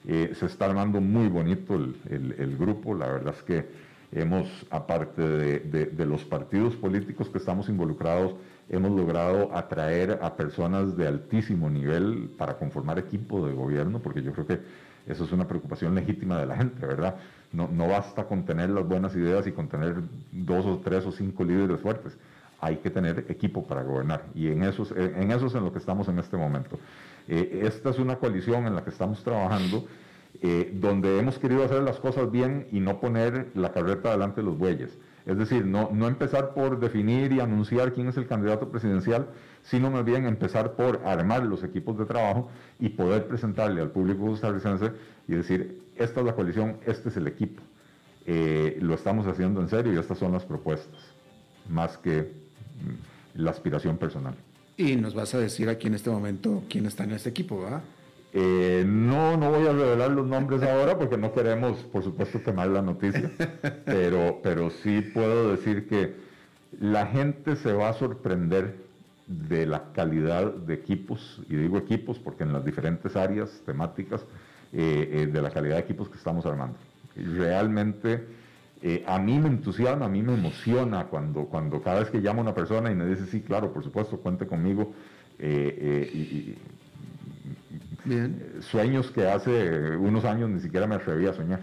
se 0.06 0.46
está 0.46 0.66
armando 0.66 1.02
muy 1.02 1.28
bonito 1.28 1.76
el, 1.76 2.36
el, 2.38 2.58
grupo. 2.58 2.96
La 2.96 3.08
verdad 3.08 3.34
es 3.38 3.44
que 3.44 3.87
hemos, 4.12 4.48
aparte 4.70 5.22
de, 5.22 6.06
los 6.06 6.24
partidos 6.24 6.76
políticos 6.76 7.30
que 7.30 7.38
estamos 7.38 7.70
involucrados, 7.70 8.36
hemos 8.70 8.92
logrado 8.92 9.56
atraer 9.56 10.20
a 10.22 10.36
personas 10.36 10.96
de 10.98 11.08
altísimo 11.08 11.70
nivel 11.70 12.30
para 12.38 12.58
conformar 12.58 13.00
equipo 13.00 13.46
de 13.46 13.54
gobierno, 13.54 14.00
porque 14.00 14.22
yo 14.22 14.32
creo 14.34 14.48
que 14.48 14.60
eso 15.08 15.24
es 15.24 15.32
una 15.32 15.48
preocupación 15.48 15.96
legítima 15.96 16.40
de 16.40 16.46
la 16.46 16.58
gente, 16.58 16.86
¿verdad? 16.86 17.16
No, 17.54 17.70
no 17.72 17.88
basta 17.88 18.26
con 18.26 18.44
tener 18.46 18.70
las 18.70 18.86
buenas 18.86 19.16
ideas 19.16 19.48
y 19.48 19.52
con 19.52 19.70
tener 19.70 19.96
dos 20.32 20.66
o 20.66 20.80
tres 20.80 21.06
o 21.06 21.12
cinco 21.12 21.44
líderes 21.44 21.80
fuertes. 21.80 22.18
Hay 22.60 22.78
que 22.78 22.90
tener 22.90 23.26
equipo 23.30 23.66
para 23.66 23.84
gobernar 23.84 24.26
y 24.34 24.48
en 24.48 24.64
eso, 24.64 24.86
en 24.96 25.32
eso 25.32 25.46
es 25.46 25.56
en 25.56 25.64
lo 25.64 25.72
que 25.72 25.80
estamos 25.80 26.08
en 26.08 26.20
este 26.20 26.36
momento. 26.36 26.80
Eh, 27.28 27.62
esta 27.64 27.92
es 27.92 28.00
una 28.00 28.16
coalición 28.16 28.66
en 28.66 28.76
la 28.76 28.84
que 28.84 28.90
estamos 28.90 29.24
trabajando 29.24 29.86
eh, 30.42 30.72
donde 30.74 31.20
hemos 31.20 31.40
querido 31.40 31.64
hacer 31.64 31.82
las 31.84 32.00
cosas 32.00 32.32
bien 32.32 32.68
y 32.72 32.80
no 32.80 33.00
poner 33.00 33.48
la 33.56 33.72
carreta 33.72 34.12
delante 34.12 34.42
de 34.42 34.48
los 34.48 34.58
bueyes. 34.58 34.98
Es 35.26 35.38
decir, 35.38 35.66
no, 35.66 35.90
no 35.92 36.08
empezar 36.08 36.54
por 36.54 36.80
definir 36.80 37.34
y 37.34 37.40
anunciar 37.40 37.94
quién 37.94 38.08
es 38.08 38.18
el 38.18 38.28
candidato 38.28 38.70
presidencial, 38.70 39.28
sino 39.64 39.92
más 39.92 40.06
bien 40.06 40.26
empezar 40.26 40.74
por 40.74 41.02
armar 41.06 41.44
los 41.44 41.64
equipos 41.64 41.98
de 41.98 42.06
trabajo 42.06 42.50
y 42.80 42.90
poder 42.90 43.28
presentarle 43.28 43.82
al 43.82 43.92
público 43.92 44.26
costarricense 44.26 44.92
y 45.28 45.34
decir, 45.34 45.82
esta 45.98 46.22
es 46.22 46.26
la 46.26 46.34
coalición, 46.34 46.78
este 46.86 47.10
es 47.10 47.18
el 47.18 47.28
equipo. 47.28 47.62
Eh, 48.26 48.78
lo 48.82 48.94
estamos 48.94 49.28
haciendo 49.28 49.60
en 49.60 49.68
serio 49.68 49.94
y 49.94 49.98
estas 49.98 50.18
son 50.18 50.32
las 50.32 50.46
propuestas, 50.46 51.00
más 51.70 51.98
que 51.98 52.22
mm, 52.22 53.42
la 53.42 53.52
aspiración 53.52 53.98
personal. 53.98 54.36
Y 54.78 54.96
nos 54.96 55.16
vas 55.16 55.34
a 55.34 55.40
decir 55.40 55.68
aquí 55.68 55.88
en 55.88 55.96
este 55.96 56.10
momento 56.10 56.64
quién 56.70 56.86
está 56.86 57.04
en 57.04 57.12
este 57.12 57.30
equipo, 57.30 57.62
¿verdad? 57.62 57.82
Eh, 58.34 58.84
no, 58.86 59.38
no 59.38 59.52
voy 59.52 59.66
a 59.68 59.72
revelar 59.72 60.12
los 60.12 60.28
nombres 60.28 60.62
ahora 60.62 60.98
porque 60.98 61.18
no 61.18 61.34
queremos, 61.34 61.78
por 61.86 62.04
supuesto, 62.04 62.44
quemar 62.44 62.68
la 62.68 62.82
noticia, 62.82 63.32
pero, 63.86 64.42
pero 64.44 64.70
sí 64.70 65.02
puedo 65.02 65.52
decir 65.52 65.88
que 65.88 66.14
la 66.80 67.08
gente 67.08 67.56
se 67.56 67.72
va 67.72 67.90
a 67.90 67.94
sorprender 67.94 68.76
de 69.28 69.66
la 69.66 69.92
calidad 69.94 70.54
de 70.54 70.74
equipos, 70.74 71.42
y 71.50 71.56
digo 71.56 71.78
equipos 71.78 72.20
porque 72.20 72.44
en 72.44 72.54
las 72.54 72.66
diferentes 72.66 73.16
áreas 73.16 73.62
temáticas, 73.66 74.26
eh, 74.74 75.10
eh, 75.12 75.28
de 75.28 75.42
la 75.42 75.50
calidad 75.50 75.76
de 75.76 75.82
equipos 75.82 76.10
que 76.10 76.18
estamos 76.18 76.46
armando. 76.46 76.78
Realmente 77.16 78.28
a 79.08 79.18
mí 79.18 79.40
me 79.40 79.48
entusiasma, 79.48 80.06
a 80.06 80.10
mí 80.10 80.22
me 80.22 80.36
emociona 80.36 81.06
cuando, 81.06 81.46
cuando 81.46 81.82
cada 81.82 82.02
vez 82.02 82.12
que 82.12 82.20
llamo 82.20 82.42
a 82.42 82.44
una 82.44 82.54
persona 82.54 82.92
y 82.92 82.96
me 82.96 83.08
dice, 83.08 83.26
sí, 83.26 83.42
claro, 83.42 83.74
por 83.74 83.84
supuesto, 83.84 84.18
cuente 84.18 84.46
conmigo. 84.46 84.94
y, 85.40 86.56
Bien. 88.08 88.54
Sueños 88.62 89.12
que 89.12 89.28
hace 89.28 89.98
unos 89.98 90.24
años 90.24 90.50
ni 90.50 90.62
siquiera 90.62 90.88
me 90.88 90.96
atreví 90.96 91.28
a 91.28 91.34
soñar. 91.34 91.60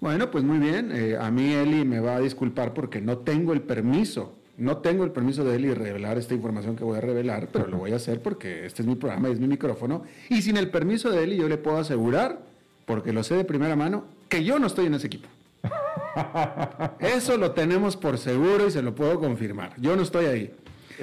Bueno, 0.00 0.30
pues 0.30 0.44
muy 0.44 0.58
bien. 0.58 0.90
Eh, 0.92 1.16
a 1.18 1.30
mí 1.30 1.54
Eli 1.54 1.84
me 1.84 2.00
va 2.00 2.16
a 2.16 2.20
disculpar 2.20 2.74
porque 2.74 3.00
no 3.00 3.18
tengo 3.18 3.52
el 3.52 3.62
permiso. 3.62 4.36
No 4.58 4.78
tengo 4.78 5.04
el 5.04 5.12
permiso 5.12 5.44
de 5.44 5.56
Eli 5.56 5.68
de 5.68 5.74
revelar 5.74 6.18
esta 6.18 6.34
información 6.34 6.76
que 6.76 6.84
voy 6.84 6.98
a 6.98 7.00
revelar, 7.00 7.48
pero 7.50 7.66
lo 7.68 7.78
voy 7.78 7.92
a 7.92 7.96
hacer 7.96 8.20
porque 8.20 8.66
este 8.66 8.82
es 8.82 8.88
mi 8.88 8.96
programa 8.96 9.30
y 9.30 9.32
es 9.32 9.40
mi 9.40 9.46
micrófono. 9.46 10.02
Y 10.28 10.42
sin 10.42 10.58
el 10.58 10.70
permiso 10.70 11.10
de 11.10 11.24
Eli 11.24 11.36
yo 11.36 11.48
le 11.48 11.56
puedo 11.56 11.78
asegurar, 11.78 12.40
porque 12.84 13.14
lo 13.14 13.22
sé 13.22 13.34
de 13.34 13.44
primera 13.44 13.76
mano, 13.76 14.04
que 14.28 14.44
yo 14.44 14.58
no 14.58 14.66
estoy 14.66 14.86
en 14.86 14.94
ese 14.94 15.06
equipo. 15.06 15.28
Eso 17.00 17.38
lo 17.38 17.52
tenemos 17.52 17.96
por 17.96 18.18
seguro 18.18 18.66
y 18.66 18.70
se 18.70 18.82
lo 18.82 18.94
puedo 18.94 19.18
confirmar. 19.18 19.72
Yo 19.80 19.96
no 19.96 20.02
estoy 20.02 20.26
ahí. 20.26 20.54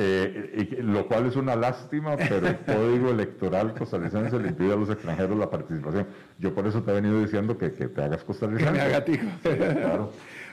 Eh, 0.01 0.79
lo 0.81 1.05
cual 1.09 1.25
es 1.25 1.35
una 1.35 1.57
lástima, 1.57 2.15
pero 2.15 2.47
el 2.47 2.57
código 2.65 3.09
electoral 3.09 3.73
costarricense 3.73 4.39
le 4.39 4.47
impide 4.47 4.71
a 4.71 4.77
los 4.77 4.89
extranjeros 4.89 5.37
la 5.37 5.49
participación. 5.49 6.07
Yo 6.37 6.55
por 6.55 6.65
eso 6.67 6.81
te 6.81 6.91
he 6.91 6.93
venido 6.93 7.19
diciendo 7.19 7.57
que, 7.57 7.67
te 7.67 8.01
hagas 8.01 8.23
costarricense. 8.23 8.71
Que 8.71 8.77
me 8.77 8.81
haga 8.81 9.03
tico. 9.03 9.25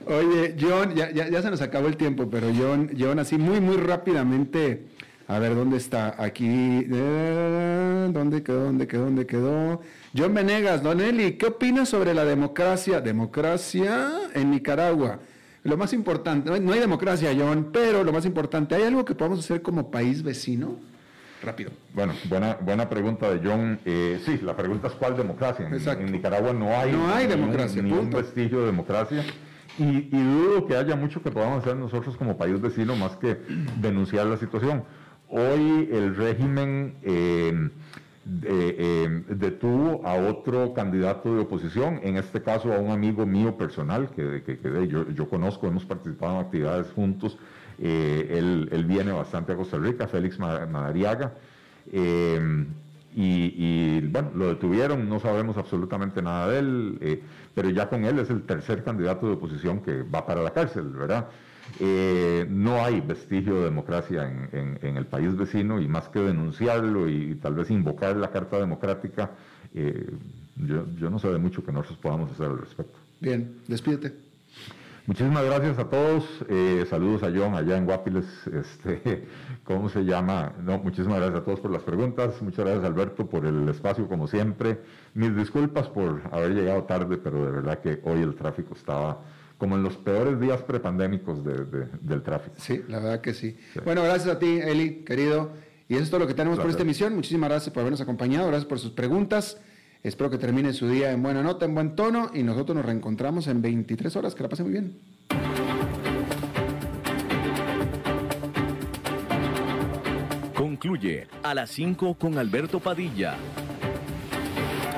Oye, 0.07 0.57
John, 0.61 0.97
ya, 0.97 1.13
ya, 1.13 1.43
se 1.43 1.49
nos 1.49 1.63
acabó 1.63 1.87
el 1.87 1.97
tiempo, 1.97 2.29
pero 2.29 2.49
John, 2.59 2.91
John, 2.99 3.21
así 3.21 3.39
muy, 3.39 3.61
muy 3.61 3.77
rápidamente, 3.77 4.89
a 5.29 5.39
ver, 5.39 5.55
¿dónde 5.55 5.77
está? 5.77 6.21
Aquí, 6.21 6.85
eh, 6.93 8.09
¿dónde 8.11 8.43
quedó? 8.43 8.65
¿Dónde 8.65 8.89
quedó? 8.89 9.05
¿Dónde 9.05 9.27
quedó? 9.27 9.81
John 10.17 10.35
Venegas, 10.35 10.83
Don 10.83 11.01
Eli, 11.01 11.35
¿qué 11.35 11.47
opinas 11.47 11.89
sobre 11.89 12.15
la 12.15 12.25
democracia? 12.25 13.01
Democracia 13.01 14.11
en 14.35 14.51
Nicaragua. 14.51 15.21
Lo 15.67 15.77
más 15.77 15.93
importante, 15.93 16.61
no 16.61 16.73
hay, 16.73 16.81
democracia, 16.81 17.35
John, 17.37 17.71
pero 17.73 18.05
lo 18.05 18.13
más 18.13 18.25
importante, 18.25 18.75
¿hay 18.75 18.85
algo 18.85 19.05
que 19.05 19.15
podamos 19.15 19.41
hacer 19.41 19.63
como 19.63 19.91
país 19.91 20.23
vecino? 20.23 20.77
Rápido. 21.43 21.71
Bueno, 21.95 22.15
buena, 22.29 22.57
buena 22.61 22.89
pregunta 22.89 23.31
de 23.31 23.47
John. 23.47 23.79
Eh, 23.85 24.21
sí, 24.25 24.39
la 24.43 24.57
pregunta 24.57 24.89
es 24.89 24.95
cuál 24.95 25.17
democracia. 25.17 25.69
En, 25.69 26.13
Nicaragua 26.13 26.53
no 26.53 26.77
hay, 26.77 26.93
no 26.93 27.13
hay 27.13 27.27
democracia, 27.27 27.83
ni 27.83 27.93
un 27.93 28.11
vestigio 28.11 28.61
de 28.61 28.67
democracia. 28.67 29.25
Y, 29.79 30.09
dudo 30.09 30.67
que 30.67 30.75
haya 30.75 30.97
mucho 30.97 31.23
que 31.23 31.31
podamos 31.31 31.63
hacer 31.63 31.77
nosotros 31.77 32.17
como 32.17 32.39
país 32.39 32.61
vecino 32.61 32.97
más 32.97 33.17
que 33.17 33.37
denunciar 33.81 34.27
la 34.27 34.39
situación. 34.39 34.85
Hoy 35.29 35.89
el 35.93 36.17
régimen... 36.17 36.95
Eh, 37.03 37.71
eh, 38.43 39.23
detuvo 39.29 40.05
a 40.05 40.15
otro 40.15 40.75
candidato 40.75 41.33
de 41.33 41.43
oposición, 41.43 42.01
en 42.03 42.17
este 42.17 42.43
caso 42.43 42.73
a 42.73 42.79
un 42.79 42.91
amigo 42.91 43.25
mío 43.25 43.57
personal 43.57 44.11
que, 44.11 44.43
yo, 44.89 45.29
conozco, 45.29 45.69
hemos 45.69 45.85
participado 45.85 46.35
en 46.35 46.47
actividades 46.47 46.91
juntos, 46.91 47.39
eh, 47.79 48.69
él, 48.71 48.85
viene 48.85 49.13
bastante 49.13 49.53
a 49.53 49.57
Costa 49.57 49.79
Rica, 49.79 50.09
Félix 50.09 50.41
Madariaga, 50.41 51.35
eh, 51.93 52.67
y, 53.15 54.01
bueno, 54.09 54.31
lo 54.35 54.49
detuvieron, 54.49 55.09
no 55.09 55.21
sabemos 55.21 55.57
absolutamente 55.57 56.21
nada 56.21 56.49
de 56.49 56.59
él, 56.59 57.23
pero 57.55 57.71
ya 57.71 57.89
con 57.89 58.05
él 58.05 58.19
es 58.19 58.29
el 58.29 58.43
tercer 58.43 58.83
candidato 58.83 59.27
de 59.27 59.35
oposición 59.35 59.81
que 59.81 60.03
va 60.03 60.27
para 60.27 60.43
la 60.43 60.51
cárcel, 60.51 60.89
¿verdad? 60.91 61.29
Eh, 61.81 62.47
no 62.49 62.83
hay 62.83 63.01
vestigio 63.01 63.57
de 63.57 63.65
democracia 63.65 64.31
en, 64.53 64.97
el 64.97 65.07
país 65.07 65.37
vecino 65.37 65.81
y 65.81 65.89
más 65.89 66.09
que 66.09 66.21
denunciarlo 66.21 67.09
y, 67.09 67.35
tal 67.37 67.55
vez 67.55 67.71
invocar 67.71 68.17
la 68.17 68.31
Carta 68.31 68.59
Democrática, 68.59 69.33
eh, 69.75 70.11
yo, 70.57 71.11
no 71.11 71.19
sé 71.19 71.29
de 71.29 71.39
mucho 71.39 71.65
que 71.65 71.73
nosotros 71.73 71.99
podamos 71.99 72.31
hacer 72.31 72.47
al 72.47 72.59
respecto. 72.59 72.99
Bien, 73.21 73.59
despídete. 73.69 74.15
Muchísimas 75.07 75.45
gracias 75.45 75.79
a 75.79 75.89
todos. 75.89 76.25
Eh, 76.49 76.85
saludos 76.91 77.23
a 77.23 77.31
John 77.33 77.55
allá 77.55 77.77
en 77.77 77.85
Guapiles. 77.85 78.27
Este, 78.49 79.29
¿Cómo 79.65 79.89
se 79.89 80.05
llama? 80.05 80.53
No, 80.65 80.79
muchísimas 80.79 81.19
gracias 81.19 81.43
a 81.43 81.45
todos 81.45 81.61
por 81.61 81.71
las 81.71 81.83
preguntas. 81.83 82.43
Muchas 82.43 82.65
gracias 82.65 82.85
Alberto 82.85 83.27
por 83.27 83.47
el 83.47 83.69
espacio 83.69 84.09
como 84.09 84.27
siempre. 84.27 84.81
Mis 85.15 85.37
disculpas 85.37 85.89
por 85.89 86.23
haber 86.33 86.55
llegado 86.55 86.85
tarde, 86.85 87.19
pero 87.19 87.45
de 87.45 87.53
verdad 87.53 87.79
que 87.79 88.01
hoy 88.03 88.23
el 88.23 88.35
tráfico 88.35 88.75
estaba 88.75 89.21
como 89.59 89.77
en 89.77 89.83
los 89.83 89.97
peores 89.97 90.39
días 90.39 90.63
prepandémicos 90.63 91.43
del 91.45 92.23
tráfico. 92.23 92.57
Sí, 92.59 92.83
la 92.89 92.99
verdad 92.99 93.21
que 93.21 93.35
sí. 93.35 93.57
Bueno, 93.85 94.03
gracias 94.03 94.37
a 94.37 94.39
ti, 94.39 94.59
Eli, 94.63 95.05
querido. 95.05 95.53
Y 95.89 95.95
eso 95.95 96.03
es 96.03 96.11
todo 96.11 96.21
lo 96.21 96.27
que 96.27 96.35
tenemos 96.35 96.59
por 96.59 96.69
esta 96.69 96.83
emisión. 96.83 97.15
Muchísimas 97.15 97.49
gracias 97.49 97.73
por 97.73 97.81
habernos 97.81 98.01
acompañado, 98.01 98.49
gracias 98.49 98.67
por 98.67 98.79
sus 98.79 98.91
preguntas. 98.91 99.61
Espero 100.03 100.31
que 100.31 100.39
termine 100.39 100.73
su 100.73 100.89
día 100.89 101.11
en 101.13 101.23
buena 101.23 101.43
nota, 101.43 101.65
en 101.65 101.75
buen 101.75 101.97
tono 101.97 102.31
y 102.35 102.43
nosotros 102.43 102.77
nos 102.77 102.87
reencontramos 102.87 103.47
en 103.47 103.63
23 103.63 104.15
horas. 104.17 104.35
Que 104.35 104.43
la 104.43 104.49
pase 104.49 104.63
muy 104.63 104.73
bien. 104.73 104.99
Concluye 110.55 111.29
a 111.43 111.55
las 111.55 111.71
5 111.71 112.15
con 112.19 112.37
Alberto 112.37 112.81
Padilla 112.81 113.37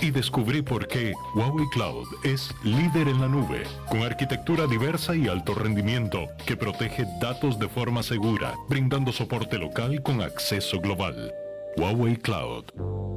y 0.00 0.10
descubrí 0.10 0.62
por 0.62 0.86
qué 0.86 1.12
Huawei 1.34 1.66
Cloud 1.70 2.06
es 2.24 2.54
líder 2.62 3.08
en 3.08 3.20
la 3.20 3.28
nube, 3.28 3.64
con 3.88 4.02
arquitectura 4.02 4.66
diversa 4.66 5.14
y 5.14 5.28
alto 5.28 5.54
rendimiento 5.54 6.26
que 6.46 6.56
protege 6.56 7.04
datos 7.20 7.58
de 7.58 7.68
forma 7.68 8.02
segura, 8.02 8.54
brindando 8.68 9.12
soporte 9.12 9.58
local 9.58 10.02
con 10.02 10.22
acceso 10.22 10.80
global. 10.80 11.32
Huawei 11.76 12.16
Cloud. 12.16 12.64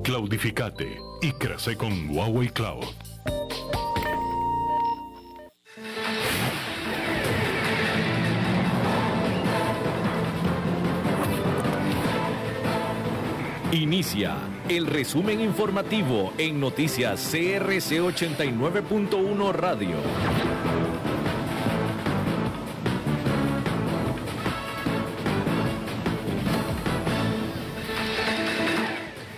Cloudificate 0.03 0.97
y 1.21 1.31
crece 1.33 1.75
con 1.75 2.09
Huawei 2.09 2.49
Cloud. 2.49 2.85
Inicia 13.71 14.35
el 14.67 14.85
resumen 14.85 15.39
informativo 15.39 16.33
en 16.37 16.59
noticias 16.59 17.21
CRC 17.31 18.01
89.1 18.01 19.53
Radio. 19.53 19.95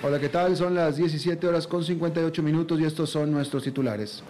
Hola, 0.02 0.20
¿qué 0.20 0.30
tal? 0.30 0.58
Son 0.58 0.74
las 0.74 0.96
17 0.96 1.46
horas 1.48 1.68
con 1.68 1.84
58 1.84 2.42
minutos 2.42 2.80
y 2.80 2.86
estos 2.86 3.12
son 3.12 3.32
nuestros 3.32 3.62
titulares. 3.62 4.24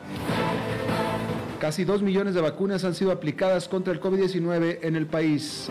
Casi 1.61 1.85
2 1.85 2.01
millones 2.01 2.33
de 2.33 2.41
vacunas 2.41 2.83
han 2.83 2.93
sido 2.93 3.13
aplicadas 3.13 3.69
contra 3.69 3.93
el 3.93 4.01
COVID-19 4.01 4.79
en 4.81 4.97
el 4.97 5.07
país. 5.07 5.69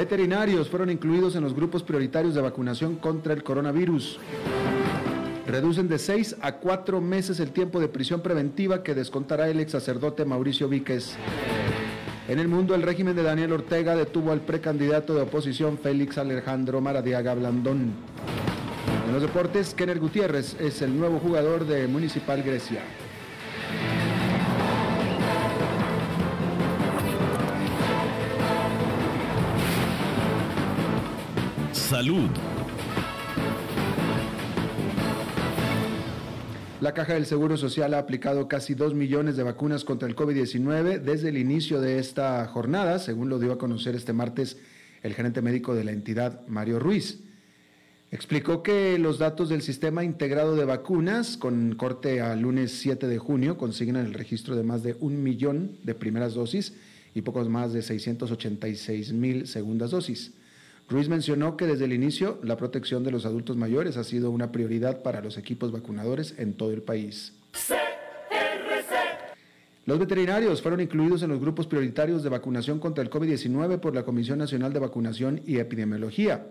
Veterinarios 0.00 0.70
fueron 0.70 0.88
incluidos 0.88 1.36
en 1.36 1.42
los 1.42 1.52
grupos 1.54 1.82
prioritarios 1.82 2.34
de 2.34 2.40
vacunación 2.40 2.96
contra 2.96 3.34
el 3.34 3.42
coronavirus. 3.42 4.18
Reducen 5.46 5.88
de 5.88 5.98
seis 5.98 6.36
a 6.40 6.52
cuatro 6.52 7.02
meses 7.02 7.38
el 7.38 7.50
tiempo 7.50 7.78
de 7.80 7.88
prisión 7.88 8.22
preventiva 8.22 8.82
que 8.82 8.94
descontará 8.94 9.50
el 9.50 9.60
ex 9.60 9.72
sacerdote 9.72 10.24
Mauricio 10.24 10.70
Víquez. 10.70 11.16
En 12.28 12.38
el 12.38 12.48
mundo, 12.48 12.74
el 12.74 12.80
régimen 12.80 13.14
de 13.14 13.24
Daniel 13.24 13.52
Ortega 13.52 13.94
detuvo 13.94 14.32
al 14.32 14.40
precandidato 14.40 15.14
de 15.14 15.20
oposición 15.20 15.76
Félix 15.76 16.16
Alejandro 16.16 16.80
Maradiaga 16.80 17.34
Blandón. 17.34 17.92
En 19.06 19.12
los 19.12 19.20
deportes, 19.20 19.74
Kenner 19.74 20.00
Gutiérrez 20.00 20.58
es 20.58 20.80
el 20.80 20.98
nuevo 20.98 21.18
jugador 21.18 21.66
de 21.66 21.86
Municipal 21.88 22.42
Grecia. 22.42 22.80
La 36.80 36.94
Caja 36.94 37.12
del 37.12 37.26
Seguro 37.26 37.58
Social 37.58 37.92
ha 37.92 37.98
aplicado 37.98 38.48
casi 38.48 38.72
2 38.72 38.94
millones 38.94 39.36
de 39.36 39.42
vacunas 39.42 39.84
contra 39.84 40.08
el 40.08 40.16
COVID-19 40.16 41.00
desde 41.00 41.28
el 41.28 41.36
inicio 41.36 41.78
de 41.82 41.98
esta 41.98 42.46
jornada, 42.46 42.98
según 43.00 43.28
lo 43.28 43.38
dio 43.38 43.52
a 43.52 43.58
conocer 43.58 43.94
este 43.96 44.14
martes 44.14 44.56
el 45.02 45.12
gerente 45.12 45.42
médico 45.42 45.74
de 45.74 45.84
la 45.84 45.92
entidad, 45.92 46.40
Mario 46.46 46.78
Ruiz. 46.78 47.20
Explicó 48.10 48.62
que 48.62 48.98
los 48.98 49.18
datos 49.18 49.50
del 49.50 49.60
sistema 49.60 50.02
integrado 50.02 50.56
de 50.56 50.64
vacunas, 50.64 51.36
con 51.36 51.74
corte 51.74 52.22
al 52.22 52.40
lunes 52.40 52.72
7 52.80 53.08
de 53.08 53.18
junio, 53.18 53.58
consignan 53.58 54.06
el 54.06 54.14
registro 54.14 54.56
de 54.56 54.62
más 54.62 54.82
de 54.82 54.96
un 55.00 55.22
millón 55.22 55.76
de 55.82 55.94
primeras 55.94 56.32
dosis 56.32 56.72
y 57.14 57.20
pocos 57.20 57.50
más 57.50 57.74
de 57.74 57.82
686 57.82 59.12
mil 59.12 59.46
segundas 59.46 59.90
dosis. 59.90 60.32
Ruiz 60.90 61.08
mencionó 61.08 61.56
que 61.56 61.68
desde 61.68 61.84
el 61.84 61.92
inicio 61.92 62.40
la 62.42 62.56
protección 62.56 63.04
de 63.04 63.12
los 63.12 63.24
adultos 63.24 63.56
mayores 63.56 63.96
ha 63.96 64.02
sido 64.02 64.32
una 64.32 64.50
prioridad 64.50 65.02
para 65.02 65.20
los 65.20 65.38
equipos 65.38 65.70
vacunadores 65.70 66.34
en 66.36 66.54
todo 66.54 66.72
el 66.72 66.82
país. 66.82 67.32
Los 69.86 70.00
veterinarios 70.00 70.60
fueron 70.60 70.80
incluidos 70.80 71.22
en 71.22 71.30
los 71.30 71.40
grupos 71.40 71.68
prioritarios 71.68 72.24
de 72.24 72.28
vacunación 72.28 72.80
contra 72.80 73.04
el 73.04 73.10
COVID-19 73.10 73.78
por 73.78 73.94
la 73.94 74.02
Comisión 74.02 74.40
Nacional 74.40 74.72
de 74.72 74.80
Vacunación 74.80 75.40
y 75.46 75.58
Epidemiología. 75.58 76.48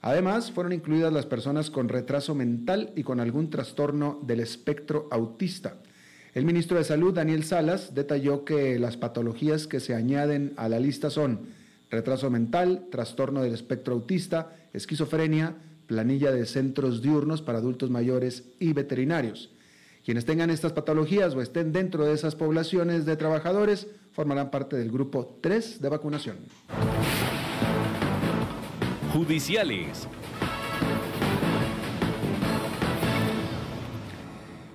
Además, 0.00 0.50
fueron 0.50 0.72
incluidas 0.72 1.12
las 1.12 1.26
personas 1.26 1.70
con 1.70 1.90
retraso 1.90 2.34
mental 2.34 2.92
y 2.96 3.02
con 3.02 3.20
algún 3.20 3.50
trastorno 3.50 4.18
del 4.22 4.40
espectro 4.40 5.06
autista. 5.10 5.76
El 6.34 6.46
ministro 6.46 6.78
de 6.78 6.84
Salud, 6.84 7.12
Daniel 7.12 7.44
Salas, 7.44 7.94
detalló 7.94 8.46
que 8.46 8.78
las 8.78 8.96
patologías 8.96 9.66
que 9.66 9.80
se 9.80 9.94
añaden 9.94 10.54
a 10.56 10.70
la 10.70 10.80
lista 10.80 11.10
son 11.10 11.60
retraso 11.92 12.30
mental, 12.30 12.86
trastorno 12.90 13.42
del 13.42 13.52
espectro 13.52 13.94
autista, 13.94 14.50
esquizofrenia, 14.72 15.56
planilla 15.86 16.32
de 16.32 16.46
centros 16.46 17.02
diurnos 17.02 17.42
para 17.42 17.58
adultos 17.58 17.90
mayores 17.90 18.44
y 18.58 18.72
veterinarios. 18.72 19.50
Quienes 20.02 20.24
tengan 20.24 20.50
estas 20.50 20.72
patologías 20.72 21.34
o 21.34 21.42
estén 21.42 21.70
dentro 21.70 22.06
de 22.06 22.14
esas 22.14 22.34
poblaciones 22.34 23.04
de 23.04 23.16
trabajadores 23.16 23.86
formarán 24.10 24.50
parte 24.50 24.76
del 24.76 24.90
grupo 24.90 25.38
3 25.42 25.80
de 25.80 25.88
vacunación. 25.90 26.38
Judiciales. 29.12 30.08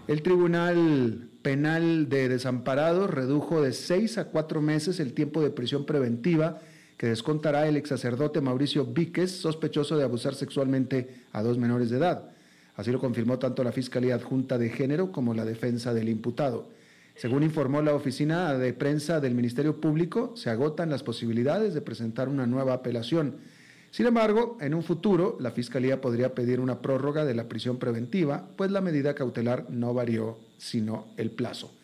El 0.08 0.22
Tribunal 0.22 1.30
Penal 1.42 2.10
de 2.10 2.30
Desamparados 2.30 3.10
redujo 3.10 3.62
de 3.62 3.74
seis 3.74 4.18
a 4.18 4.26
cuatro 4.26 4.62
meses 4.62 5.00
el 5.00 5.14
tiempo 5.14 5.42
de 5.42 5.50
prisión 5.50 5.86
preventiva 5.86 6.60
que 6.98 7.08
descontará 7.08 7.68
el 7.68 7.78
ex 7.78 7.90
sacerdote 7.90 8.42
Mauricio 8.42 8.86
Víquez, 8.86 9.32
sospechoso 9.32 9.98
de 9.98 10.04
abusar 10.04 10.34
sexualmente 10.34 11.26
a 11.32 11.44
dos 11.44 11.58
menores 11.58 11.90
de 11.90 11.98
edad. 11.98 12.32
Así 12.76 12.92
lo 12.92 13.00
confirmó 13.00 13.40
tanto 13.40 13.64
la 13.64 13.72
Fiscalía 13.72 14.16
Adjunta 14.16 14.58
de 14.58 14.70
Género 14.70 15.12
como 15.12 15.34
la 15.34 15.46
defensa 15.46 15.94
del 15.94 16.10
imputado. 16.10 16.70
Según 17.16 17.44
informó 17.44 17.82
la 17.82 17.96
oficina 17.96 18.54
de 18.56 18.74
prensa 18.74 19.20
del 19.20 19.34
Ministerio 19.34 19.82
Público, 19.82 20.34
se 20.36 20.50
agotan 20.50 20.90
las 20.90 21.02
posibilidades 21.02 21.74
de 21.74 21.82
presentar 21.82 22.30
una 22.30 22.46
nueva 22.46 22.74
apelación. 22.74 23.38
Sin 23.90 24.06
embargo, 24.06 24.58
en 24.62 24.74
un 24.74 24.84
futuro, 24.84 25.38
la 25.40 25.52
Fiscalía 25.52 26.02
podría 26.02 26.36
pedir 26.36 26.60
una 26.60 26.82
prórroga 26.82 27.26
de 27.26 27.34
la 27.34 27.48
prisión 27.48 27.78
preventiva, 27.78 28.50
pues 28.56 28.70
la 28.70 28.82
medida 28.82 29.16
cautelar 29.16 29.68
no 29.70 29.94
varió, 29.94 30.38
sino 30.58 31.08
el 31.18 31.32
plazo. 31.32 31.77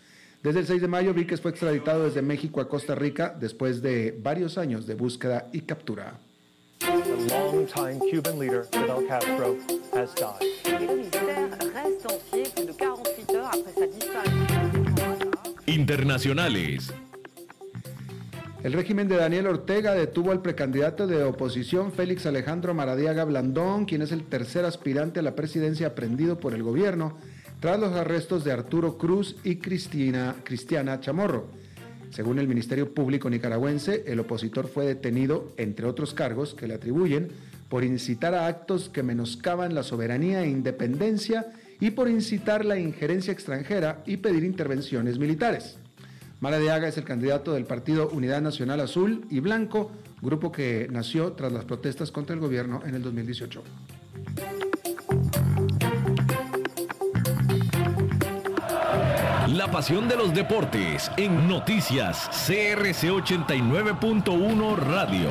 Desde 0.43 0.59
el 0.59 0.67
6 0.67 0.81
de 0.81 0.87
mayo, 0.89 1.13
Víquez 1.13 1.39
fue 1.39 1.51
extraditado 1.51 2.03
desde 2.03 2.21
México 2.21 2.59
a 2.59 2.67
Costa 2.67 2.95
Rica 2.95 3.33
después 3.39 3.81
de 3.81 4.13
varios 4.21 4.57
años 4.57 4.85
de 4.85 4.93
búsqueda 4.93 5.47
y 5.53 5.61
captura. 5.61 6.19
Internacionales. 15.65 16.93
El 18.63 18.73
régimen 18.73 19.07
de 19.07 19.15
Daniel 19.15 19.47
Ortega 19.47 19.93
detuvo 19.93 20.31
al 20.31 20.41
precandidato 20.41 21.07
de 21.07 21.23
oposición 21.23 21.93
Félix 21.93 22.25
Alejandro 22.25 22.73
Maradiaga 22.73 23.23
Blandón, 23.23 23.85
quien 23.85 24.01
es 24.01 24.11
el 24.11 24.25
tercer 24.25 24.65
aspirante 24.65 25.21
a 25.21 25.23
la 25.23 25.35
presidencia 25.35 25.95
prendido 25.95 26.37
por 26.37 26.53
el 26.53 26.63
gobierno 26.63 27.15
tras 27.63 27.79
los 27.79 27.93
arrestos 27.93 28.43
de 28.43 28.51
Arturo 28.51 28.97
Cruz 28.97 29.37
y 29.45 29.55
Cristina, 29.55 30.35
Cristiana 30.43 30.99
Chamorro. 30.99 31.45
Según 32.09 32.37
el 32.37 32.49
Ministerio 32.49 32.93
Público 32.93 33.29
nicaragüense, 33.29 34.03
el 34.05 34.19
opositor 34.19 34.67
fue 34.67 34.85
detenido, 34.85 35.53
entre 35.55 35.85
otros 35.87 36.13
cargos 36.13 36.53
que 36.55 36.67
le 36.67 36.73
atribuyen, 36.73 37.29
por 37.69 37.85
incitar 37.85 38.35
a 38.35 38.47
actos 38.47 38.89
que 38.89 39.01
menoscaban 39.01 39.73
la 39.73 39.83
soberanía 39.83 40.43
e 40.43 40.49
independencia 40.49 41.53
y 41.79 41.91
por 41.91 42.09
incitar 42.09 42.65
la 42.65 42.77
injerencia 42.77 43.31
extranjera 43.31 44.03
y 44.05 44.17
pedir 44.17 44.43
intervenciones 44.43 45.17
militares. 45.17 45.77
Mara 46.41 46.59
de 46.59 46.69
Haga 46.69 46.89
es 46.89 46.97
el 46.97 47.05
candidato 47.05 47.53
del 47.53 47.63
Partido 47.63 48.09
Unidad 48.09 48.41
Nacional 48.41 48.81
Azul 48.81 49.23
y 49.29 49.39
Blanco, 49.39 49.89
grupo 50.21 50.51
que 50.51 50.89
nació 50.91 51.31
tras 51.31 51.53
las 51.53 51.63
protestas 51.63 52.11
contra 52.11 52.33
el 52.33 52.41
gobierno 52.41 52.81
en 52.85 52.95
el 52.95 53.01
2018. 53.01 53.63
La 59.53 59.69
pasión 59.69 60.09
de 60.09 60.15
los 60.15 60.33
deportes 60.33 61.11
en 61.15 61.47
noticias 61.47 62.27
CRC 62.47 63.11
89.1 63.11 64.77
Radio. 64.77 65.29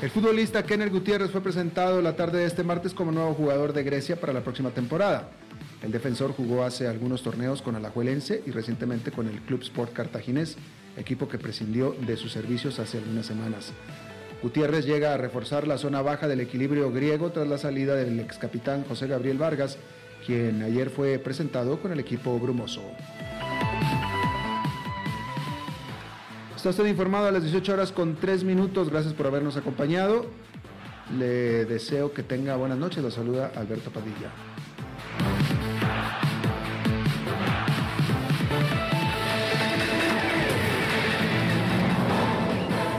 El 0.00 0.08
futbolista 0.08 0.62
Kenner 0.62 0.90
Gutiérrez 0.90 1.32
fue 1.32 1.40
presentado 1.40 2.00
la 2.00 2.14
tarde 2.14 2.38
de 2.38 2.46
este 2.46 2.62
martes 2.62 2.94
como 2.94 3.10
nuevo 3.10 3.34
jugador 3.34 3.72
de 3.72 3.82
Grecia 3.82 4.14
para 4.14 4.32
la 4.32 4.42
próxima 4.42 4.70
temporada. 4.70 5.28
El 5.82 5.90
defensor 5.90 6.30
jugó 6.34 6.62
hace 6.62 6.86
algunos 6.86 7.24
torneos 7.24 7.62
con 7.62 7.74
Alajuelense 7.74 8.44
y 8.46 8.52
recientemente 8.52 9.10
con 9.10 9.26
el 9.26 9.40
Club 9.40 9.62
Sport 9.62 9.92
Cartaginés, 9.92 10.56
equipo 10.96 11.26
que 11.26 11.38
prescindió 11.38 11.96
de 12.06 12.16
sus 12.16 12.30
servicios 12.30 12.78
hace 12.78 12.98
algunas 12.98 13.26
semanas. 13.26 13.72
Gutiérrez 14.40 14.86
llega 14.86 15.14
a 15.14 15.16
reforzar 15.16 15.66
la 15.66 15.78
zona 15.78 16.00
baja 16.00 16.28
del 16.28 16.38
equilibrio 16.38 16.92
griego 16.92 17.32
tras 17.32 17.48
la 17.48 17.58
salida 17.58 17.96
del 17.96 18.20
ex 18.20 18.38
capitán 18.38 18.84
José 18.88 19.08
Gabriel 19.08 19.38
Vargas, 19.38 19.78
quien 20.28 20.62
ayer 20.62 20.90
fue 20.90 21.18
presentado 21.18 21.80
con 21.80 21.90
el 21.90 22.00
equipo 22.00 22.38
brumoso. 22.38 22.82
Está 26.54 26.68
usted 26.68 26.84
informado 26.84 27.28
a 27.28 27.32
las 27.32 27.42
18 27.44 27.72
horas 27.72 27.92
con 27.92 28.14
3 28.14 28.44
minutos. 28.44 28.90
Gracias 28.90 29.14
por 29.14 29.26
habernos 29.26 29.56
acompañado. 29.56 30.26
Le 31.16 31.64
deseo 31.64 32.12
que 32.12 32.22
tenga 32.22 32.56
buenas 32.56 32.76
noches. 32.76 33.02
Lo 33.02 33.10
saluda 33.10 33.52
Alberto 33.56 33.90
Padilla. 33.90 34.30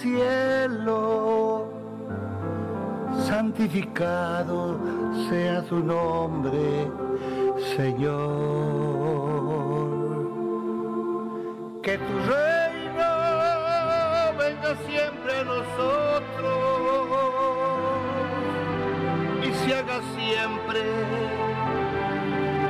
Cielo, 0.00 1.68
santificado 3.28 4.78
sea 5.28 5.62
tu 5.62 5.76
nombre, 5.76 6.90
Señor. 7.76 8.10
Que 11.82 11.98
tu 11.98 12.14
reino 12.32 13.10
venga 14.38 14.72
siempre 14.88 15.30
a 15.40 15.44
nosotros 15.44 16.50
y 19.42 19.48
se 19.52 19.74
haga 19.74 20.00
siempre 20.16 20.80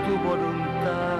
tu 0.07 0.13
voluntad 0.29 1.20